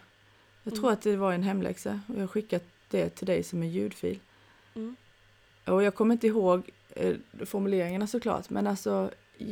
Jag 0.62 0.74
tror 0.74 0.84
Mm. 0.84 0.92
att 0.94 1.02
det 1.02 1.16
var 1.16 1.32
en 1.32 1.42
hemläxa 1.42 2.00
och 2.08 2.14
jag 2.14 2.20
har 2.20 2.26
skickat 2.26 2.64
det 2.90 3.10
till 3.10 3.26
dig 3.26 3.42
som 3.42 3.62
en 3.62 3.70
ljudfil. 3.70 4.20
Mm. 4.74 4.96
Och 5.64 5.82
jag 5.82 5.94
kommer 5.94 6.14
inte 6.14 6.26
ihåg 6.26 6.70
eh, 6.96 7.16
formuleringarna 7.44 8.06
såklart, 8.06 8.50
men 8.50 8.66
alltså 8.66 9.10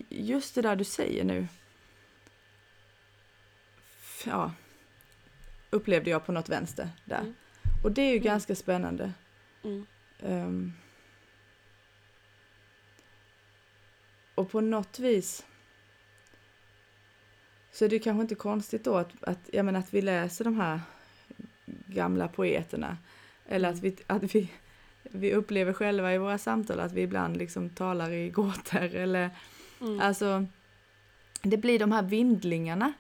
just 0.09 0.55
det 0.55 0.63
där 0.63 0.77
du 0.77 0.85
säger 0.85 1.25
nu. 1.25 1.49
Ja, 4.25 4.53
upplevde 5.71 6.11
jag 6.11 6.27
på 6.27 6.33
något 6.33 6.49
vänster 6.49 6.89
där. 7.05 7.21
Mm. 7.21 7.35
Och 7.85 7.93
det 7.93 8.03
är 8.03 8.11
ju 8.11 8.17
Mm. 8.17 8.25
ganska 8.25 8.55
spännande. 8.55 9.13
Mm. 9.65 9.87
Ehm. 10.23 10.73
och 14.35 14.51
på 14.51 14.61
något 14.61 14.99
vis 14.99 15.45
så 17.73 17.85
är 17.85 17.89
det 17.89 17.99
kanske 17.99 18.23
inte 18.23 18.35
konstigt 18.35 18.85
då 18.85 18.97
att, 18.97 19.25
att, 19.25 19.39
jag 19.53 19.65
menar, 19.65 19.81
att 19.81 19.95
vi 19.95 20.03
läser 20.03 20.45
de 20.45 20.57
här 20.61 20.81
gamla 21.87 22.29
poeterna. 22.29 22.97
Eller 23.49 23.69
att, 23.69 23.81
vi, 23.81 23.97
att 24.07 24.35
vi, 24.35 24.51
vi 25.03 25.35
upplever 25.35 25.73
själva 25.73 26.15
i 26.15 26.19
våra 26.19 26.39
samtal 26.39 26.81
att 26.81 26.93
vi 26.93 27.03
ibland 27.03 27.37
liksom 27.37 27.71
talar 27.71 28.11
i 28.11 28.31
gåtor. 28.31 28.83
Eller, 28.95 29.31
Mm. 29.81 30.01
Alltså, 30.01 30.47
det 31.43 31.57
blir 31.57 31.79
de 31.79 31.93
här 31.93 32.03
vindlingarna 32.03 32.93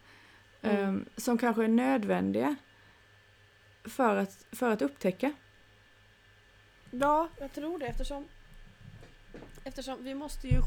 Mm. 0.62 0.76
ehm, 0.76 1.04
som 1.16 1.38
kanske 1.38 1.64
är 1.64 1.68
nödvändiga 1.68 2.56
för 3.84 4.16
att, 4.16 4.46
för 4.52 4.70
att 4.70 4.82
upptäcka. 4.82 5.32
Ja, 6.90 7.28
jag 7.40 7.52
tror 7.52 7.78
det 7.78 7.86
eftersom, 7.86 8.28
eftersom 9.64 10.04
vi 10.04 10.14
måste 10.14 10.48
ju 10.48 10.60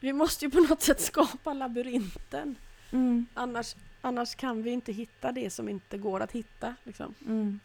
vi 0.00 0.12
måste 0.12 0.44
ju 0.44 0.50
på 0.50 0.60
något 0.60 0.82
sätt 0.82 1.00
skapa 1.00 1.52
labyrinten. 1.52 2.56
Mm, 2.92 3.26
Annars, 3.34 3.76
annars 4.00 4.34
kan 4.34 4.62
vi 4.62 4.70
inte 4.70 4.92
hitta 4.92 5.32
det 5.32 5.50
som 5.50 5.68
inte 5.68 5.98
går 5.98 6.20
att 6.20 6.32
hitta. 6.32 6.74
Liksom. 6.84 7.14
mm. 7.26 7.60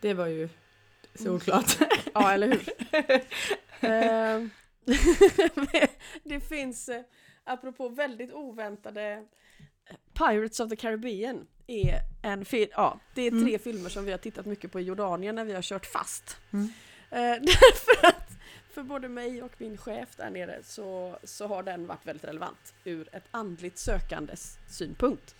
Det 0.00 0.14
var 0.14 0.26
ju 0.26 0.48
solklart. 1.14 1.78
Ja, 2.14 2.32
eller 2.32 2.48
hur? 2.48 2.68
Ehm, 3.90 4.50
det 6.22 6.40
finns, 6.40 6.88
eh, 6.88 7.02
apropå 7.44 7.88
väldigt 7.88 8.32
oväntade, 8.32 9.24
Pirates 10.12 10.60
of 10.60 10.70
the 10.70 10.76
Caribbean 10.76 11.46
är 11.66 12.00
en 12.22 12.44
film, 12.44 12.70
ja, 12.76 13.00
det 13.14 13.22
är 13.22 13.30
tre 13.30 13.40
Mm. 13.40 13.58
filmer 13.58 13.90
som 13.90 14.04
vi 14.04 14.10
har 14.10 14.18
tittat 14.18 14.46
mycket 14.46 14.72
på 14.72 14.80
i 14.80 14.82
Jordanien 14.82 15.34
när 15.34 15.44
vi 15.44 15.52
har 15.54 15.62
kört 15.62 15.86
fast. 15.86 16.36
Mm. 16.52 16.64
Eh, 17.10 17.18
därför 17.42 18.06
att 18.06 18.30
för 18.70 18.82
både 18.82 19.08
mig 19.08 19.42
och 19.42 19.52
min 19.58 19.76
chef 19.76 20.16
där 20.16 20.30
nere 20.30 20.58
så, 20.62 21.18
så 21.24 21.46
har 21.46 21.62
den 21.62 21.86
varit 21.86 22.06
väldigt 22.06 22.24
relevant 22.24 22.74
ur 22.84 23.08
ett 23.12 23.24
andligt 23.30 23.78
sökandes 23.78 24.58
synpunkt. 24.68 25.34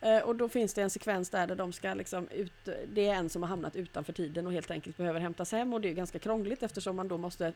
Eh, 0.00 0.18
och 0.18 0.36
då 0.36 0.48
finns 0.48 0.74
det 0.74 0.82
en 0.82 0.90
sekvens 0.90 1.30
där, 1.30 1.46
där 1.46 1.56
de 1.56 1.72
ska 1.72 1.94
liksom 1.94 2.28
ut, 2.28 2.52
det 2.92 3.08
är 3.08 3.14
en 3.14 3.30
som 3.30 3.42
har 3.42 3.48
hamnat 3.48 3.76
utanför 3.76 4.12
tiden 4.12 4.46
och 4.46 4.52
helt 4.52 4.70
enkelt 4.70 4.96
behöver 4.96 5.20
hämtas 5.20 5.52
hem 5.52 5.72
och 5.72 5.80
det 5.80 5.88
är 5.88 5.94
ganska 5.94 6.18
krångligt 6.18 6.62
eftersom 6.62 6.96
man 6.96 7.08
då 7.08 7.18
måste 7.18 7.52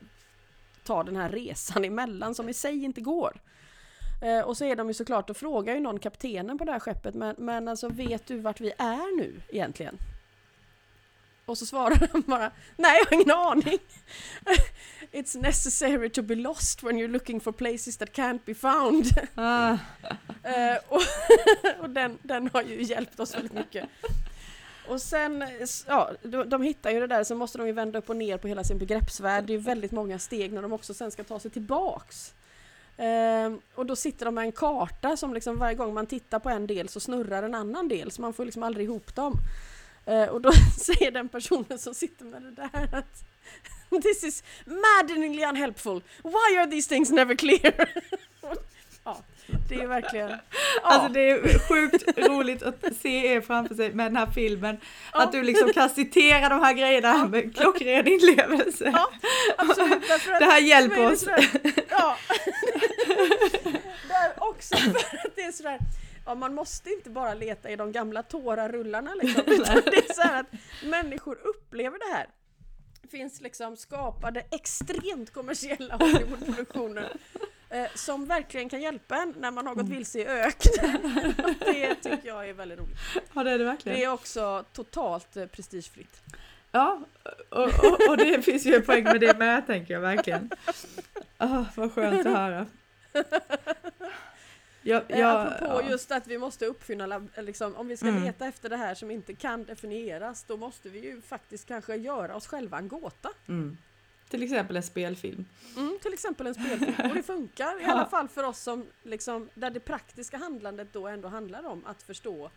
ta 0.84 1.02
den 1.02 1.16
här 1.16 1.28
resan 1.28 1.84
emellan 1.84 2.34
som 2.34 2.48
i 2.48 2.54
sig 2.54 2.84
inte 2.84 3.00
går. 3.00 3.40
Eh, 4.22 4.40
och 4.40 4.56
så 4.56 4.64
är 4.64 4.76
de 4.76 4.88
ju 4.88 4.94
såklart, 4.94 5.30
och 5.30 5.36
frågar 5.36 5.74
ju 5.74 5.80
någon 5.80 5.98
kaptenen 5.98 6.58
på 6.58 6.64
det 6.64 6.72
här 6.72 6.80
skeppet, 6.80 7.14
men, 7.14 7.34
men 7.38 7.68
alltså 7.68 7.88
vet 7.88 8.26
du 8.26 8.38
vart 8.38 8.60
vi 8.60 8.72
är 8.78 9.16
nu 9.16 9.40
egentligen? 9.48 9.98
Och 11.44 11.58
så 11.58 11.66
svarar 11.66 12.08
han 12.12 12.22
bara, 12.26 12.50
nej 12.76 12.98
jag 12.98 13.06
har 13.06 13.14
ingen 13.14 13.30
aning. 13.30 13.78
It's 15.12 15.42
necessary 15.42 16.08
to 16.10 16.22
be 16.22 16.34
lost 16.34 16.82
when 16.82 16.98
you're 16.98 17.08
looking 17.08 17.40
for 17.40 17.52
places 17.52 17.96
that 17.96 18.12
can't 18.12 18.40
be 18.44 18.54
found. 18.54 19.06
Ah, 19.34 19.78
Eh, 20.42 20.76
och 20.88 21.02
och 21.80 21.90
den, 21.90 22.18
den 22.22 22.50
har 22.52 22.62
ju 22.62 22.82
hjälpt 22.82 23.20
oss 23.20 23.34
väldigt 23.34 23.52
mycket. 23.52 23.88
Och 24.88 25.02
sen, 25.02 25.44
ja, 25.86 26.10
de, 26.22 26.48
de 26.48 26.62
hittar 26.62 26.90
ju 26.90 27.00
det 27.00 27.06
där, 27.06 27.24
så 27.24 27.34
måste 27.34 27.58
de 27.58 27.66
ju 27.66 27.72
vända 27.72 27.98
upp 27.98 28.10
och 28.10 28.16
ner 28.16 28.38
på 28.38 28.48
hela 28.48 28.64
sin 28.64 28.78
begreppsvärld. 28.78 29.44
Det 29.44 29.52
är 29.52 29.56
ju 29.58 29.62
väldigt 29.62 29.92
många 29.92 30.18
steg 30.18 30.52
när 30.52 30.62
de 30.62 30.72
också 30.72 30.94
sen 30.94 31.10
ska 31.10 31.24
ta 31.24 31.40
sig 31.40 31.50
tillbaks. 31.50 32.34
Ehm, 32.98 33.60
och 33.74 33.86
då 33.86 33.96
sitter 33.96 34.24
de 34.24 34.34
med 34.34 34.44
en 34.44 34.52
karta 34.52 35.16
som 35.16 35.34
liksom 35.34 35.58
varje 35.58 35.74
gång 35.74 35.94
man 35.94 36.06
tittar 36.06 36.38
på 36.38 36.50
en 36.50 36.66
del 36.66 36.88
så 36.88 37.00
snurrar 37.00 37.42
en 37.42 37.54
annan 37.54 37.88
del, 37.88 38.10
så 38.10 38.22
man 38.22 38.32
får 38.32 38.44
liksom 38.44 38.62
aldrig 38.62 38.86
ihop 38.86 39.14
dem. 39.14 39.34
Eh, 40.06 40.24
och 40.24 40.40
då 40.40 40.52
säger 40.78 41.10
den 41.10 41.28
personen 41.28 41.78
som 41.78 41.94
sitter 41.94 42.24
med 42.24 42.42
det 42.42 42.50
där 42.50 42.98
att 42.98 43.24
This 44.02 44.24
is 44.24 44.42
maddeningly 44.66 45.44
unhelpful. 45.44 46.02
Why 46.22 46.58
are 46.58 46.66
these 46.66 46.88
things 46.88 47.10
never 47.10 47.34
clear? 47.34 47.88
ja, 49.04 49.22
det 49.68 49.74
är 49.74 49.86
verkligen... 49.86 50.30
Ja. 50.82 50.88
Alltså 50.88 51.12
det 51.12 51.30
är 51.30 51.68
sjukt 51.68 52.18
roligt 52.18 52.62
att 52.62 52.96
se 53.02 53.26
er 53.26 53.40
framför 53.40 53.74
sig 53.74 53.92
med 53.92 54.06
den 54.06 54.16
här 54.16 54.26
filmen. 54.26 54.80
Ja. 55.12 55.22
Att 55.22 55.32
du 55.32 55.42
liksom 55.42 55.72
kan 55.72 55.90
citera 55.90 56.48
de 56.48 56.60
här 56.60 56.72
grejerna 56.72 57.28
med 57.28 57.56
klockren 57.56 58.06
inlevelse. 58.06 58.90
Ja, 58.94 59.10
absolut. 59.58 60.02
Det 60.38 60.44
här 60.44 60.60
hjälper 60.60 61.12
oss. 61.12 61.24
Ja. 61.90 62.16
Där 64.08 64.32
också 64.36 64.76
för 64.76 65.16
att 65.16 65.36
det 65.36 65.42
är 65.42 65.52
sådär 65.52 65.78
Ja, 66.26 66.34
man 66.34 66.54
måste 66.54 66.90
inte 66.90 67.10
bara 67.10 67.34
leta 67.34 67.70
i 67.70 67.76
de 67.76 67.92
gamla 67.92 68.22
tårarullarna 68.22 69.14
liksom, 69.14 69.42
utan 69.46 69.74
det 69.74 70.10
är 70.10 70.14
så 70.14 70.22
här 70.22 70.40
att 70.40 70.46
människor 70.84 71.38
upplever 71.44 71.98
det 71.98 72.16
här. 72.16 72.26
Det 73.02 73.08
finns 73.08 73.40
liksom 73.40 73.76
skapade 73.76 74.42
extremt 74.50 75.32
kommersiella 75.32 75.96
Hollywoodproduktioner 75.96 77.12
eh, 77.82 77.86
som 77.94 78.26
verkligen 78.26 78.68
kan 78.68 78.80
hjälpa 78.80 79.16
en 79.16 79.34
när 79.38 79.50
man 79.50 79.66
har 79.66 79.74
gått 79.74 79.88
vilse 79.88 80.18
i 80.18 80.26
öknen. 80.26 81.34
Det 81.58 81.94
tycker 81.94 82.28
jag 82.28 82.48
är 82.48 82.52
väldigt 82.54 82.78
roligt. 82.78 82.98
Ja 83.34 83.44
det 83.44 83.50
är 83.50 83.58
det 83.58 83.64
verkligen. 83.64 83.98
Det 83.98 84.04
är 84.04 84.12
också 84.12 84.64
totalt 84.72 85.36
eh, 85.36 85.46
prestigefritt. 85.46 86.20
Ja, 86.72 87.00
och, 87.50 87.62
och, 87.64 88.08
och 88.08 88.16
det 88.16 88.42
finns 88.42 88.66
ju 88.66 88.74
en 88.74 88.82
poäng 88.82 89.04
med 89.04 89.20
det 89.20 89.38
med 89.38 89.66
tänker 89.66 89.94
jag 89.94 90.00
verkligen. 90.00 90.50
Ah, 91.38 91.64
vad 91.76 91.92
skönt 91.92 92.26
att 92.26 92.32
höra. 92.32 92.66
Jag, 94.82 95.02
Eh, 95.08 95.20
jag, 95.20 95.46
Apropå 95.46 95.82
ja. 95.84 95.90
just 95.90 96.10
att 96.12 96.26
vi 96.26 96.38
måste 96.38 96.66
uppfinna, 96.66 97.22
liksom, 97.36 97.76
om 97.76 97.88
vi 97.88 97.96
ska 97.96 98.08
Mm. 98.08 98.24
leta 98.24 98.46
efter 98.46 98.68
det 98.68 98.76
här 98.76 98.94
som 98.94 99.10
inte 99.10 99.34
kan 99.34 99.64
definieras, 99.64 100.44
då 100.44 100.56
måste 100.56 100.88
vi 100.88 100.98
ju 101.04 101.22
faktiskt 101.22 101.68
kanske 101.68 101.96
göra 101.96 102.36
oss 102.36 102.46
själva 102.46 102.78
en 102.78 102.88
gåta. 102.88 103.28
Mm. 103.48 103.76
Till 104.36 104.42
exempel 104.42 104.76
en 104.76 104.82
spelfilm. 104.82 105.44
Mm, 105.76 105.98
till 106.02 106.12
exempel 106.12 106.46
en 106.46 106.54
spelfilm. 106.54 107.10
Och 107.10 107.14
det 107.14 107.22
funkar 107.22 107.80
i 107.80 107.84
alla 107.84 108.06
fall 108.06 108.28
för 108.28 108.44
oss 108.44 108.58
som 108.58 108.86
liksom, 109.02 109.48
där 109.54 109.70
det 109.70 109.80
praktiska 109.80 110.36
handlandet 110.36 110.88
då 110.92 111.08
ändå 111.08 111.28
handlar 111.28 111.66
om 111.66 111.86
att 111.86 112.02
förstå 112.02 112.50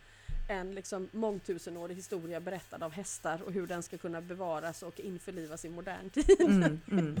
en 0.48 0.74
liksom 0.74 1.08
mångtusenårig 1.12 1.96
historia 1.96 2.40
berättad 2.40 2.82
av 2.82 2.92
hästar 2.92 3.42
och 3.42 3.52
hur 3.52 3.66
den 3.66 3.82
ska 3.82 3.98
kunna 3.98 4.20
bevaras 4.20 4.82
och 4.82 5.00
införlivas 5.00 5.64
i 5.64 5.68
modern 5.68 6.10
tid. 6.10 6.40
Mm, 6.40 6.80
mm. 6.90 7.16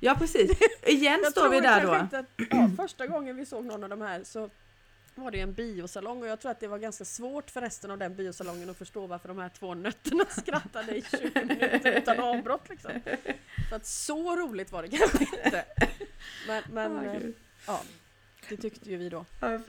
Ja 0.00 0.14
precis, 0.18 0.58
igen 0.86 1.20
står 1.30 1.48
vi 1.48 1.60
där 1.60 1.82
då. 1.82 1.90
Att, 1.90 2.24
ja, 2.50 2.70
första 2.76 3.06
gången 3.06 3.36
vi 3.36 3.46
såg 3.46 3.64
någon 3.64 3.82
av 3.82 3.88
de 3.88 4.00
här 4.00 4.24
så 4.24 4.50
var 5.20 5.30
det 5.30 5.40
en 5.40 5.52
biosalong 5.52 6.22
och 6.22 6.28
jag 6.28 6.40
tror 6.40 6.50
att 6.50 6.60
det 6.60 6.68
var 6.68 6.78
ganska 6.78 7.04
svårt 7.04 7.50
för 7.50 7.60
resten 7.60 7.90
av 7.90 7.98
den 7.98 8.16
biosalongen 8.16 8.70
att 8.70 8.76
förstå 8.76 9.06
varför 9.06 9.28
de 9.28 9.38
här 9.38 9.48
två 9.48 9.74
nötterna 9.74 10.24
skrattade 10.30 10.96
i 10.96 11.02
20 11.02 11.44
minuter 11.44 11.92
utan 11.98 12.18
avbrott. 12.20 12.68
Liksom. 12.68 12.90
För 13.68 13.76
att 13.76 13.86
så 13.86 14.36
roligt 14.36 14.72
var 14.72 14.82
det 14.82 14.88
kanske 14.88 15.18
inte. 15.24 15.64
Men, 16.46 16.62
men 16.72 17.18
gud. 17.20 17.34
ja, 17.66 17.82
det 18.48 18.56
tyckte 18.56 18.90
ju 18.90 18.96
vi 18.96 19.08
då. 19.08 19.24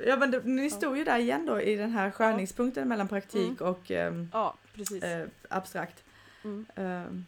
Ja 0.05 0.15
men 0.17 0.31
det- 0.31 0.43
ni 0.45 0.69
stod 0.69 0.97
ju 0.97 1.03
där 1.03 1.17
igen 1.19 1.45
då 1.45 1.61
i 1.61 1.75
den 1.75 1.91
här 1.91 2.11
skärningspunkten 2.11 2.87
mellan 2.87 3.07
Mm. 3.07 3.21
praktik 3.21 3.61
och 3.61 3.91
ehm, 3.91 4.29
Ja, 4.33 4.55
precis. 4.75 5.03
eh, 5.03 5.27
abstrakt. 5.49 6.03
Mm. 6.43 6.65
Ehm, 6.75 7.25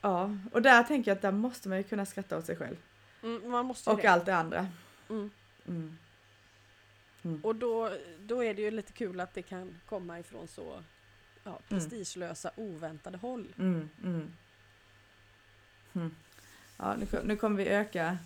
ja, 0.00 0.30
och 0.52 0.62
där 0.62 0.82
tänker 0.82 1.10
jag 1.10 1.16
att 1.16 1.22
där 1.22 1.32
måste 1.32 1.68
man 1.68 1.78
ju 1.78 1.84
kunna 1.84 2.06
skratta 2.06 2.38
åt 2.38 2.46
sig 2.46 2.56
själv. 2.56 2.76
Mm, 3.22 3.54
Och 3.54 3.96
det. 4.02 4.06
allt 4.06 4.26
det 4.26 4.36
andra. 4.36 4.68
Mm. 5.10 5.30
Mm. 7.24 7.40
Och 7.42 7.56
då, 7.56 7.90
då 8.20 8.44
är 8.44 8.54
det 8.54 8.62
ju 8.62 8.70
lite 8.70 8.92
kul 8.92 9.20
att 9.20 9.34
det 9.34 9.42
kan 9.42 9.78
komma 9.86 10.18
ifrån 10.18 10.48
så 10.48 10.82
ja, 11.44 11.60
prestigelösa, 11.68 12.50
oväntade 12.56 13.18
håll. 13.18 13.54
Mm, 13.58 13.88
mm. 14.04 14.32
Mm. 15.92 16.14
Ja, 16.76 16.96
nu, 16.96 17.06
nu 17.24 17.36
kommer 17.36 17.56
vi 17.56 17.68
öka 17.68 18.18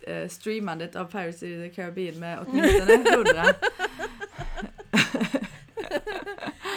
eh, 0.00 0.28
streamandet 0.28 0.96
av 0.96 1.04
Pirates 1.04 1.34
of 1.34 1.40
the 1.40 1.70
Caribbean 1.70 2.18
med 2.18 2.38
åtminstone 2.46 2.92
100. 2.92 3.32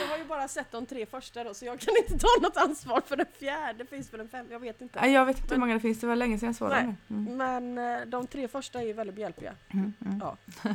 Jag 0.01 0.07
har 0.07 0.17
ju 0.17 0.23
bara 0.41 0.47
sett 0.47 0.71
de 0.71 0.85
tre 0.85 1.05
första 1.05 1.43
då, 1.43 1.53
så 1.53 1.65
jag 1.65 1.79
kan 1.79 1.93
inte 1.97 2.17
ta 2.17 2.27
något 2.41 2.57
ansvar 2.57 3.01
för 3.05 3.17
den 3.17 3.25
fjärde, 3.39 3.85
finns 3.85 4.09
för 4.09 4.17
den 4.17 4.29
femte, 4.29 4.53
jag 4.53 4.59
vet 4.59 4.81
inte. 4.81 4.99
Jag 4.99 5.25
vet 5.25 5.39
inte 5.39 5.53
hur 5.53 5.59
många 5.59 5.73
det 5.73 5.79
finns, 5.79 5.99
det 5.99 6.07
var 6.07 6.15
länge 6.15 6.39
sedan 6.39 6.47
jag 6.47 6.55
såg 6.55 6.69
dem. 6.69 6.97
Mm. 7.09 7.37
Men 7.37 7.77
eh, 7.77 8.07
de 8.07 8.27
tre 8.27 8.47
första 8.47 8.81
är 8.81 8.85
ju 8.85 8.93
väldigt 8.93 9.15
behjälpliga. 9.15 9.55
Mm, 9.73 9.93
mm. 10.05 10.19
Ja. 10.19 10.37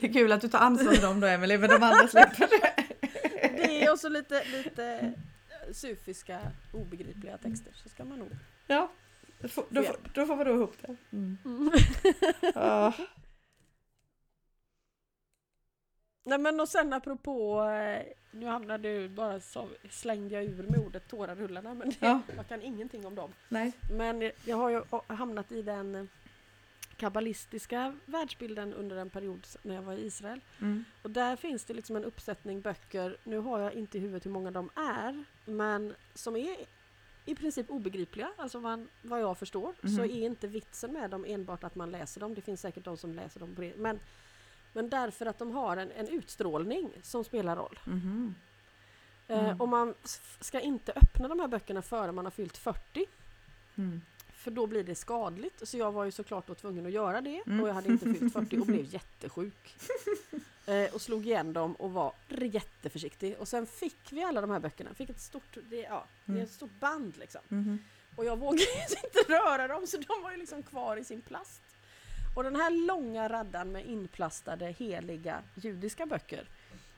det 0.00 0.06
är 0.06 0.12
kul 0.12 0.32
att 0.32 0.40
du 0.40 0.48
tar 0.48 0.58
ansvar 0.58 0.92
för 0.92 1.02
dem 1.02 1.20
då 1.20 1.26
Emelie, 1.26 1.58
men 1.58 1.68
de 1.70 1.82
andra 1.82 2.08
släpper 2.08 2.48
det. 2.50 3.84
Är 3.84 3.92
också 3.92 4.08
lite, 4.08 4.44
lite 4.44 4.84
eh, 4.84 5.72
sufiska, 5.72 6.40
obegripliga 6.72 7.38
texter, 7.38 7.72
så 7.82 7.88
ska 7.88 8.04
man 8.04 8.18
nog... 8.18 8.30
Ja, 8.66 8.90
då 9.40 9.48
får, 9.48 9.64
då, 9.68 9.84
då 10.14 10.26
får 10.26 10.36
vi 10.36 10.44
då 10.44 10.50
ihop 10.50 10.76
det. 10.80 10.96
Mm. 11.12 11.38
Mm. 11.44 11.72
Ja. 12.54 12.92
Nej 16.24 16.38
men 16.38 16.60
och 16.60 16.68
sen 16.68 16.92
apropå, 16.92 17.62
eh, 17.62 18.02
nu 18.30 18.46
hamnade 18.46 18.88
du 18.88 19.08
bara 19.08 19.40
så 19.40 19.68
slängde 19.90 20.34
jag 20.34 20.44
ur 20.44 20.62
med 20.62 20.78
ordet 20.80 21.08
tårarullarna, 21.08 21.74
men 21.74 21.92
Ja. 22.00 22.20
jag 22.36 22.48
kan 22.48 22.62
ingenting 22.62 23.06
om 23.06 23.14
dem. 23.14 23.32
Nej. 23.48 23.72
Men 23.90 24.30
jag 24.44 24.56
har 24.56 24.70
ju 24.70 24.82
hamnat 25.06 25.52
i 25.52 25.62
den 25.62 25.94
eh, 25.94 26.04
kabbalistiska 26.96 27.96
världsbilden 28.06 28.74
under 28.74 28.96
en 28.96 29.10
period 29.10 29.46
när 29.62 29.74
jag 29.74 29.82
var 29.82 29.92
i 29.94 30.06
Israel. 30.06 30.40
Mm. 30.60 30.84
Och 31.02 31.10
där 31.10 31.36
finns 31.36 31.64
det 31.64 31.74
liksom 31.74 31.96
en 31.96 32.04
uppsättning 32.04 32.60
böcker, 32.60 33.16
nu 33.24 33.38
har 33.38 33.58
jag 33.60 33.72
inte 33.74 33.98
i 33.98 34.00
huvudet 34.00 34.26
hur 34.26 34.30
många 34.30 34.50
de 34.50 34.70
är, 34.74 35.24
men 35.44 35.94
som 36.14 36.36
är 36.36 36.56
i 37.24 37.34
princip 37.34 37.70
obegripliga, 37.70 38.28
alltså 38.36 38.60
man, 38.60 38.88
vad 39.02 39.20
jag 39.20 39.38
förstår, 39.38 39.74
så 39.82 39.88
Mhm. 39.88 40.00
är 40.00 40.26
inte 40.26 40.46
vitsen 40.46 40.92
med 40.92 41.10
dem 41.10 41.24
enbart 41.28 41.64
att 41.64 41.74
man 41.74 41.90
läser 41.90 42.20
dem, 42.20 42.34
det 42.34 42.40
finns 42.40 42.60
säkert 42.60 42.84
de 42.84 42.96
som 42.96 43.14
läser 43.14 43.40
dem 43.40 43.72
men, 43.76 44.00
men 44.72 44.88
därför 44.90 45.26
att 45.26 45.38
de 45.38 45.50
har 45.50 45.76
en, 45.76 45.90
en 45.92 46.08
utstrålning 46.08 46.92
som 47.02 47.24
spelar 47.24 47.56
roll. 47.56 47.78
Eh, 49.28 49.44
Mm. 49.44 49.60
och 49.60 49.68
man 49.68 49.94
ska 50.40 50.60
inte 50.60 50.92
öppna 50.92 51.28
de 51.28 51.40
här 51.40 51.48
böckerna 51.48 51.82
före 51.82 52.12
man 52.12 52.24
har 52.26 52.30
fyllt 52.30 52.56
40, 52.56 53.06
Mm. 53.76 54.00
för 54.32 54.50
då 54.50 54.66
blir 54.66 54.84
det 54.84 54.94
skadligt. 54.94 55.68
Så 55.68 55.76
jag 55.78 55.92
var 55.92 56.04
ju 56.04 56.10
såklart 56.10 56.46
då 56.46 56.54
tvungen 56.54 56.86
att 56.86 56.92
göra 56.92 57.20
det 57.20 57.42
Mm. 57.46 57.60
och 57.60 57.68
jag 57.68 57.74
hade 57.74 57.88
inte 57.88 58.14
fyllt 58.14 58.32
40 58.32 58.58
och 58.60 58.66
blev 58.66 58.84
jättesjuk. 58.94 59.76
Eh, 60.66 60.94
och 60.94 61.00
slog 61.00 61.26
igen 61.26 61.52
dem 61.52 61.74
och 61.74 61.92
var 61.92 62.12
jätteförsiktig. 62.28 63.36
Och 63.38 63.48
sen 63.48 63.66
fick 63.66 64.12
vi 64.12 64.22
alla 64.22 64.40
de 64.40 64.50
här 64.50 64.60
böckerna. 64.60 64.94
Fick 64.94 65.10
ett 65.10 65.20
stort, 65.20 65.56
det, 65.70 65.76
ja, 65.76 66.04
det 66.24 66.32
är 66.32 66.34
Mm. 66.36 66.44
ett 66.44 66.50
stort 66.52 66.80
band 66.80 67.16
liksom. 67.18 67.40
Mhm. 67.48 67.78
Och 68.16 68.24
jag 68.24 68.36
vågade 68.38 68.62
inte 69.04 69.32
röra 69.32 69.68
dem 69.68 69.86
så 69.86 69.96
de 69.96 70.22
var 70.22 70.30
ju 70.30 70.36
liksom 70.36 70.62
kvar 70.62 70.96
i 70.96 71.04
sin 71.04 71.20
plast. 71.20 71.60
Och 72.34 72.44
den 72.44 72.56
här 72.56 72.86
långa 72.86 73.28
raddan 73.28 73.72
med 73.72 73.86
inplastade 73.86 74.66
heliga 74.66 75.42
judiska 75.54 76.06
böcker 76.06 76.48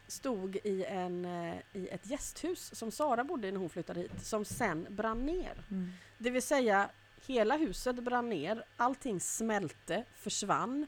stod 0.07 0.57
i, 0.57 0.85
en, 0.85 1.25
eh, 1.25 1.57
i 1.73 1.89
ett 1.89 2.07
gästhus 2.07 2.75
som 2.75 2.91
Sara 2.91 3.25
bodde 3.25 3.49
i 3.49 3.53
när 3.53 3.59
hon 3.61 3.71
flyttade 3.71 4.01
hit, 4.01 4.25
som 4.25 4.45
sen 4.45 4.87
brann 4.91 5.27
ner. 5.27 5.53
Mm. 5.71 5.93
Det 6.19 6.31
vill 6.31 6.43
säga, 6.43 6.89
hela 7.27 7.57
huset 7.57 7.97
brann 7.97 8.29
ner, 8.29 8.65
allting 8.77 9.21
smälte, 9.21 10.05
försvann, 10.15 10.87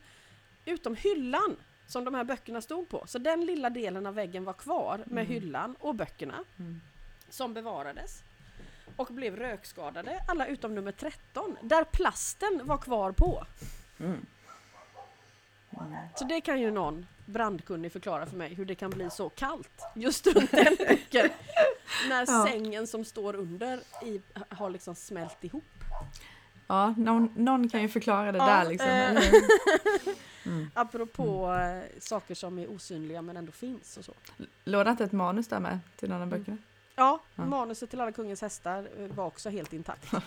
utom 0.64 0.94
hyllan 0.96 1.56
som 1.86 2.04
de 2.04 2.14
här 2.14 2.24
böckerna 2.24 2.60
stod 2.60 2.88
på. 2.88 3.04
Så 3.06 3.18
den 3.18 3.46
lilla 3.46 3.70
delen 3.70 4.06
av 4.06 4.14
väggen 4.14 4.44
var 4.44 4.52
kvar 4.52 4.98
med 5.06 5.22
Mm. 5.24 5.26
hyllan 5.32 5.76
och 5.80 5.94
böckerna 5.94 6.44
Mm. 6.58 6.80
som 7.28 7.54
bevarades 7.54 8.22
och 8.96 9.06
blev 9.06 9.36
rökskadade, 9.36 10.24
alla 10.28 10.46
utom 10.46 10.74
nummer 10.74 10.92
13, 10.92 11.56
där 11.62 11.84
plasten 11.84 12.60
var 12.64 12.78
kvar 12.78 13.12
på. 13.12 13.44
Mm. 14.00 14.26
Så 16.16 16.24
det 16.24 16.40
kan 16.40 16.60
ju 16.60 16.70
någon 16.70 17.06
brandkunnig 17.26 17.92
förklara 17.92 18.26
för 18.26 18.36
mig 18.36 18.54
hur 18.54 18.64
det 18.64 18.74
kan 18.74 18.90
bli 18.90 19.10
så 19.10 19.28
kallt 19.28 19.82
just 19.94 20.26
runt 20.34 20.50
den 20.50 20.76
boken 20.88 21.30
när 22.08 22.24
Ja. 22.28 22.46
sängen 22.48 22.86
som 22.86 23.04
står 23.04 23.34
under 23.36 23.80
i, 24.02 24.20
har 24.48 24.70
liksom 24.70 24.94
smält 24.94 25.44
ihop. 25.44 25.64
Ja, 26.66 26.94
någon, 26.96 27.32
någon 27.36 27.68
kan 27.68 27.82
ju 27.82 27.88
förklara 27.88 28.32
det 28.32 28.38
Ja, 28.38 28.46
där 28.46 28.68
liksom. 28.68 28.88
eh. 28.90 29.22
Mm. 30.46 30.70
Apropå 30.74 31.52
eh, 31.54 32.00
saker 32.00 32.34
som 32.34 32.58
är 32.58 32.70
osynliga 32.70 33.22
men 33.22 33.36
ändå 33.36 33.52
finns 33.52 33.96
och 33.96 34.04
så. 34.04 34.12
Låg 34.64 34.84
det 34.86 34.90
inte 34.90 35.04
ett 35.04 35.12
manus 35.12 35.48
där 35.48 35.60
med 35.60 35.78
till 35.96 36.08
någon 36.08 36.22
av 36.22 36.26
Mm. 36.28 36.38
böckerna? 36.38 36.58
Ja, 36.96 37.20
Ja. 37.34 37.44
manuset 37.44 37.90
till 37.90 38.00
Alla 38.00 38.12
Kungens 38.12 38.42
Hästar 38.42 38.88
eh, 38.98 39.06
var 39.06 39.26
också 39.26 39.50
helt 39.50 39.72
intakt. 39.72 40.12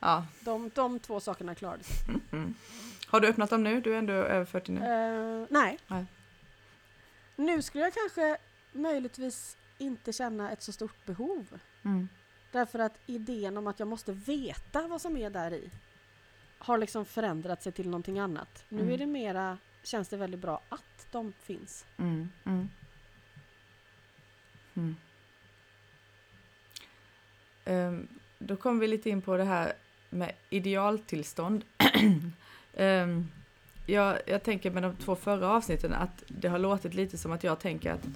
Ja. 0.00 0.26
De, 0.40 0.70
de 0.74 0.98
två 0.98 1.20
sakerna 1.20 1.54
klarade 1.54 1.84
sig. 1.84 1.96
Mm. 2.32 2.54
Har 3.06 3.20
du 3.20 3.28
öppnat 3.28 3.50
dem 3.50 3.62
nu? 3.64 3.80
Du 3.80 3.94
är 3.94 3.98
ändå 3.98 4.12
över 4.12 4.44
40 4.44 4.72
nu. 4.72 4.80
Eh, 4.80 5.46
nej. 5.50 5.78
Nej. 5.86 6.04
Nu 7.36 7.62
skulle 7.62 7.84
jag 7.84 7.92
kanske 7.94 8.36
möjligtvis 8.72 9.56
inte 9.78 10.12
känna 10.12 10.52
ett 10.52 10.62
så 10.62 10.72
stort 10.72 11.06
behov. 11.06 11.58
Mm. 11.84 12.08
Därför 12.52 12.78
att 12.78 12.98
idén 13.06 13.56
om 13.56 13.66
att 13.66 13.78
jag 13.78 13.88
måste 13.88 14.12
veta 14.12 14.86
vad 14.88 15.00
som 15.00 15.16
är 15.16 15.30
där 15.30 15.54
i 15.54 15.70
har 16.58 16.78
liksom 16.78 17.04
förändrat 17.04 17.62
sig 17.62 17.72
till 17.72 17.86
någonting 17.88 18.18
annat. 18.18 18.64
Nu 18.68 18.80
Mm. 18.80 18.94
är 18.94 18.98
det 18.98 19.06
mera, 19.06 19.58
känns 19.82 20.08
det 20.08 20.16
väldigt 20.16 20.40
bra 20.40 20.60
att 20.68 21.06
de 21.12 21.32
finns. 21.42 21.86
Mm. 21.96 22.28
Mm. 22.44 22.68
Mm. 24.74 24.96
Ehm, 27.64 28.08
då 28.38 28.56
kommer 28.56 28.80
vi 28.80 28.86
lite 28.86 29.10
in 29.10 29.22
på 29.22 29.36
det 29.36 29.44
här 29.44 29.72
med 30.10 30.32
idealtillstånd. 30.50 31.64
Ehm, 32.76 33.28
jag, 33.86 34.18
jag 34.26 34.42
tänker 34.42 34.70
med 34.70 34.82
de 34.82 34.96
två 34.96 35.16
förra 35.16 35.48
avsnitten 35.48 35.92
att 35.92 36.24
det 36.28 36.48
har 36.48 36.58
låtit 36.58 36.94
lite 36.94 37.18
som 37.18 37.32
att 37.32 37.44
jag 37.44 37.60
tänker 37.60 37.92
att 37.92 38.06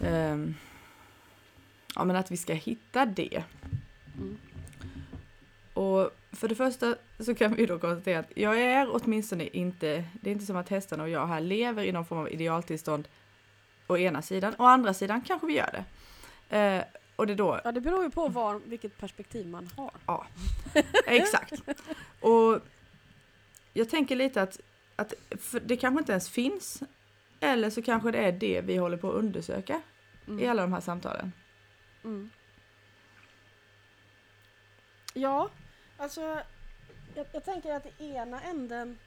ehm, 0.00 0.54
ja, 1.94 2.04
men 2.04 2.16
att 2.16 2.30
vi 2.30 2.36
ska 2.36 2.52
hitta 2.52 3.06
det. 3.06 3.44
Mm. 4.16 4.38
Och 5.74 6.10
för 6.32 6.48
det 6.48 6.54
första 6.54 6.94
så 7.18 7.34
kan 7.34 7.54
vi 7.54 7.66
då 7.66 7.78
konstatera 7.78 8.18
att 8.18 8.32
jag 8.34 8.60
är 8.60 8.88
åtminstone 8.92 9.46
inte, 9.46 10.04
det 10.20 10.30
är 10.30 10.32
inte 10.32 10.46
som 10.46 10.56
att 10.56 10.68
hästarna 10.68 11.02
och 11.02 11.08
jag 11.08 11.26
här 11.26 11.40
lever 11.40 11.84
i 11.84 11.92
någon 11.92 12.04
form 12.04 12.18
av 12.18 12.30
idealtillstånd 12.30 13.08
å 13.86 13.96
ena 13.96 14.22
sidan, 14.22 14.54
å 14.58 14.64
andra 14.64 14.94
sidan 14.94 15.22
kanske 15.22 15.46
vi 15.46 15.54
gör 15.56 15.70
det. 15.72 15.84
Eh, 16.56 16.84
och 17.16 17.26
det 17.26 17.34
då, 17.34 17.60
Ja, 17.64 17.72
det 17.72 17.80
beror 17.80 18.04
ju 18.04 18.10
på 18.10 18.28
var, 18.28 18.60
vilket 18.64 18.98
perspektiv 18.98 19.48
man 19.48 19.70
har. 19.76 20.26
exakt. 21.06 21.52
Och 22.20 22.60
jag 23.72 23.88
tänker 23.90 24.16
lite 24.16 24.42
att, 24.42 24.60
att 24.96 25.14
det 25.62 25.76
kanske 25.76 25.98
inte 25.98 26.12
ens 26.12 26.30
finns, 26.30 26.82
eller 27.40 27.70
så 27.70 27.82
kanske 27.82 28.10
det 28.10 28.18
är 28.18 28.32
det 28.32 28.60
vi 28.60 28.76
håller 28.76 28.96
på 28.96 29.08
att 29.08 29.14
undersöka. 29.14 29.82
i 30.40 30.46
alla 30.46 30.62
de 30.62 30.72
här 30.72 30.80
samtalen. 30.80 31.32
Mm. 32.04 32.30
Ja, 35.14 35.50
alltså 35.96 36.20
jag, 37.14 37.26
jag 37.32 37.44
tänker 37.44 37.72
att 37.74 37.86
i 38.00 38.10
ena 38.14 38.40
änden 38.42 38.98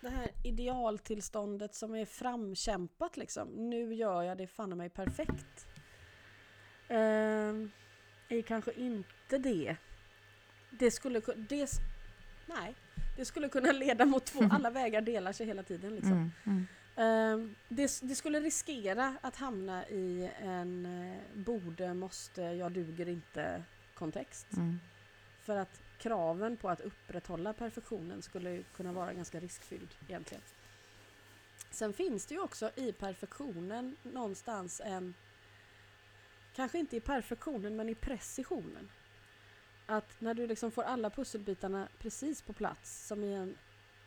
det 0.00 0.08
här 0.08 0.30
idealtillståndet 0.44 1.74
som 1.74 1.94
är 1.94 2.04
framkämpat 2.06 3.16
liksom. 3.16 3.48
Nu 3.70 3.94
gör 3.94 4.22
jag 4.22 4.38
det 4.38 4.46
fan 4.46 4.76
mig 4.78 4.88
perfekt. 4.90 5.66
Ehm, 6.88 7.70
är 8.28 8.42
kanske 8.42 8.72
inte 8.72 9.38
det. 9.38 9.76
Det 10.70 10.90
skulle 10.90 11.20
ku- 11.20 11.46
det, 11.48 11.62
s- 11.62 11.78
Nej, 12.46 12.74
det 13.16 13.24
skulle 13.24 13.48
kunna 13.48 13.72
leda 13.72 14.04
mot 14.04 14.24
två, 14.24 14.48
alla 14.50 14.70
vägar 14.80 15.00
delar 15.00 15.32
sig 15.32 15.46
hela 15.46 15.62
tiden 15.62 15.94
liksom. 15.94 16.12
Mm, 16.12 16.30
mm, 16.44 16.66
Ehm, 16.96 17.54
det, 17.68 18.00
det 18.02 18.14
skulle 18.14 18.40
riskera 18.40 19.16
att 19.20 19.36
hamna 19.36 19.88
i 19.88 20.30
en 20.38 20.86
eh, 20.86 21.38
borde, 21.44 21.94
måste, 21.94 22.42
jag 22.42 22.72
duger 22.72 23.08
inte 23.08 23.62
kontext. 23.94 24.46
mm, 24.56 24.80
För 25.42 25.56
att 25.56 25.80
kraven 25.98 26.56
på 26.56 26.68
att 26.68 26.80
upprätthålla 26.80 27.52
perfektionen 27.52 28.22
skulle 28.22 28.62
kunna 28.76 28.92
vara 28.92 29.12
ganska 29.12 29.40
riskfylld 29.40 29.88
egentligen. 30.08 30.42
Sen 31.70 31.92
finns 31.92 32.26
det 32.26 32.34
ju 32.34 32.40
också 32.40 32.70
i 32.76 32.92
perfektionen 32.92 33.96
någonstans 34.02 34.82
en, 34.84 35.14
kanske 36.54 36.78
inte 36.78 36.96
i 36.96 37.00
perfektionen 37.00 37.76
men 37.76 37.88
i 37.88 37.94
precisionen. 37.94 38.90
Att 39.86 40.20
när 40.20 40.34
du 40.34 40.46
liksom 40.46 40.70
får 40.70 40.82
alla 40.82 41.10
pusselbitarna 41.10 41.88
precis 41.98 42.42
på 42.42 42.52
plats, 42.52 43.06
som 43.06 43.24
i 43.24 43.34
en, 43.34 43.54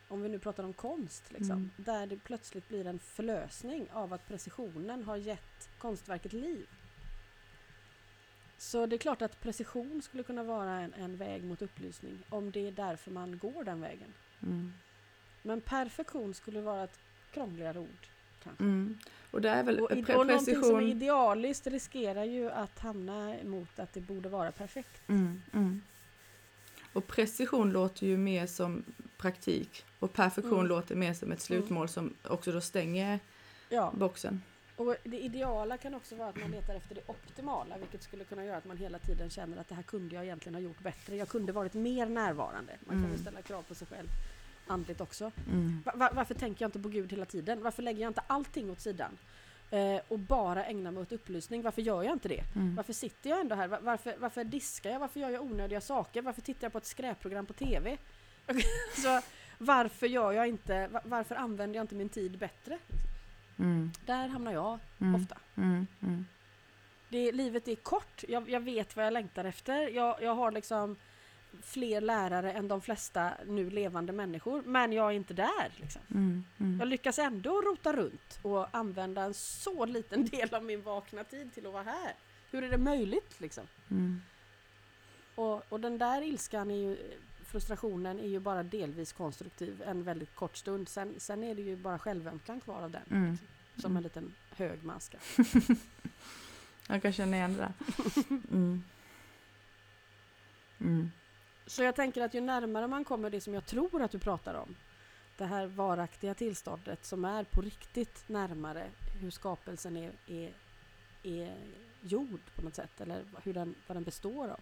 om 0.08 0.22
vi 0.22 0.28
nu 0.28 0.38
pratar 0.38 0.64
om 0.64 0.72
konst, 0.72 1.32
liksom, 1.32 1.50
Mm. 1.56 1.70
där 1.76 2.06
det 2.06 2.16
plötsligt 2.16 2.68
blir 2.68 2.86
en 2.86 2.98
förlösning 2.98 3.90
av 3.92 4.12
att 4.12 4.28
precisionen 4.28 5.04
har 5.04 5.16
gett 5.16 5.68
konstverket 5.78 6.32
liv. 6.32 6.66
Så 8.58 8.86
det 8.86 8.96
är 8.96 8.98
klart 8.98 9.22
att 9.22 9.40
precision 9.40 10.02
skulle 10.02 10.22
kunna 10.22 10.42
vara 10.42 10.70
en, 10.80 10.94
en 10.94 11.16
väg 11.16 11.44
mot 11.44 11.62
upplysning 11.62 12.18
om 12.28 12.50
det 12.50 12.68
är 12.68 12.72
därför 12.72 13.10
man 13.10 13.38
går 13.38 13.64
den 13.64 13.80
vägen. 13.80 14.14
mm, 14.42 14.72
Men 15.42 15.60
perfektion 15.60 16.34
skulle 16.34 16.60
vara 16.60 16.84
ett 16.84 16.98
krångligare 17.32 17.78
ord. 17.78 18.08
Kanske. 18.44 18.62
mm. 18.64 18.98
Och 19.30 19.40
det 19.40 19.48
är 19.50 19.62
väl 19.62 19.80
Och, 19.80 19.90
pre- 19.90 20.14
och 20.14 20.26
någonting 20.26 20.54
som 20.54 20.54
är 20.54 20.60
precision... 20.60 20.82
idealiskt 20.82 21.66
riskerar 21.66 22.24
ju 22.24 22.50
att 22.50 22.78
hamna 22.78 23.34
mot 23.44 23.78
att 23.78 23.92
det 23.92 24.00
borde 24.00 24.28
vara 24.28 24.52
perfekt. 24.52 25.08
Mm, 25.08 25.42
mm. 25.52 25.82
Och 26.92 27.06
precision 27.06 27.70
låter 27.70 28.06
ju 28.06 28.16
mer 28.16 28.46
som 28.46 28.84
praktik 29.16 29.84
och 29.98 30.12
perfektion 30.12 30.52
Mm. 30.54 30.66
låter 30.66 30.94
mer 30.96 31.14
som 31.14 31.32
ett 31.32 31.40
slutmål 31.40 31.88
som 31.88 32.14
också 32.24 32.52
då 32.52 32.60
stänger 32.60 33.18
Ja, 33.68 33.92
boxen. 33.96 34.42
och 34.76 34.96
det 35.04 35.18
ideala 35.20 35.76
kan 35.76 35.94
också 35.94 36.14
vara 36.16 36.28
att 36.28 36.40
man 36.40 36.50
letar 36.50 36.74
efter 36.74 36.94
det 36.94 37.00
optimala 37.06 37.78
vilket 37.78 38.02
skulle 38.02 38.24
kunna 38.24 38.44
göra 38.44 38.56
att 38.56 38.64
man 38.64 38.76
hela 38.76 38.98
tiden 38.98 39.30
känner 39.30 39.56
att 39.56 39.68
det 39.68 39.74
här 39.74 39.82
kunde 39.82 40.14
jag 40.14 40.24
egentligen 40.24 40.54
ha 40.54 40.60
gjort 40.62 40.80
bättre. 40.80 41.16
Jag 41.16 41.28
kunde 41.28 41.52
varit 41.52 41.74
mer 41.74 42.06
närvarande. 42.06 42.72
Man 42.80 42.88
kan 42.94 42.98
Mm. 42.98 43.10
väl 43.10 43.20
ställa 43.20 43.42
krav 43.42 43.62
på 43.62 43.74
sig 43.74 43.86
själv 43.86 44.08
andligt 44.70 45.00
också. 45.00 45.30
Mm. 45.48 45.82
Va- 45.84 45.92
va- 45.96 46.10
varför 46.14 46.34
tänker 46.34 46.62
jag 46.64 46.68
inte 46.68 46.78
på 46.80 46.88
Gud 46.88 47.10
hela 47.12 47.24
tiden? 47.26 47.62
Varför 47.62 47.82
lägger 47.82 48.00
jag 48.02 48.10
inte 48.10 48.22
allting 48.26 48.70
åt 48.70 48.80
sidan? 48.80 49.18
Eh, 49.70 50.00
och 50.08 50.18
bara 50.18 50.64
ägnar 50.64 50.90
mig 50.90 51.02
åt 51.02 51.12
upplysning. 51.12 51.62
Varför 51.62 51.82
gör 51.82 52.02
jag 52.02 52.12
inte 52.12 52.28
det? 52.28 52.44
Mm. 52.54 52.74
Varför 52.74 52.92
sitter 52.92 53.30
jag 53.30 53.40
ändå 53.40 53.54
här? 53.54 53.68
Va- 53.68 53.78
Varför, 53.82 54.14
varför 54.18 54.44
diskar 54.44 54.90
jag? 54.90 55.00
Varför 55.00 55.20
gör 55.20 55.30
jag 55.30 55.42
onödiga 55.42 55.80
saker? 55.80 56.22
Varför 56.22 56.42
tittar 56.42 56.64
jag 56.64 56.72
på 56.72 56.78
ett 56.78 56.86
skräpprogram 56.86 57.46
på 57.46 57.52
TV? 57.52 57.96
Så 58.96 59.20
varför 59.58 60.06
gör 60.06 60.32
jag 60.32 60.48
inte, 60.48 60.86
va- 60.88 61.00
varför 61.04 61.34
använder 61.34 61.76
jag 61.76 61.82
inte 61.84 61.94
min 61.94 62.08
tid 62.08 62.38
bättre? 62.38 62.78
Mm. 63.58 63.90
Där 64.06 64.28
hamnar 64.28 64.52
jag 64.52 64.78
Mm. 65.00 65.14
ofta. 65.22 65.38
Mm. 65.56 65.86
Mm. 66.02 66.26
Det, 67.08 67.32
livet 67.32 67.68
är 67.68 67.74
kort, 67.76 68.24
jag, 68.28 68.50
jag 68.50 68.60
vet 68.60 68.96
vad 68.96 69.06
jag 69.06 69.12
längtar 69.12 69.44
efter. 69.44 69.88
Jag, 69.88 70.22
jag 70.22 70.34
har 70.34 70.52
liksom 70.52 70.96
fler 71.62 72.00
lärare 72.00 72.52
än 72.52 72.68
de 72.68 72.80
flesta 72.80 73.32
nu 73.46 73.70
levande 73.70 74.12
människor, 74.12 74.62
men 74.62 74.92
jag 74.92 75.06
är 75.10 75.16
inte 75.16 75.34
där. 75.34 75.72
Liksom. 75.76 76.02
Mm. 76.10 76.44
Mm. 76.58 76.78
Jag 76.78 76.88
lyckas 76.88 77.18
ändå 77.18 77.60
rota 77.62 77.92
runt 77.92 78.38
och 78.42 78.76
använda 78.76 79.22
en 79.22 79.34
så 79.34 79.86
liten 79.86 80.24
del 80.26 80.54
av 80.54 80.64
min 80.64 80.82
vakna 80.82 81.24
tid 81.24 81.54
till 81.54 81.66
att 81.66 81.72
vara 81.72 81.82
här. 81.82 82.14
Hur 82.50 82.64
är 82.64 82.70
det 82.70 82.78
möjligt 82.78 83.40
liksom? 83.40 83.64
Mm. 83.90 84.22
Och, 85.34 85.72
och 85.72 85.80
den 85.80 85.98
där 85.98 86.22
ilskan, 86.22 86.70
är 86.70 86.76
ju, 86.76 86.96
frustrationen, 87.44 88.20
är 88.20 88.28
ju 88.28 88.40
bara 88.40 88.62
delvis 88.62 89.12
konstruktiv 89.12 89.82
en 89.86 90.02
väldigt 90.02 90.34
kort 90.34 90.56
stund. 90.56 90.88
Sen, 90.88 91.14
sen 91.18 91.44
är 91.44 91.54
det 91.54 91.62
ju 91.62 91.76
bara 91.76 91.98
självömkan 91.98 92.60
kvar 92.60 92.82
av 92.82 92.90
den. 92.90 93.02
Mm. 93.10 93.30
Liksom, 93.30 93.82
som 93.82 93.96
en 93.96 94.02
liten 94.02 94.34
hög 94.56 94.84
maska. 94.84 95.18
Jag 96.88 97.02
kan 97.02 97.12
känna 97.12 97.36
igen 97.36 97.52
det 97.52 97.58
där. 97.58 97.72
Mm. 101.68 101.70
Mm. 101.70 101.76
Så 101.76 101.82
jag 101.82 101.94
tänker 101.96 102.22
att 102.24 102.34
ju 102.34 102.40
närmare 102.40 102.86
man 102.86 103.04
kommer 103.04 103.30
det 103.30 103.40
som 103.40 103.54
jag 103.54 103.66
tror 103.66 104.02
att 104.02 104.10
du 104.10 104.18
pratar 104.18 104.54
om, 104.54 104.76
det 105.36 105.44
här 105.46 105.66
varaktiga 105.66 106.34
tillståndet 106.34 107.04
som 107.04 107.24
är 107.24 107.44
på 107.44 107.60
riktigt 107.60 108.28
närmare 108.28 108.90
hur 109.20 109.30
skapelsen 109.30 109.96
är, 109.96 110.12
är, 110.26 110.52
är 111.22 111.56
gjord 112.02 112.40
på 112.54 112.62
något 112.62 112.74
sätt, 112.74 113.00
eller 113.00 113.24
hur 113.42 113.54
den, 113.54 113.74
vad 113.86 113.96
den 113.96 114.04
består 114.04 114.48
av. 114.48 114.60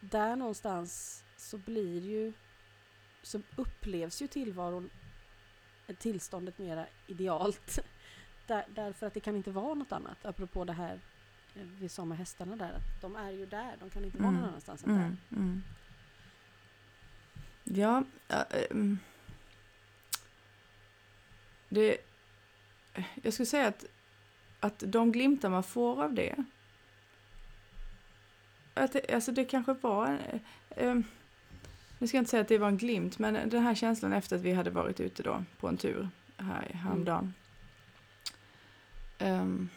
Där 0.00 0.36
någonstans 0.36 1.22
så 1.36 1.58
blir 1.58 2.00
ju, 2.00 2.32
så 3.22 3.40
upplevs 3.56 4.22
ju 4.22 4.26
tillvaron, 4.26 4.90
tillståndet 5.98 6.58
mera 6.58 6.86
idealt. 7.06 7.78
Där, 8.46 8.64
därför 8.74 9.06
att 9.06 9.14
det 9.14 9.20
kan 9.20 9.36
inte 9.36 9.50
vara 9.50 9.74
något 9.74 9.92
annat, 9.92 10.24
apropå 10.24 10.64
det 10.64 10.72
här 10.72 11.00
eh, 11.54 11.62
vi 11.62 11.88
sa 11.88 12.04
med 12.04 12.18
hästarna 12.18 12.56
där, 12.56 12.72
att 12.72 13.00
de 13.00 13.16
är 13.16 13.30
ju 13.30 13.46
där, 13.46 13.76
de 13.80 13.90
kan 13.90 14.04
inte 14.04 14.18
vara 14.18 14.30
någon 14.30 14.38
Mm. 14.38 14.48
annanstans 14.48 14.84
än 14.84 14.94
där. 14.94 15.16
Mm. 15.36 15.62
Mm. 17.70 17.80
Ja, 17.80 18.04
ehm. 18.70 18.98
det, 21.68 21.96
jag 23.22 23.32
skulle 23.32 23.46
säga 23.46 23.66
att, 23.66 23.84
att 24.60 24.82
de 24.86 25.12
glimtar 25.12 25.48
man 25.48 25.62
får 25.62 26.04
av 26.04 26.14
det, 26.14 26.44
att 28.74 28.92
det, 28.92 29.14
alltså 29.14 29.32
det 29.32 29.44
kanske 29.44 29.72
var, 29.72 30.18
ehm, 30.76 31.04
nu 31.98 32.06
ska 32.06 32.16
jag 32.16 32.22
inte 32.22 32.30
säga 32.30 32.40
att 32.40 32.48
det 32.48 32.58
var 32.58 32.68
en 32.68 32.78
glimt, 32.78 33.18
men 33.18 33.48
den 33.48 33.62
här 33.62 33.74
känslan 33.74 34.12
efter 34.12 34.36
att 34.36 34.42
vi 34.42 34.52
hade 34.52 34.70
varit 34.70 35.00
ute 35.00 35.22
då 35.22 35.44
på 35.60 35.68
en 35.68 35.76
tur 35.76 36.08
här 36.36 36.70
häromdagen. 36.74 37.34
Ehm, 39.18 39.68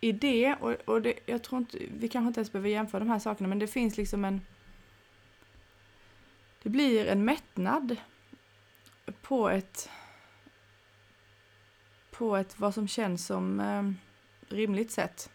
I 0.00 0.12
det, 0.12 0.54
och, 0.54 0.72
och 0.72 1.02
det, 1.02 1.14
jag 1.26 1.42
tror 1.42 1.58
inte, 1.58 1.78
vi 1.98 2.08
kanske 2.08 2.28
inte 2.28 2.40
ens 2.40 2.52
behöver 2.52 2.68
jämföra 2.68 2.98
de 2.98 3.08
här 3.08 3.18
sakerna, 3.18 3.48
men 3.48 3.58
det 3.58 3.66
finns 3.66 3.96
liksom 3.96 4.24
en, 4.24 4.40
det 6.66 6.70
blir 6.70 7.06
en 7.06 7.24
mättnad 7.24 7.96
på 9.22 9.48
ett, 9.48 9.90
på 12.10 12.36
ett 12.36 12.58
vad 12.58 12.74
som 12.74 12.88
känns 12.88 13.26
som 13.26 13.60
eh, 13.60 13.92
rimligt 14.54 14.90
sätt. 14.90 15.30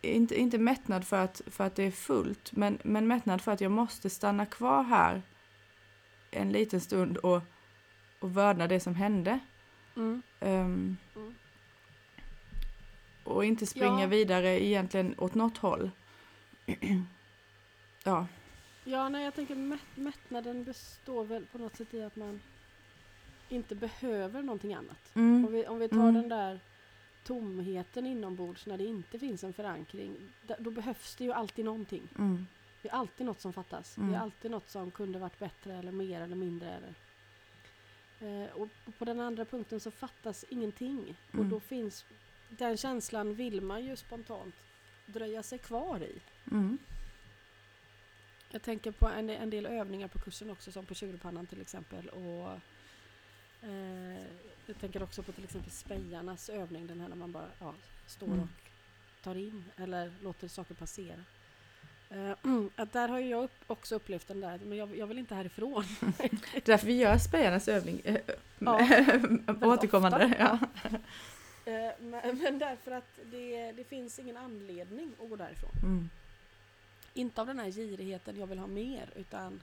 Inte, 0.00 0.40
inte 0.40 0.58
mättnad 0.58 1.06
för 1.06 1.24
att, 1.24 1.42
för 1.46 1.64
att 1.64 1.74
det 1.74 1.82
är 1.82 1.90
fullt, 1.90 2.52
men, 2.52 2.78
men 2.84 3.06
mättnad 3.06 3.42
för 3.42 3.52
att 3.52 3.60
jag 3.60 3.72
måste 3.72 4.10
stanna 4.10 4.46
kvar 4.46 4.82
här 4.82 5.22
en 6.30 6.52
liten 6.52 6.80
stund 6.80 7.16
och, 7.16 7.42
och 8.20 8.36
vördna 8.36 8.66
det 8.66 8.80
som 8.80 8.94
hände. 8.94 9.38
Mm. 9.96 10.22
Mm. 10.40 10.96
och 13.24 13.44
inte 13.44 13.66
springa 13.66 14.00
Ja. 14.00 14.06
vidare 14.06 14.64
egentligen 14.64 15.14
åt 15.18 15.34
något 15.34 15.58
håll. 15.58 15.90
ja. 18.04 18.26
Ja, 18.90 19.08
nej, 19.08 19.24
jag 19.24 19.34
tänker 19.34 19.54
mätt, 19.54 19.80
mättnaden 19.96 20.64
består 20.64 21.24
väl 21.24 21.46
på 21.46 21.58
något 21.58 21.76
sätt 21.76 21.94
i 21.94 22.02
att 22.02 22.16
man 22.16 22.40
inte 23.48 23.74
behöver 23.74 24.42
någonting 24.42 24.74
annat. 24.74 25.10
Om 25.14 25.22
Mm. 25.38 25.52
vi, 25.52 25.66
om 25.66 25.78
vi 25.78 25.88
tar 25.88 25.96
Mm. 25.96 26.14
den 26.14 26.28
där 26.28 26.60
tomheten 27.24 28.06
inombords 28.06 28.66
när 28.66 28.78
det 28.78 28.84
inte 28.84 29.18
finns 29.18 29.44
en 29.44 29.52
förankring, 29.52 30.16
då 30.58 30.70
behövs 30.70 31.16
det 31.16 31.24
ju 31.24 31.32
alltid 31.32 31.64
någonting. 31.64 32.08
Mm. 32.18 32.46
Det 32.82 32.88
är 32.88 32.92
alltid 32.92 33.26
något 33.26 33.40
som 33.40 33.52
fattas. 33.52 33.94
Det 33.94 34.00
Mm. 34.00 34.14
är 34.14 34.18
alltid 34.18 34.50
något 34.50 34.70
som 34.70 34.90
kunde 34.90 35.18
varit 35.18 35.38
bättre 35.38 35.74
eller 35.76 35.92
mer 35.92 36.20
eller 36.20 36.36
mindre. 36.36 36.68
Eller. 36.76 36.94
Eh, 38.44 38.50
och 38.52 38.68
på 38.98 39.04
den 39.04 39.20
andra 39.20 39.44
punkten 39.44 39.80
så 39.80 39.90
fattas 39.90 40.44
ingenting. 40.48 41.16
Och 41.28 41.34
Mm. 41.34 41.50
då 41.50 41.60
finns 41.60 42.04
den 42.48 42.76
känslan 42.76 43.34
vill 43.34 43.60
man 43.60 43.84
ju 43.84 43.96
spontant 43.96 44.54
dröja 45.06 45.42
sig 45.42 45.58
kvar 45.58 46.00
i. 46.02 46.20
Jag 48.50 48.62
tänker 48.62 48.90
på 48.92 49.06
en, 49.06 49.30
en 49.30 49.50
del 49.50 49.66
övningar 49.66 50.08
på 50.08 50.18
kursen 50.18 50.50
också, 50.50 50.72
som 50.72 50.86
på 50.86 50.94
tjurpannan 50.94 51.46
till 51.46 51.60
exempel. 51.60 52.08
Och, 52.08 52.50
eh, 53.68 54.22
jag 54.66 54.78
tänker 54.80 55.02
också 55.02 55.22
på 55.22 55.32
till 55.32 55.44
exempel 55.44 55.70
spejarnas 55.70 56.48
övning, 56.48 56.86
den 56.86 57.00
här 57.00 57.08
när 57.08 57.16
man 57.16 57.32
bara 57.32 57.48
ja, 57.60 57.74
står 58.06 58.26
Mm. 58.26 58.40
och 58.40 58.48
tar 59.22 59.34
in 59.34 59.64
eller 59.76 60.12
låter 60.22 60.48
saker 60.48 60.74
passera. 60.74 61.24
Eh, 62.10 62.30
att 62.76 62.92
där 62.92 63.08
har 63.08 63.18
ju 63.18 63.28
jag 63.28 63.44
upp, 63.44 63.64
också 63.66 63.94
upplevt 63.94 64.28
den 64.28 64.40
där, 64.40 64.58
men 64.58 64.78
jag, 64.78 64.96
jag 64.96 65.06
vill 65.06 65.18
inte 65.18 65.34
härifrån. 65.34 65.84
Det 66.18 66.56
är 66.56 66.60
därför 66.64 66.86
vi 66.86 66.96
gör 66.96 67.18
spejarnas 67.18 67.68
övning 67.68 68.00
eh, 68.04 68.20
Ja, 68.58 68.80
återkommande. 69.62 70.34
Ja. 70.38 70.58
Eh, 71.64 71.92
men, 72.00 72.38
men 72.38 72.58
därför 72.58 72.90
att 72.90 73.18
det, 73.24 73.72
det 73.72 73.84
finns 73.84 74.18
ingen 74.18 74.36
anledning 74.36 75.12
att 75.22 75.30
gå 75.30 75.36
därifrån. 75.36 75.70
Mm. 75.82 76.10
Inte 77.18 77.40
av 77.40 77.46
den 77.46 77.58
här 77.58 77.70
girigheten, 77.70 78.36
jag 78.36 78.46
vill 78.46 78.58
ha 78.58 78.66
mer, 78.66 79.10
utan 79.16 79.60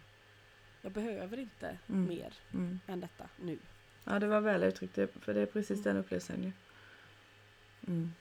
jag 0.81 0.91
behöver 0.91 1.37
inte 1.39 1.77
Mm. 1.89 2.07
mer 2.07 2.33
Mm. 2.53 2.79
än 2.87 2.99
detta 2.99 3.29
nu. 3.41 3.59
Ja, 4.03 4.19
det 4.19 4.27
var 4.27 4.41
väl 4.41 4.63
uttryckt, 4.63 4.95
för 4.95 5.33
det 5.33 5.41
är 5.41 5.45
precis 5.45 5.77
Mm. 5.77 5.83
den 5.83 5.97
upplevelsen 5.97 6.43
ju. 6.43 6.51
Mm. 7.87 8.13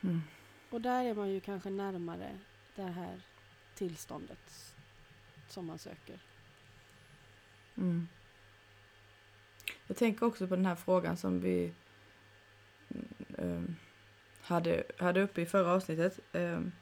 Mm. 0.00 0.20
Och 0.70 0.80
där 0.80 1.04
är 1.04 1.14
man 1.14 1.30
ju 1.30 1.40
kanske 1.40 1.70
närmare 1.70 2.38
det 2.76 2.82
här 2.82 3.20
tillståndet 3.74 4.74
som 5.48 5.66
man 5.66 5.78
söker. 5.78 6.18
Mm. 7.76 8.08
Jag 9.86 9.96
tänker 9.96 10.26
också 10.26 10.46
på 10.48 10.56
den 10.56 10.66
här 10.66 10.76
frågan 10.76 11.16
som 11.16 11.40
vi 11.40 11.72
mm, 12.88 13.08
ehm, 13.38 13.76
hade, 14.42 14.84
hade 14.98 15.22
uppe 15.22 15.40
i 15.40 15.46
förra 15.46 15.72
avsnittet. 15.72 16.20
ehm, 16.32 16.72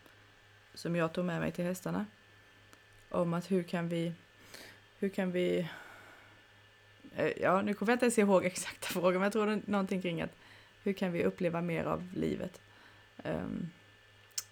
som 0.75 0.97
jag 0.97 1.13
tog 1.13 1.25
med 1.25 1.41
mig 1.41 1.53
till 1.53 1.65
hästarna. 1.65 2.07
Om 3.11 3.35
att 3.35 3.51
hur 3.51 3.63
kan 3.63 3.89
vi... 3.89 4.13
Hur 4.99 5.09
kan 5.09 5.33
vi... 5.33 5.69
eh, 7.17 7.33
ja, 7.41 7.63
nu 7.63 7.75
kommer 7.75 7.93
jag 7.93 7.97
inte 7.97 8.05
ens 8.05 8.19
ihåg 8.19 8.45
exakta 8.47 8.87
frågan, 8.87 9.13
men 9.15 9.23
jag 9.23 9.33
tror 9.33 9.47
det 9.47 9.53
är 9.53 9.63
någonting 9.65 10.03
kring 10.03 10.23
att 10.23 10.37
hur 10.83 10.93
kan 10.93 11.13
vi 11.13 11.25
uppleva 11.25 11.61
mer 11.61 11.85
av 11.85 12.09
livet? 12.15 12.61
Ehm, 13.25 13.71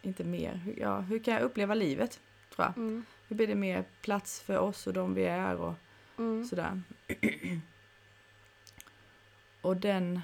inte 0.02 0.24
mer, 0.24 0.60
ja, 0.76 1.00
hur 1.00 1.18
kan 1.18 1.34
jag 1.34 1.42
uppleva 1.42 1.74
livet? 1.74 2.20
Tror 2.54 2.66
jag. 2.66 2.76
Mm. 2.76 3.04
Hur 3.28 3.36
blir 3.36 3.46
det 3.46 3.54
mer 3.54 3.84
plats 4.00 4.40
för 4.40 4.58
oss 4.58 4.86
och 4.86 4.92
de 4.92 5.14
vi 5.14 5.24
är 5.24 5.56
och 5.56 5.74
Mm. 6.18 6.44
Sådär. 6.44 6.82
Och 9.60 9.76
den... 9.76 10.20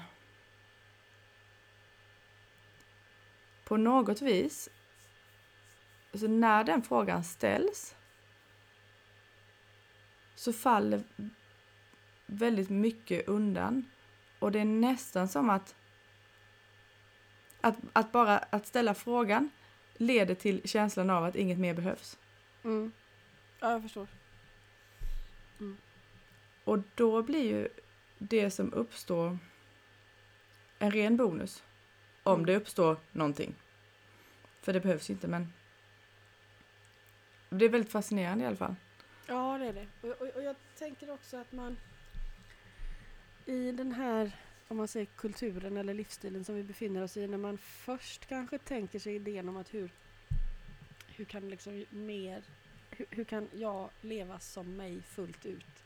På 3.65 3.77
något 3.77 4.21
vis, 4.21 4.69
så 6.13 6.27
när 6.27 6.63
den 6.63 6.81
frågan 6.81 7.23
ställs 7.23 7.95
så 10.35 10.53
faller 10.53 11.03
väldigt 12.25 12.69
mycket 12.69 13.27
undan. 13.27 13.85
Och 14.39 14.51
det 14.51 14.59
är 14.59 14.65
nästan 14.65 15.27
som 15.27 15.49
att 15.49 15.75
att, 17.61 17.75
att 17.93 18.11
bara 18.11 18.37
att 18.37 18.67
ställa 18.67 18.93
frågan 18.93 19.49
leder 19.93 20.35
till 20.35 20.69
känslan 20.69 21.09
av 21.09 21.23
att 21.23 21.35
inget 21.35 21.59
mer 21.59 21.73
behövs. 21.73 22.17
Mm. 22.63 22.91
Ja, 23.59 23.71
jag 23.71 23.81
förstår. 23.81 24.07
Och 26.63 26.79
då 26.95 27.23
blir 27.23 27.43
ju 27.43 27.69
det 28.17 28.51
som 28.51 28.73
uppstår 28.73 29.37
en 30.79 30.91
ren 30.91 31.17
bonus. 31.17 31.63
Om 32.27 32.33
Mm. 32.33 32.45
det 32.45 32.55
uppstår 32.55 32.97
någonting. 33.11 33.55
För 34.61 34.73
det 34.73 34.79
behövs 34.79 35.09
ju 35.09 35.13
inte 35.13 35.27
men 35.27 35.53
det 37.49 37.65
är 37.65 37.69
väldigt 37.69 37.91
fascinerande 37.91 38.43
i 38.43 38.47
alla 38.47 38.55
fall. 38.55 38.75
Ja, 39.27 39.57
det 39.57 39.65
är 39.65 39.73
det. 39.73 39.87
Och, 40.01 40.21
och, 40.21 40.27
och 40.27 40.43
jag 40.43 40.55
tänker 40.77 41.09
också 41.13 41.37
att 41.37 41.51
man 41.51 41.77
i 43.45 43.71
den 43.71 43.91
här 43.91 44.31
om 44.67 44.77
man 44.77 44.87
säger 44.87 45.05
kulturen 45.05 45.77
eller 45.77 45.93
livsstilen 45.93 46.43
som 46.45 46.55
vi 46.55 46.63
befinner 46.63 47.01
oss 47.03 47.17
i 47.17 47.27
när 47.27 47.37
man 47.37 47.57
först 47.57 48.25
kanske 48.25 48.57
tänker 48.57 48.99
sig 48.99 49.15
idén 49.15 49.49
om 49.49 49.57
att 49.57 49.73
hur 49.73 49.89
hur 51.07 51.25
kan 51.25 51.49
liksom 51.49 51.85
mer 51.89 52.43
hur, 52.89 53.05
hur 53.09 53.23
kan 53.23 53.49
jag 53.53 53.89
leva 54.01 54.39
som 54.39 54.75
mig 54.77 55.01
fullt 55.01 55.45
ut? 55.45 55.83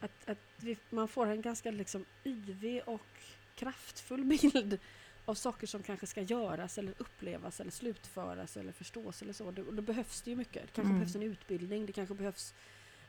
Att, 0.00 0.28
att 0.28 0.38
vi, 0.56 0.76
man 0.90 1.08
får 1.08 1.26
en 1.26 1.42
ganska 1.42 1.70
liksom 1.70 2.04
yvig 2.24 2.82
och 2.86 3.06
kraftfull 3.54 4.24
bild 4.52 4.78
av 5.24 5.34
saker 5.34 5.66
som 5.66 5.82
kanske 5.82 6.06
ska 6.06 6.22
göras 6.22 6.78
eller 6.78 6.94
upplevas 6.98 7.60
eller 7.60 7.70
slutföras 7.70 8.56
eller 8.56 8.72
förstås 8.72 9.22
eller 9.22 9.32
så. 9.32 9.50
Det, 9.50 9.62
och 9.62 9.74
då 9.74 9.82
behövs 9.82 10.22
det 10.22 10.30
ju 10.30 10.36
mycket. 10.36 10.62
Det 10.62 10.72
kanske 10.72 10.82
Mm. 10.90 10.98
behövs 10.98 11.14
en 11.14 11.22
utbildning, 11.22 11.86
det 11.86 11.92
kanske 11.92 12.14
behövs 12.14 12.54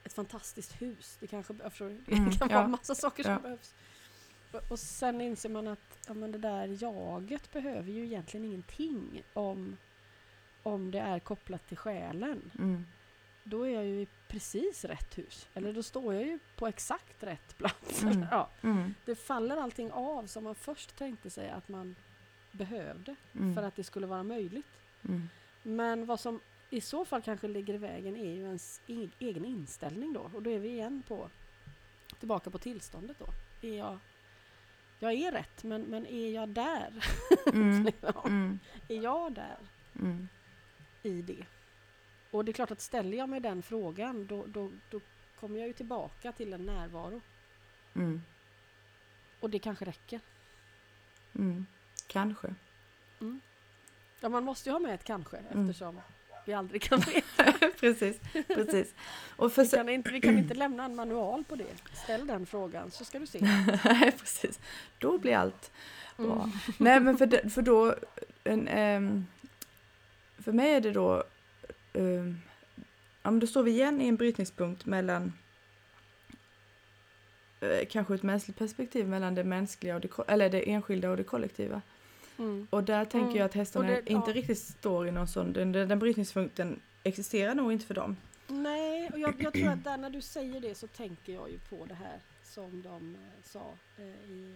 ett 0.04 0.14
fantastiskt 0.14 0.82
hus. 0.82 1.18
Det 1.20 1.28
kanske 1.28 1.54
förstår, 1.54 1.90
det 2.06 2.12
Mm, 2.16 2.32
kan 2.32 2.50
ja. 2.50 2.58
vara 2.58 2.68
massa 2.68 2.96
saker 2.96 3.24
som 3.24 3.32
Ja. 3.32 3.40
behövs. 3.40 3.74
Och, 4.52 4.72
och 4.72 4.80
sen 4.80 5.22
inser 5.22 5.50
man 5.50 5.68
att 5.68 6.00
ja, 6.08 6.14
men 6.14 6.32
det 6.32 6.38
där 6.38 6.78
jaget 6.84 7.52
behöver 7.54 7.92
ju 7.92 8.06
egentligen 8.06 8.46
ingenting 8.46 9.24
om, 9.34 9.78
om 10.64 10.92
det 10.92 11.00
är 11.00 11.20
kopplat 11.20 11.68
till 11.68 11.78
själen. 11.78 12.52
Mm. 12.60 12.86
Då 13.44 13.64
är 13.68 13.74
jag 13.74 13.86
ju 13.86 14.02
i 14.02 14.08
precis 14.28 14.86
rätt 14.86 15.18
hus. 15.18 15.48
Eller 15.54 15.74
då 15.74 15.84
står 15.84 16.14
jag 16.14 16.24
ju 16.24 16.40
på 16.56 16.68
exakt 16.68 17.24
rätt 17.24 17.58
plats. 17.58 18.04
Mm. 18.04 18.26
ja, 18.32 18.50
Mm. 18.62 18.94
det 19.06 19.16
faller 19.16 19.58
allting 19.58 19.92
av 19.92 20.28
som 20.28 20.44
man 20.44 20.56
först 20.56 20.96
tänkte 20.98 21.30
sig 21.30 21.50
att 21.50 21.70
man 21.70 21.96
behövde 22.52 23.16
Mm. 23.36 23.56
för 23.56 23.64
att 23.64 23.76
det 23.76 23.84
skulle 23.84 24.08
vara 24.08 24.24
möjligt. 24.24 24.80
Mm. 25.10 25.30
Men 25.64 26.06
vad 26.06 26.20
som 26.20 26.40
i 26.70 26.82
så 26.82 27.06
fall 27.06 27.22
kanske 27.22 27.48
ligger 27.48 27.74
i 27.74 27.78
vägen 27.78 28.16
är 28.16 28.32
ju 28.32 28.44
ens 28.44 28.82
e- 28.88 29.10
egen 29.20 29.46
inställning 29.46 30.14
då. 30.14 30.30
Och 30.34 30.42
då 30.42 30.50
är 30.50 30.60
vi 30.60 30.70
igen 30.70 31.04
på 31.08 31.30
tillbaka 32.20 32.50
på 32.50 32.58
tillståndet 32.58 33.18
då. 33.20 33.28
Är 33.68 33.78
jag, 33.78 34.00
jag 35.00 35.14
är 35.14 35.32
rätt, 35.32 35.64
men, 35.64 35.82
men 35.82 36.08
är 36.08 36.30
jag 36.30 36.50
där? 36.50 37.06
Mm. 37.54 38.60
är 38.88 38.96
jag 39.04 39.32
där 39.34 39.58
i 41.04 41.22
det? 41.22 41.46
Och 42.34 42.46
det 42.46 42.52
är 42.52 42.54
klart 42.54 42.72
att 42.72 42.82
ställer 42.82 43.18
jag 43.18 43.30
mig 43.30 43.40
den 43.40 43.62
frågan 43.62 44.28
då, 44.28 44.46
då, 44.48 44.72
då 44.90 45.00
kommer 45.40 45.60
jag 45.60 45.68
ju 45.68 45.74
tillbaka 45.74 46.32
till 46.32 46.54
en 46.54 46.66
närvaro. 46.66 47.22
Mm. 47.96 48.22
Och 49.40 49.50
det 49.50 49.60
kanske 49.60 49.86
räcker. 49.86 50.20
Mm. 51.36 51.66
Kanske. 52.08 52.56
Ja, 54.20 54.30
man 54.30 54.44
måste 54.44 54.70
ju 54.70 54.74
ha 54.74 54.80
med 54.80 54.94
ett 54.94 55.04
kanske 55.04 55.38
Mm. 55.38 55.70
eftersom 55.70 56.02
vi 56.46 56.54
aldrig 56.54 56.82
kan 56.82 57.00
veta. 57.00 57.68
precis, 57.80 58.20
precis. 58.48 58.94
Och 59.36 59.52
för 59.52 59.64
Vi 59.64 59.70
kan, 59.70 59.90
inte, 59.90 60.12
vi 60.12 60.22
kan 60.22 60.38
inte 60.38 60.54
lämna 60.54 60.86
en 60.86 60.96
manual 60.96 61.44
på 61.44 61.56
det. 61.56 61.98
Ställ 62.04 62.28
den 62.28 62.46
frågan 62.46 62.92
så 62.92 63.06
ska 63.06 63.20
du 63.20 63.28
se. 63.28 63.40
Nej, 63.86 64.12
precis. 64.12 64.60
Då 65.00 65.18
blir 65.18 65.36
allt 65.36 65.72
bra. 66.18 66.44
Mm. 66.44 66.52
Nej, 66.78 67.00
men 67.00 67.18
för, 67.18 67.50
för 67.50 67.62
då... 67.62 67.96
En, 68.44 68.68
ehm, 68.68 69.26
för 70.38 70.52
mig 70.52 70.74
är 70.74 70.82
det 70.82 70.92
då... 70.92 71.24
Um, 71.94 72.42
ja, 73.24 73.32
men 73.32 73.40
då 73.40 73.48
står 73.48 73.64
vi 73.64 73.72
igen 73.72 74.02
i 74.02 74.08
en 74.08 74.16
brytningspunkt 74.16 74.86
mellan... 74.86 75.34
eh, 77.60 77.86
kanske 77.90 78.16
ett 78.16 78.24
mänskligt 78.24 78.58
perspektiv 78.60 79.08
mellan 79.08 79.36
det 79.36 79.44
mänskliga 79.44 79.96
och 79.96 80.02
det, 80.02 80.10
eller 80.28 80.50
det 80.50 80.70
enskilda 80.72 81.10
och 81.10 81.18
det 81.18 81.24
kollektiva. 81.24 81.82
Mm. 82.38 82.68
Och 82.70 82.84
där 82.84 83.06
tänker 83.06 83.26
Mm. 83.28 83.38
jag 83.38 83.46
att 83.46 83.54
hästarna 83.54 83.88
det- 83.88 84.10
inte 84.10 84.32
ja. 84.32 84.36
riktigt 84.38 84.60
står 84.60 85.08
i 85.08 85.12
någon 85.12 85.28
sån... 85.28 85.54
Den, 85.54 85.72
den, 85.72 85.88
den 85.90 86.00
brytningspunkten 86.00 86.80
existerar 87.04 87.56
nog 87.56 87.72
inte 87.74 87.86
för 87.86 87.94
dem. 87.94 88.18
Nej, 88.48 89.10
och 89.10 89.20
jag, 89.20 89.36
jag 89.40 89.54
tror 89.54 89.68
att 89.70 89.84
där 89.84 89.98
när 89.98 90.10
du 90.10 90.22
säger 90.22 90.60
det 90.62 90.76
så 90.76 90.88
tänker 90.88 91.34
jag 91.34 91.50
ju 91.52 91.60
på 91.60 91.86
det 91.86 91.94
här 91.94 92.20
som 92.44 92.82
de 92.82 93.16
eh, 93.16 93.44
sa 93.44 93.72
eh, 93.98 94.06
i, 94.32 94.56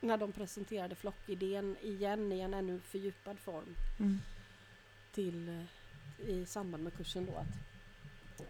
när 0.00 0.16
de 0.16 0.32
presenterade 0.32 0.94
flockidén 0.94 1.76
igen 1.82 2.32
i 2.32 2.40
en 2.40 2.54
ännu 2.54 2.80
fördjupad 2.80 3.38
form 3.38 3.74
Mm. 4.00 4.18
till, 5.12 5.48
eh, 5.48 5.64
i 6.18 6.46
samband 6.46 6.84
med 6.84 6.94
kursen 6.94 7.26
då 7.26 7.36
att, 7.36 7.46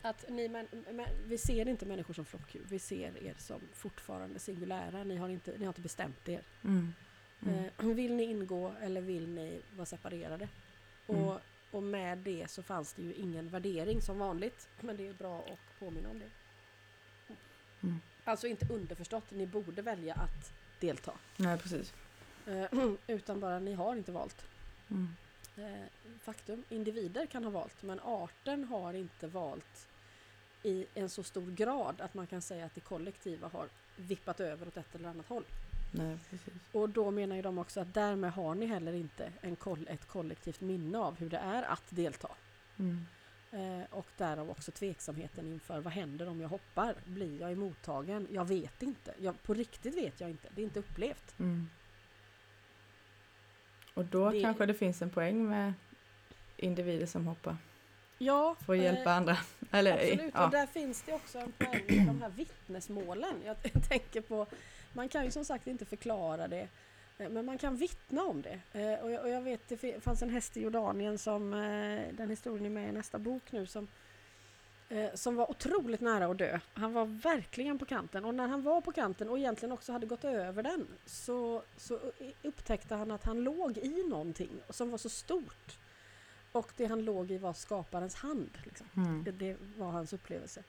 att 0.03 0.31
ni 0.31 0.49
män, 0.49 0.67
men, 0.93 1.07
vi 1.27 1.39
ser 1.39 1.69
inte 1.69 1.87
människor 1.87 2.15
som 2.15 2.25
flockdjur, 2.25 2.65
vi 2.69 2.79
ser 2.79 3.23
er 3.23 3.35
som 3.39 3.61
fortfarande 3.73 4.39
singulära, 4.39 5.05
ni 5.05 5.17
har 5.17 5.29
inte, 5.29 5.51
ni 5.59 5.65
har 5.65 5.71
inte 5.71 5.81
bestämt 5.81 6.29
er. 6.29 6.43
Mm. 6.65 6.93
Mm. 7.43 7.65
Eh, 7.79 7.87
vill 7.95 8.15
ni 8.15 8.23
ingå 8.23 8.75
eller 8.81 9.01
vill 9.01 9.29
ni 9.29 9.61
vara 9.77 9.87
separerade? 9.87 10.49
Mm. 11.09 11.23
Och, 11.23 11.41
och 11.71 11.83
med 11.83 12.19
det 12.19 12.51
så 12.51 12.63
fanns 12.63 12.93
det 12.93 13.03
ju 13.03 13.15
ingen 13.15 13.49
värdering 13.49 14.03
som 14.03 14.19
vanligt. 14.19 14.69
Men 14.81 14.97
det 14.97 15.09
är 15.09 15.13
bra 15.13 15.39
att 15.39 15.79
påminna 15.79 16.11
om 16.11 16.19
det. 16.19 16.31
Mm. 17.83 18.01
Alltså 18.25 18.47
inte 18.47 18.73
underförstått, 18.73 19.31
ni 19.31 19.47
borde 19.47 19.83
välja 19.83 20.15
att 20.15 20.53
delta. 20.81 21.13
Nej, 21.37 21.59
precis. 21.59 21.95
Eh, 22.47 22.67
utan 23.07 23.41
bara, 23.41 23.59
ni 23.59 23.73
har 23.73 23.97
inte 23.97 24.13
valt. 24.13 24.47
Mm. 24.91 25.17
Eh, 25.57 25.87
faktum, 26.21 26.65
individer 26.69 27.27
kan 27.27 27.45
ha 27.45 27.51
valt 27.51 27.83
men 27.83 28.01
arten 28.01 28.65
har 28.65 28.95
inte 28.95 29.27
valt 29.27 29.89
i 30.63 30.87
en 30.95 31.09
så 31.09 31.23
stor 31.23 31.51
grad 31.51 32.01
att 32.01 32.15
man 32.15 32.27
kan 32.27 32.43
säga 32.43 32.67
att 32.67 32.75
det 32.75 32.81
kollektiva 32.81 33.49
har 33.49 33.69
vippat 33.97 34.41
över 34.41 34.69
åt 34.69 34.77
ett 34.77 34.95
eller 34.95 35.09
annat 35.09 35.29
håll. 35.29 35.45
Nej. 35.91 36.19
Och 36.73 36.89
då 36.89 37.11
menar 37.11 37.37
ju 37.37 37.43
de 37.43 37.59
också 37.59 37.81
att 37.81 37.95
därmed 37.95 38.33
har 38.33 38.55
ni 38.55 38.67
heller 38.67 38.93
inte 38.93 39.33
en 39.41 39.57
koll, 39.57 39.87
ett 39.91 40.09
kollektivt 40.09 40.61
minne 40.61 40.99
av 40.99 41.19
hur 41.19 41.31
det 41.31 41.37
är 41.37 41.63
att 41.63 41.85
delta. 41.89 42.31
Mm. 42.79 43.07
Eh, 43.51 43.85
och 43.91 44.07
därav 44.17 44.51
också 44.51 44.73
tveksamheten 44.73 45.53
inför 45.53 45.81
vad 45.81 45.93
händer 45.93 46.29
om 46.29 46.41
jag 46.41 46.49
hoppar? 46.49 46.95
Blir 47.05 47.41
jag 47.41 47.53
emottagen? 47.53 48.29
Jag 48.31 48.45
vet 48.45 48.83
inte. 48.83 49.15
Jag, 49.19 49.43
på 49.43 49.55
riktigt 49.55 49.97
vet 49.97 50.21
jag 50.21 50.31
inte. 50.31 50.49
Det 50.55 50.63
är 50.63 50.65
inte 50.65 50.79
upplevt. 50.79 51.39
Mm. 51.39 51.69
Och 53.95 54.05
då 54.05 54.31
Det- 54.31 54.41
kanske 54.41 54.67
det 54.67 54.75
finns 54.75 55.03
en 55.03 55.11
poäng 55.11 55.49
med 55.49 55.73
individer 56.57 57.07
som 57.07 57.27
hoppar. 57.27 57.57
Ja, 58.19 58.57
för 58.67 58.73
att 58.73 58.79
hjälpa 58.79 59.11
eh, 59.11 59.17
andra. 59.17 59.37
Eller, 59.71 59.93
Absolut, 59.93 60.35
ja. 60.35 60.45
och 60.45 60.51
där 60.51 60.67
finns 60.67 61.03
det 61.03 61.13
också 61.13 61.39
en 61.39 61.53
poäng 61.53 61.83
med 61.89 62.07
de 62.07 62.23
här 62.23 62.29
vittnesmålen. 62.37 63.35
Jag 63.45 63.57
tänker 63.89 64.21
på, 64.21 64.47
man 64.93 65.09
kan 65.09 65.25
ju 65.25 65.31
som 65.31 65.45
sagt 65.45 65.67
inte 65.67 65.85
förklara 65.85 66.49
det, 66.49 66.69
eh, 67.19 67.29
men 67.29 67.45
man 67.45 67.59
kan 67.59 67.77
vittna 67.77 68.23
om 68.23 68.43
det. 68.43 68.61
Eh, 68.81 69.05
Och 69.05 69.11
jag, 69.11 69.23
och 69.23 69.29
jag 69.31 69.43
vet, 69.43 69.69
det 69.69 70.03
fanns 70.05 70.23
en 70.23 70.31
häst 70.31 70.57
i 70.57 70.61
Jordanien 70.63 71.19
som, 71.19 71.55
eh, 71.55 72.03
den 72.17 72.31
historien 72.31 72.67
är 72.67 72.71
med 72.71 72.89
i 72.89 72.93
nästa 72.93 73.19
bok 73.19 73.43
nu, 73.53 73.67
som, 73.67 73.85
eh, 73.85 73.89
som 75.15 75.37
var 75.37 75.51
otroligt 75.51 76.01
nära 76.01 76.27
att 76.27 76.39
dö. 76.39 76.61
Han 76.75 76.93
var 76.93 77.05
verkligen 77.05 77.79
på 77.79 77.85
kanten 77.85 78.25
och 78.25 78.35
när 78.35 78.49
han 78.49 78.63
var 78.63 78.81
på 78.81 78.93
kanten 78.93 79.29
och 79.29 79.39
egentligen 79.39 79.73
också 79.73 79.93
hade 79.93 80.07
gått 80.07 80.25
över 80.25 80.63
den 80.63 80.87
så, 81.07 81.63
så 81.77 82.01
upptäckte 82.43 82.95
han 82.95 83.11
att 83.11 83.25
han 83.25 83.45
låg 83.45 83.79
i 83.79 84.05
någonting 84.09 84.51
som 84.71 84.91
var 84.91 84.99
så 84.99 85.09
stort. 85.09 85.79
Och 86.53 86.73
det 86.77 86.87
han 86.87 87.05
låg 87.05 87.31
i 87.31 87.39
var 87.39 87.53
skaparens 87.53 88.15
hand. 88.15 88.59
Liksom. 88.65 88.87
Mm. 88.97 89.25
Det, 89.25 89.31
det 89.31 89.57
var 89.77 89.91
hans 89.91 90.13
upplevelse. 90.13 90.63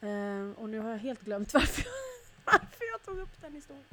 Ehm, 0.00 0.52
och 0.52 0.68
nu 0.68 0.78
har 0.78 0.90
jag 0.90 0.98
helt 0.98 1.20
glömt 1.20 1.54
varför, 1.54 1.84
varför 2.44 2.84
jag 2.92 3.02
tog 3.02 3.18
upp 3.18 3.40
den 3.40 3.52
historien. 3.52 3.84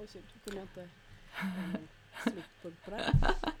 Oj. 0.00 0.08
Då 0.12 0.50
kunde 0.50 0.60
jag 0.60 0.64
inte 0.64 0.82
eh, 0.82 1.80
slutpunkt 2.22 2.84
på 2.84 2.90
den. 2.90 3.00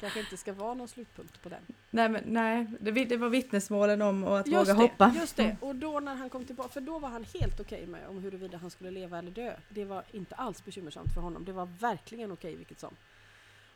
Kanske 0.00 0.20
inte 0.20 0.36
ska 0.36 0.52
vara 0.52 0.74
någon 0.74 0.88
slutpunkt 0.88 1.42
på 1.42 1.48
den. 1.48 1.62
Nej, 1.90 2.08
men, 2.08 2.22
nej 2.26 2.66
det, 2.80 2.90
det 2.90 3.16
var 3.16 3.28
vittnesmålen 3.28 4.02
om 4.02 4.24
och 4.24 4.38
att 4.38 4.48
våga 4.48 4.64
det, 4.64 4.72
hoppa. 4.72 5.12
Just 5.16 5.36
det. 5.36 5.56
Och 5.60 5.74
då 5.74 6.00
när 6.00 6.14
han 6.14 6.30
kom 6.30 6.44
tillbaka, 6.44 6.68
för 6.68 6.80
då 6.80 6.98
var 6.98 7.08
han 7.08 7.24
helt 7.24 7.60
okej 7.60 7.86
med 7.86 8.08
om 8.08 8.18
huruvida 8.22 8.58
han 8.58 8.70
skulle 8.70 8.90
leva 8.90 9.18
eller 9.18 9.30
dö. 9.30 9.56
Det 9.68 9.84
var 9.84 10.04
inte 10.12 10.34
alls 10.34 10.64
bekymmersamt 10.64 11.14
för 11.14 11.20
honom. 11.20 11.44
Det 11.44 11.52
var 11.52 11.66
verkligen 11.80 12.32
okej 12.32 12.56
vilket 12.56 12.80
som. 12.80 12.94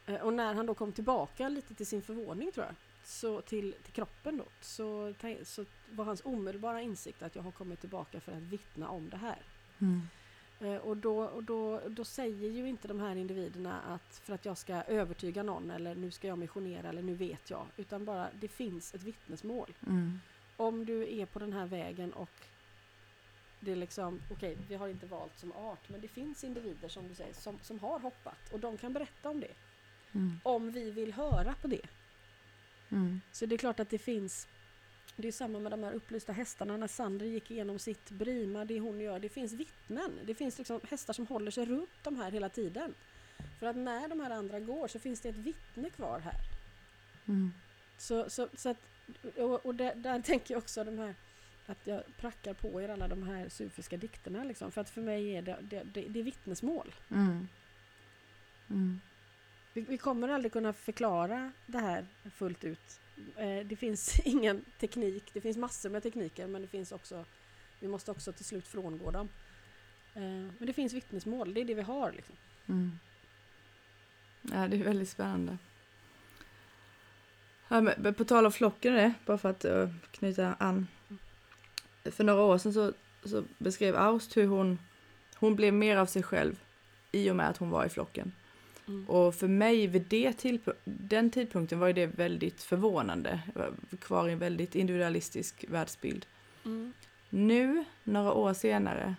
Eh, 0.06 0.14
Och 0.14 0.32
när 0.32 0.54
han 0.54 0.66
då 0.66 0.74
kom 0.74 0.92
tillbaka 0.92 1.48
lite 1.48 1.74
till 1.74 1.86
sin 1.86 2.02
förvåning 2.02 2.52
tror 2.52 2.66
jag, 2.66 2.74
så 3.04 3.40
till, 3.40 3.74
till 3.84 3.92
kroppen 3.92 4.36
då, 4.36 4.44
så, 4.60 5.14
så 5.44 5.64
var 5.90 6.04
hans 6.04 6.20
omedelbara 6.24 6.80
insikt 6.80 7.22
att 7.22 7.36
jag 7.36 7.42
har 7.42 7.50
kommit 7.50 7.80
tillbaka 7.80 8.20
för 8.20 8.32
att 8.32 8.42
vittna 8.42 8.88
om 8.88 9.08
det 9.10 9.16
här. 9.16 9.38
Mm. 9.78 10.02
Eh, 10.64 10.76
Och, 10.76 10.96
då, 10.96 11.18
och 11.24 11.44
då, 11.44 11.80
då 11.88 12.04
säger 12.04 12.50
ju 12.50 12.68
inte 12.68 12.88
de 12.88 13.00
här 13.00 13.16
individerna 13.16 13.80
att 13.80 14.16
för 14.22 14.34
att 14.34 14.44
jag 14.44 14.58
ska 14.58 14.74
övertyga 14.74 15.42
någon 15.42 15.70
eller 15.70 15.94
nu 15.94 16.10
ska 16.10 16.28
jag 16.28 16.38
missionera 16.38 16.88
eller 16.88 17.02
nu 17.02 17.14
vet 17.14 17.50
jag, 17.50 17.66
utan 17.76 18.04
bara 18.04 18.28
det 18.40 18.48
finns 18.48 18.94
ett 18.94 19.02
vittnesmål 19.02 19.72
Mm. 19.86 20.20
om 20.56 20.84
du 20.86 21.18
är 21.18 21.26
på 21.26 21.38
den 21.38 21.52
här 21.52 21.66
vägen 21.66 22.12
och 22.12 22.30
det 23.60 23.72
är 23.72 23.76
liksom, 23.76 24.20
okej, 24.30 24.56
vi 24.68 24.74
har 24.74 24.88
inte 24.88 25.06
valt 25.06 25.38
som 25.38 25.52
art, 25.52 25.88
men 25.88 26.00
det 26.00 26.08
finns 26.08 26.44
individer 26.44 26.88
som 26.88 27.08
du 27.08 27.14
säger 27.14 27.34
som, 27.34 27.58
som 27.62 27.78
har 27.78 27.98
hoppat 27.98 28.52
och 28.52 28.60
de 28.60 28.76
kan 28.76 28.92
berätta 28.92 29.30
om 29.30 29.40
det. 29.40 29.54
Mm. 30.12 30.40
Om 30.42 30.70
vi 30.70 30.90
vill 30.90 31.12
höra 31.12 31.54
på 31.54 31.68
det. 31.68 31.86
Mm. 32.90 33.20
Så 33.32 33.46
det 33.46 33.54
är 33.54 33.58
klart 33.58 33.80
att 33.80 33.90
det 33.90 33.98
finns, 33.98 34.48
det 35.16 35.28
är 35.28 35.32
samma 35.32 35.58
med 35.58 35.72
de 35.72 35.82
här 35.82 35.92
upplysta 35.92 36.32
hästarna 36.32 36.76
när 36.76 36.86
Sander 36.86 37.26
gick 37.26 37.50
igenom 37.50 37.78
sitt 37.78 38.10
Brima, 38.10 38.64
det 38.64 38.80
hon 38.80 39.00
gör, 39.00 39.18
det 39.18 39.28
finns 39.28 39.52
vittnen. 39.52 40.20
Det 40.24 40.34
finns 40.34 40.58
liksom 40.58 40.80
hästar 40.90 41.12
som 41.12 41.26
håller 41.26 41.50
sig 41.50 41.64
runt 41.66 41.90
de 42.02 42.16
här 42.16 42.30
hela 42.30 42.48
tiden. 42.48 42.94
För 43.58 43.66
att 43.66 43.76
när 43.76 44.08
de 44.08 44.20
här 44.20 44.30
andra 44.30 44.60
går 44.60 44.88
så 44.88 44.98
finns 44.98 45.20
det 45.20 45.28
ett 45.28 45.36
vittne 45.36 45.90
kvar 45.90 46.20
här. 46.20 46.34
Mm. 47.28 47.52
Så, 47.98 48.30
så, 48.30 48.48
så 48.56 48.68
att, 48.68 48.78
och, 49.36 49.66
och 49.66 49.74
där, 49.74 49.94
där 49.94 50.22
tänker 50.22 50.54
jag 50.54 50.62
också 50.62 50.84
de 50.84 50.98
här 50.98 51.14
att 51.66 51.86
jag 51.86 52.02
prackar 52.16 52.54
på 52.54 52.82
er 52.82 52.88
alla 52.88 53.08
de 53.08 53.22
här 53.22 53.48
sufiska 53.48 53.96
dikterna 53.96 54.44
liksom, 54.44 54.70
för 54.72 54.80
att 54.80 54.90
för 54.90 55.00
mig 55.00 55.36
är 55.36 55.42
det, 55.42 55.58
det, 55.62 55.82
det, 55.82 56.00
det 56.08 56.20
är 56.20 56.24
vittnesmål. 56.24 56.94
Mm. 57.10 57.48
Mm. 58.70 59.00
Vi, 59.72 59.80
vi 59.80 59.98
kommer 59.98 60.28
aldrig 60.28 60.52
kunna 60.52 60.72
förklara 60.72 61.52
det 61.66 61.78
här 61.78 62.06
fullt 62.34 62.64
ut. 62.64 63.00
Eh, 63.36 63.66
det 63.66 63.76
finns 63.76 64.20
ingen 64.24 64.64
teknik, 64.80 65.30
det 65.32 65.40
finns 65.40 65.56
massor 65.56 65.90
med 65.90 66.02
tekniker 66.02 66.46
men 66.46 66.62
det 66.62 66.68
finns 66.68 66.92
också, 66.92 67.24
vi 67.80 67.88
måste 67.88 68.10
också 68.10 68.32
till 68.32 68.44
slut 68.44 68.66
frångå 68.66 69.10
dem. 69.10 69.28
Eh, 70.14 70.22
men 70.58 70.66
det 70.66 70.72
finns 70.72 70.92
vittnesmål, 70.92 71.54
det 71.54 71.60
är 71.60 71.64
det 71.64 71.74
vi 71.74 71.82
har. 71.82 72.12
Liksom. 72.12 72.36
Mm. 72.66 72.98
Ja, 74.42 74.68
det 74.68 74.76
är 74.76 74.84
väldigt 74.84 75.08
spännande. 75.08 75.58
Ja, 77.68 77.80
men 77.80 78.14
på 78.14 78.24
tal 78.24 78.46
om 78.46 78.52
flocken 78.52 78.94
det, 78.94 79.12
bara 79.26 79.38
för 79.38 79.50
att 79.50 79.64
eh, 79.64 79.90
knyta 80.10 80.54
an. 80.54 80.86
För 82.04 82.24
några 82.24 82.42
år 82.42 82.58
sedan 82.58 82.72
så, 82.72 82.92
så 83.24 83.44
beskrev 83.58 83.96
Aust 83.96 84.36
hur 84.36 84.46
hon, 84.46 84.78
hon 85.34 85.56
blev 85.56 85.74
mer 85.74 85.96
av 85.96 86.06
sig 86.06 86.22
själv 86.22 86.60
i 87.12 87.30
och 87.30 87.36
med 87.36 87.48
att 87.48 87.56
hon 87.56 87.70
var 87.70 87.84
i 87.84 87.88
flocken. 87.88 88.32
Mm. 88.88 89.08
Och 89.08 89.34
för 89.34 89.48
mig 89.48 89.86
vid 89.86 90.02
det 90.02 90.30
tillpu- 90.30 90.76
den 90.84 91.30
tidpunkten 91.30 91.78
var 91.78 91.86
ju 91.86 91.92
det 91.92 92.06
väldigt 92.06 92.62
förvånande. 92.62 93.42
Jag 93.54 93.60
var 93.60 93.98
kvar 93.98 94.28
i 94.28 94.32
en 94.32 94.38
väldigt 94.38 94.74
individualistisk 94.74 95.64
världsbild. 95.68 96.26
Mm. 96.64 96.92
Nu, 97.30 97.84
några 98.04 98.32
år 98.32 98.54
senare, 98.54 99.14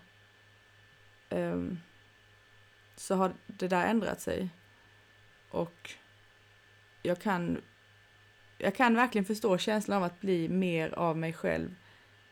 ehm, 1.30 1.80
så 2.96 3.16
har 3.16 3.34
det 3.48 3.68
där 3.68 3.88
ändrat 3.88 4.22
sig. 4.22 4.50
Och 5.50 5.92
jag 7.04 7.20
kan, 7.22 7.62
jag 8.58 8.76
kan 8.76 8.96
verkligen 8.96 9.26
förstå 9.26 9.58
känslan 9.58 9.98
av 9.98 10.04
att 10.04 10.22
bli 10.22 10.50
mer 10.50 10.94
av 10.94 11.18
mig 11.18 11.34
själv 11.34 11.76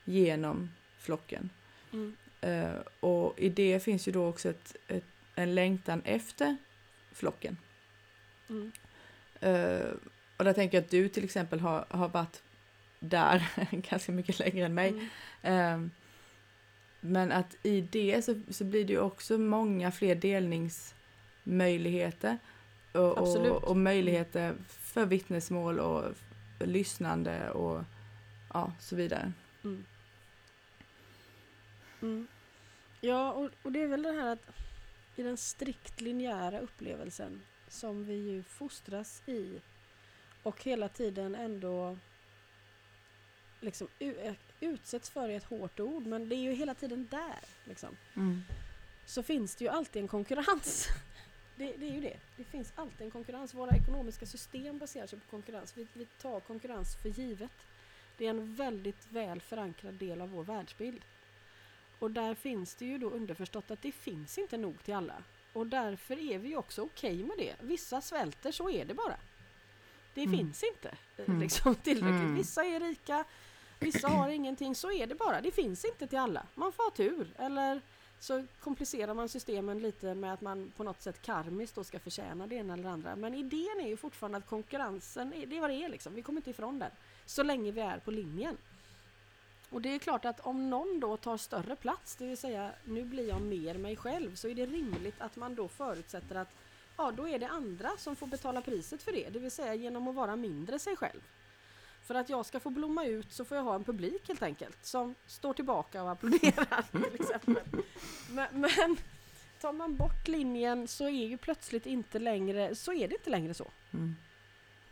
genom 0.03 0.69
flocken. 0.97 1.49
Mm. 1.93 2.15
Eh, 2.41 2.75
och 2.99 3.39
i 3.39 3.49
det 3.49 3.83
finns 3.83 4.07
ju 4.07 4.11
då 4.11 4.27
också 4.27 4.49
ett, 4.49 4.75
ett, 4.87 5.05
en 5.35 5.55
längtan 5.55 6.01
efter 6.05 6.57
flocken. 7.13 7.57
Mm. 8.49 8.71
Eh, 9.39 9.87
och 10.37 10.45
där 10.45 10.53
tänker 10.53 10.77
jag 10.77 10.83
att 10.83 10.91
du 10.91 11.09
till 11.09 11.23
exempel 11.23 11.59
har, 11.59 11.85
har 11.89 12.09
varit 12.09 12.43
där 12.99 13.47
ganska 13.71 14.11
mycket 14.11 14.39
längre 14.39 14.65
än 14.65 14.73
mig. 14.73 14.89
Mm. 14.89 15.07
Ehm, 15.41 15.91
men 16.99 17.31
att 17.31 17.55
i 17.63 17.81
det 17.81 18.25
så, 18.25 18.41
så 18.49 18.63
blir 18.63 18.85
det 18.85 18.93
ju 18.93 18.99
också 18.99 19.37
många 19.37 19.91
fler 19.91 20.15
delningsmöjligheter. 20.15 22.37
Och, 22.91 23.17
och, 23.17 23.63
och 23.63 23.77
möjligheter 23.77 24.55
för 24.67 25.05
vittnesmål 25.05 25.79
och 25.79 26.03
lyssnande 26.59 27.49
och 27.49 27.83
ja, 28.53 28.71
så 28.79 28.95
vidare. 28.95 29.31
Mm. 29.63 29.85
Mm. 32.01 32.27
Ja, 33.01 33.31
och, 33.31 33.49
och 33.63 33.71
det 33.71 33.81
är 33.81 33.87
väl 33.87 34.03
det 34.03 34.11
här 34.11 34.33
att 34.33 34.49
i 35.15 35.23
den 35.23 35.37
strikt 35.37 36.01
linjära 36.01 36.59
upplevelsen 36.59 37.41
som 37.67 38.05
vi 38.05 38.13
ju 38.13 38.43
fostras 38.43 39.21
i 39.25 39.61
och 40.43 40.63
hela 40.63 40.89
tiden 40.89 41.35
ändå 41.35 41.97
liksom 43.59 43.87
eh, 43.99 44.33
utsätts 44.59 45.09
för 45.09 45.29
är 45.29 45.37
ett 45.37 45.43
hårt 45.43 45.79
ord, 45.79 46.05
men 46.05 46.29
det 46.29 46.35
är 46.35 46.39
ju 46.39 46.53
hela 46.53 46.75
tiden 46.75 47.07
där. 47.11 47.39
Liksom. 47.63 47.97
Så 49.05 49.23
finns 49.23 49.55
det 49.55 49.63
ju 49.63 49.69
alltid 49.69 50.01
en 50.01 50.07
konkurrens. 50.07 50.87
Det, 51.55 51.73
det 51.77 51.89
är 51.89 51.93
ju 51.93 52.01
det. 52.01 52.19
Det 52.37 52.43
finns 52.43 52.73
alltid 52.75 53.01
en 53.01 53.11
konkurrens. 53.11 53.53
Våra 53.53 53.75
ekonomiska 53.75 54.25
system 54.25 54.77
baserar 54.77 55.07
sig 55.07 55.19
på 55.19 55.29
konkurrens. 55.29 55.77
Vi, 55.77 55.87
vi 55.93 56.05
tar 56.05 56.39
konkurrens 56.39 56.95
för 56.95 57.09
givet. 57.09 57.67
Det 58.17 58.25
är 58.25 58.29
en 58.29 58.55
väldigt 58.55 59.07
väl 59.11 59.41
förankrad 59.41 59.93
del 59.93 60.21
av 60.21 60.29
vår 60.29 60.43
världsbild. 60.43 61.01
Och 62.03 62.11
där 62.11 62.35
finns 62.35 62.75
det 62.75 62.85
ju 62.85 62.97
då 62.97 63.09
underförstått 63.09 63.71
att 63.71 63.81
det 63.81 63.91
finns 63.91 64.37
inte 64.37 64.57
nog 64.57 64.83
till 64.83 64.93
alla. 64.93 65.23
Och 65.53 65.67
därför 65.67 66.19
är 66.31 66.37
vi 66.39 66.55
också 66.55 66.81
okej 66.81 67.23
med 67.23 67.37
det. 67.37 67.55
Vissa 67.61 68.01
svälter, 68.01 68.51
så 68.51 68.69
är 68.69 68.85
det 68.85 68.93
bara. 68.93 69.15
Det 70.13 70.21
Mm. 70.23 70.37
finns 70.37 70.63
inte 70.63 70.89
eh, 71.17 71.25
Mm. 71.27 71.39
liksom, 71.41 71.75
tillräckligt. 71.75 72.09
Mm. 72.21 72.35
Vissa 72.35 72.63
är 72.65 72.79
rika, 72.79 73.23
vissa 73.79 74.07
har 74.07 74.29
ingenting. 74.29 74.75
Så 74.75 74.91
är 74.91 75.07
det 75.07 75.15
bara. 75.15 75.41
Det 75.41 75.51
finns 75.51 75.85
inte 75.85 76.07
till 76.07 76.17
alla. 76.19 76.45
Man 76.55 76.71
får 76.71 76.83
ha 76.83 76.91
tur. 76.91 77.33
Eller 77.37 77.81
så 78.19 78.45
komplicerar 78.59 79.13
man 79.13 79.29
systemen 79.29 79.79
lite 79.79 80.15
med 80.15 80.33
att 80.33 80.41
man 80.41 80.71
på 80.77 80.83
något 80.83 81.01
sätt 81.01 81.21
karmiskt 81.21 81.75
då 81.75 81.83
ska 81.83 81.99
förtjäna 81.99 82.47
det 82.47 82.55
ena 82.55 82.73
eller 82.73 82.89
andra. 82.89 83.15
Men 83.15 83.33
idén 83.33 83.79
är 83.81 83.87
ju 83.87 83.97
fortfarande 83.97 84.37
att 84.37 84.47
konkurrensen, 84.47 85.33
är, 85.33 85.45
det 85.45 85.57
är 85.57 85.61
vad 85.61 85.69
det 85.69 85.83
är 85.83 85.89
liksom. 85.89 86.13
Vi 86.15 86.21
kommer 86.21 86.39
inte 86.39 86.49
ifrån 86.49 86.79
den. 86.79 86.91
Så 87.25 87.43
länge 87.43 87.71
vi 87.71 87.81
är 87.81 87.99
på 87.99 88.11
linjen. 88.11 88.57
Och 89.73 89.81
det 89.81 89.95
är 89.95 89.99
klart 89.99 90.25
att 90.25 90.39
om 90.39 90.69
någon 90.69 90.99
då 90.99 91.17
tar 91.17 91.37
större 91.37 91.75
plats, 91.75 92.15
det 92.15 92.25
vill 92.25 92.37
säga 92.37 92.71
nu 92.83 93.03
blir 93.03 93.27
jag 93.27 93.41
mer 93.41 93.77
mig 93.77 93.95
själv, 93.95 94.35
så 94.35 94.47
är 94.47 94.55
det 94.55 94.65
rimligt 94.65 95.21
att 95.21 95.35
man 95.35 95.55
då 95.55 95.67
förutsätter 95.67 96.35
att 96.35 96.55
ja, 96.97 97.11
då 97.11 97.27
är 97.27 97.39
det 97.39 97.47
andra 97.47 97.89
som 97.97 98.15
får 98.15 98.27
betala 98.27 98.61
priset 98.61 99.03
för 99.03 99.11
det, 99.11 99.29
det 99.29 99.39
vill 99.39 99.51
säga 99.51 99.75
genom 99.75 100.07
att 100.07 100.15
vara 100.15 100.35
mindre 100.35 100.79
sig 100.79 100.95
själv. 100.95 101.21
För 102.03 102.15
att 102.15 102.29
jag 102.29 102.45
ska 102.45 102.59
få 102.59 102.69
blomma 102.69 103.05
ut 103.05 103.33
så 103.33 103.45
får 103.45 103.57
jag 103.57 103.63
ha 103.63 103.75
en 103.75 103.83
publik 103.83 104.27
helt 104.27 104.43
enkelt 104.43 104.85
som 104.85 105.15
står 105.27 105.53
tillbaka 105.53 106.03
och 106.03 106.11
applåderar 106.11 106.81
till 106.91 107.21
exempel. 107.21 107.63
Men, 108.29 108.61
men 108.61 108.97
tar 109.61 109.73
man 109.73 109.95
bort 109.95 110.27
linjen 110.27 110.87
så 110.87 111.03
är 111.05 111.27
ju 111.27 111.37
plötsligt 111.37 111.85
inte 111.85 112.19
längre, 112.19 112.75
så 112.75 112.93
är 112.93 113.07
det 113.07 113.15
inte 113.15 113.29
längre 113.29 113.53
så. 113.53 113.71
Mm. 113.93 114.15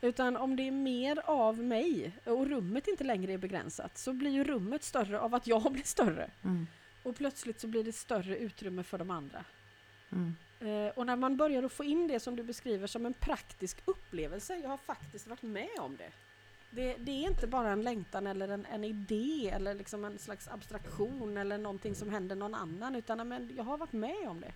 Utan 0.04 0.36
om 0.36 0.56
det 0.56 0.66
är 0.68 0.70
mer 0.70 1.22
av 1.24 1.58
mig 1.58 2.12
och 2.24 2.46
rummet 2.46 2.88
inte 2.88 3.04
längre 3.04 3.32
är 3.32 3.38
begränsat 3.38 3.98
så 3.98 4.12
blir 4.12 4.30
ju 4.30 4.44
rummet 4.44 4.82
större 4.82 5.20
av 5.20 5.34
att 5.34 5.46
jag 5.46 5.62
blir 5.72 5.84
större. 5.84 6.30
Mm. 6.44 6.66
Och 7.02 7.16
plötsligt 7.16 7.60
så 7.60 7.66
blir 7.66 7.84
det 7.84 7.92
större 7.92 8.38
utrymme 8.38 8.82
för 8.82 8.98
de 8.98 9.10
andra. 9.10 9.44
Mm. 10.12 10.36
Eh, 10.60 10.92
och 10.92 11.06
när 11.06 11.16
man 11.16 11.36
börjar 11.36 11.62
att 11.62 11.72
få 11.72 11.84
in 11.84 12.08
det 12.08 12.20
som 12.20 12.36
du 12.36 12.42
beskriver 12.42 12.86
som 12.86 13.06
en 13.06 13.14
praktisk 13.14 13.78
upplevelse, 13.84 14.56
jag 14.56 14.68
har 14.68 14.76
faktiskt 14.76 15.26
varit 15.26 15.42
med 15.42 15.78
om 15.78 15.96
det. 15.96 16.10
Det, 16.70 16.96
det 16.96 17.12
är 17.12 17.28
inte 17.28 17.46
bara 17.46 17.70
en 17.70 17.82
längtan 17.82 18.26
eller 18.26 18.48
en, 18.48 18.66
en 18.66 18.84
idé 18.84 19.50
eller 19.54 19.74
liksom 19.74 20.04
en 20.04 20.18
slags 20.18 20.48
abstraktion 20.48 21.36
eller 21.36 21.58
någonting 21.58 21.94
som 21.94 22.10
händer 22.10 22.36
någon 22.36 22.54
annan 22.54 22.94
utan 22.94 23.28
men, 23.28 23.50
jag 23.56 23.64
har 23.64 23.78
varit 23.78 23.92
med 23.92 24.28
om 24.28 24.40
det. 24.40 24.52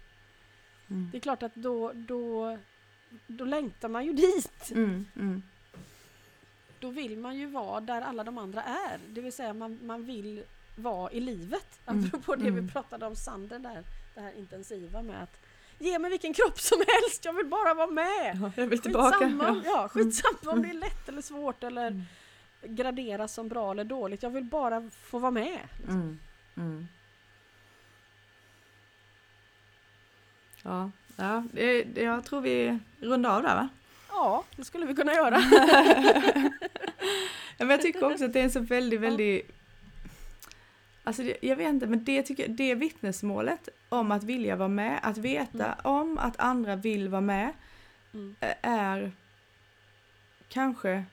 Mm. 0.90 1.08
Det 1.12 1.18
är 1.18 1.20
klart 1.20 1.42
att 1.42 1.54
då, 1.54 1.92
då, 1.92 2.58
då 3.26 3.44
längtar 3.44 3.88
man 3.88 4.06
ju 4.06 4.12
dit. 4.12 4.70
Mm, 4.70 5.06
mm, 5.16 5.42
Då 6.80 6.90
vill 6.90 7.18
man 7.18 7.36
ju 7.36 7.46
vara 7.46 7.80
där 7.80 8.02
alla 8.02 8.24
de 8.24 8.38
andra 8.38 8.62
är. 8.62 8.98
Det 9.08 9.20
vill 9.20 9.32
säga 9.32 9.52
man, 9.54 9.78
man 9.82 10.04
vill 10.04 10.42
vara 10.76 11.12
i 11.12 11.20
livet. 11.20 11.78
Mm, 11.86 12.04
Apropå 12.04 12.34
det 12.36 12.48
mm. 12.48 12.66
vi 12.66 12.72
pratade 12.72 13.06
om 13.06 13.16
Sander 13.16 13.58
där, 13.58 13.84
det 14.14 14.20
här 14.20 14.32
intensiva 14.38 15.02
med 15.02 15.22
att 15.22 15.36
ge 15.78 15.98
mig 15.98 16.10
vilken 16.10 16.34
kropp 16.34 16.60
som 16.60 16.78
helst, 16.88 17.24
jag 17.24 17.32
vill 17.32 17.46
bara 17.46 17.74
vara 17.74 17.90
med. 17.90 18.38
Ja, 18.42 18.52
jag 18.56 18.66
vill 18.66 18.82
tillbaka. 18.82 19.18
Skitsamma, 19.18 19.62
ja, 19.64 19.88
skitsamma 19.88 20.38
om 20.42 20.48
Mm. 20.58 20.62
det 20.62 20.68
är 20.76 20.80
lätt 20.80 21.08
eller 21.08 21.22
svårt 21.22 21.62
eller 21.62 21.86
Mm. 21.86 22.02
graderas 22.62 23.34
som 23.34 23.48
bra 23.48 23.70
eller 23.70 23.84
dåligt. 23.84 24.22
Jag 24.22 24.30
vill 24.30 24.44
bara 24.44 24.90
få 24.90 25.18
vara 25.18 25.30
med. 25.30 25.58
Liksom. 25.78 25.94
Mm, 25.96 26.18
mm. 26.56 26.88
Ja, 30.62 30.90
ja 31.16 31.44
jag 31.94 32.24
tror 32.24 32.40
vi 32.40 32.78
rundar 33.00 33.36
av 33.36 33.42
där 33.42 33.54
va? 33.54 33.68
Ja, 34.08 34.44
det 34.56 34.64
skulle 34.64 34.86
vi 34.86 34.94
kunna 34.94 35.12
göra. 35.14 35.38
Men 37.58 37.70
jag 37.70 37.82
tycker 37.82 38.04
också 38.12 38.24
att 38.24 38.32
det 38.32 38.40
är 38.40 38.44
en 38.44 38.50
så 38.50 38.60
väldigt, 38.60 39.00
väldigt... 39.00 39.50
Alltså 41.04 41.22
jag 41.40 41.56
vet 41.56 41.68
inte, 41.68 41.86
men 41.86 42.04
det, 42.04 42.22
tycker, 42.22 42.48
det 42.48 42.74
vittnesmålet 42.74 43.68
om 43.88 44.12
att 44.12 44.24
vilja 44.24 44.56
vara 44.56 44.68
med, 44.68 45.00
att 45.02 45.18
veta 45.18 45.74
om 45.82 46.18
att 46.18 46.40
andra 46.40 46.76
vill 46.76 47.08
vara 47.08 47.20
med, 47.20 47.52
Mm. 48.14 48.36
är 48.62 49.12
kanske 50.48 51.04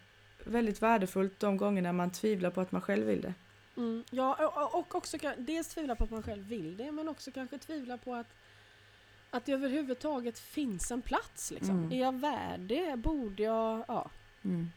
väldigt 0.43 0.81
värdefullt 0.81 1.39
de 1.39 1.57
gångerna 1.57 1.93
man 1.93 2.11
tvivlar 2.11 2.49
på 2.49 2.61
att 2.61 2.71
man 2.71 2.81
själv 2.81 3.05
vill 3.05 3.21
det. 3.21 3.33
Mm. 3.77 4.03
Ja, 4.11 4.47
och- 4.73 4.95
också 4.95 5.17
dels 5.37 5.67
tvivla 5.67 5.95
på 5.95 6.03
att 6.03 6.11
man 6.11 6.23
själv 6.23 6.43
vill 6.47 6.77
det, 6.77 6.91
men 6.91 7.07
också 7.09 7.31
kanske 7.31 7.57
tvivla 7.57 7.97
på 7.97 8.13
att 8.15 8.27
att 9.33 9.45
det 9.45 9.51
överhuvudtaget 9.51 10.39
finns 10.39 10.91
en 10.91 11.01
plats. 11.01 11.51
Liksom. 11.51 11.77
Mm. 11.77 11.91
Är 11.91 11.99
jag 11.99 12.19
värd 12.19 12.59
det? 12.59 12.95
Borde 12.99 13.43
jag? 13.43 13.85
Ja, 13.87 14.09
Mm. 14.43 14.71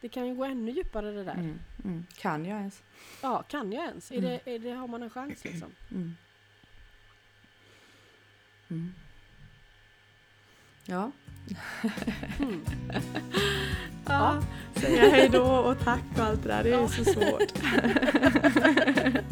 det 0.00 0.08
kan 0.08 0.26
ju 0.28 0.34
gå 0.34 0.44
ännu 0.44 0.70
djupare 0.72 1.12
det 1.12 1.24
där. 1.24 1.34
Mm. 1.34 1.58
Mm. 1.84 2.06
Kan 2.16 2.44
jag 2.44 2.58
ens? 2.58 2.82
Ja, 3.22 3.42
kan 3.42 3.72
jag 3.72 3.84
ens? 3.84 4.10
Är 4.12 4.18
Mm. 4.18 4.30
det, 4.44 4.54
är 4.54 4.58
det, 4.58 4.70
har 4.70 4.88
man 4.88 5.02
en 5.02 5.10
chans 5.10 5.44
liksom? 5.44 5.70
Mm. 5.90 6.16
Mm. 8.70 8.92
Ja. 10.86 11.10
Mm. 12.38 12.60
ja. 14.06 14.42
Säga 14.74 15.10
hej 15.10 15.28
då 15.28 15.42
och 15.42 15.84
tack 15.84 16.00
och 16.18 16.24
allt 16.24 16.42
det 16.42 16.48
där, 16.48 16.64
det 16.64 16.70
är 16.72 16.86
så 16.86 17.04
svårt. 17.04 17.52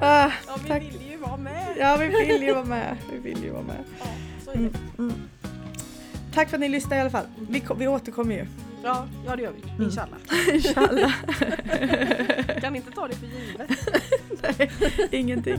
ah, 0.00 0.30
Ja, 0.46 0.56
vi 0.62 0.68
Tack. 0.68 0.82
vill 0.82 1.10
ju 1.10 1.16
vara 1.16 1.36
med. 1.36 1.66
ja, 1.78 1.96
vi 1.96 2.08
vill 2.08 2.42
ju 2.42 2.52
vara 2.54 2.64
med. 2.64 2.96
Vi 3.12 3.18
vill 3.18 3.44
ju 3.44 3.50
vara 3.50 3.62
med. 3.62 3.84
Ja, 4.00 4.06
så 4.44 4.50
är 4.50 4.54
Mm. 4.56 4.72
det. 4.72 5.02
Mm. 5.02 5.12
Tack 6.34 6.48
för 6.48 6.56
att 6.56 6.60
ni 6.60 6.68
lyssnade 6.68 6.96
i 6.96 7.00
alla 7.00 7.10
fall. 7.10 7.26
Vi, 7.48 7.62
vi 7.78 7.88
återkommer 7.88 8.34
ju. 8.34 8.46
Ja, 8.84 9.06
ja, 9.26 9.36
det 9.36 9.42
gör 9.42 9.52
vi. 9.62 9.70
Mm. 9.70 9.82
Inshallah. 9.82 10.18
Inshallah. 10.54 11.12
Kan 12.60 12.76
inte 12.76 12.90
ta 12.90 13.08
det 13.08 13.14
för 13.16 13.26
givet. 13.26 13.70
Nej, 14.58 14.70
ingenting. 15.10 15.58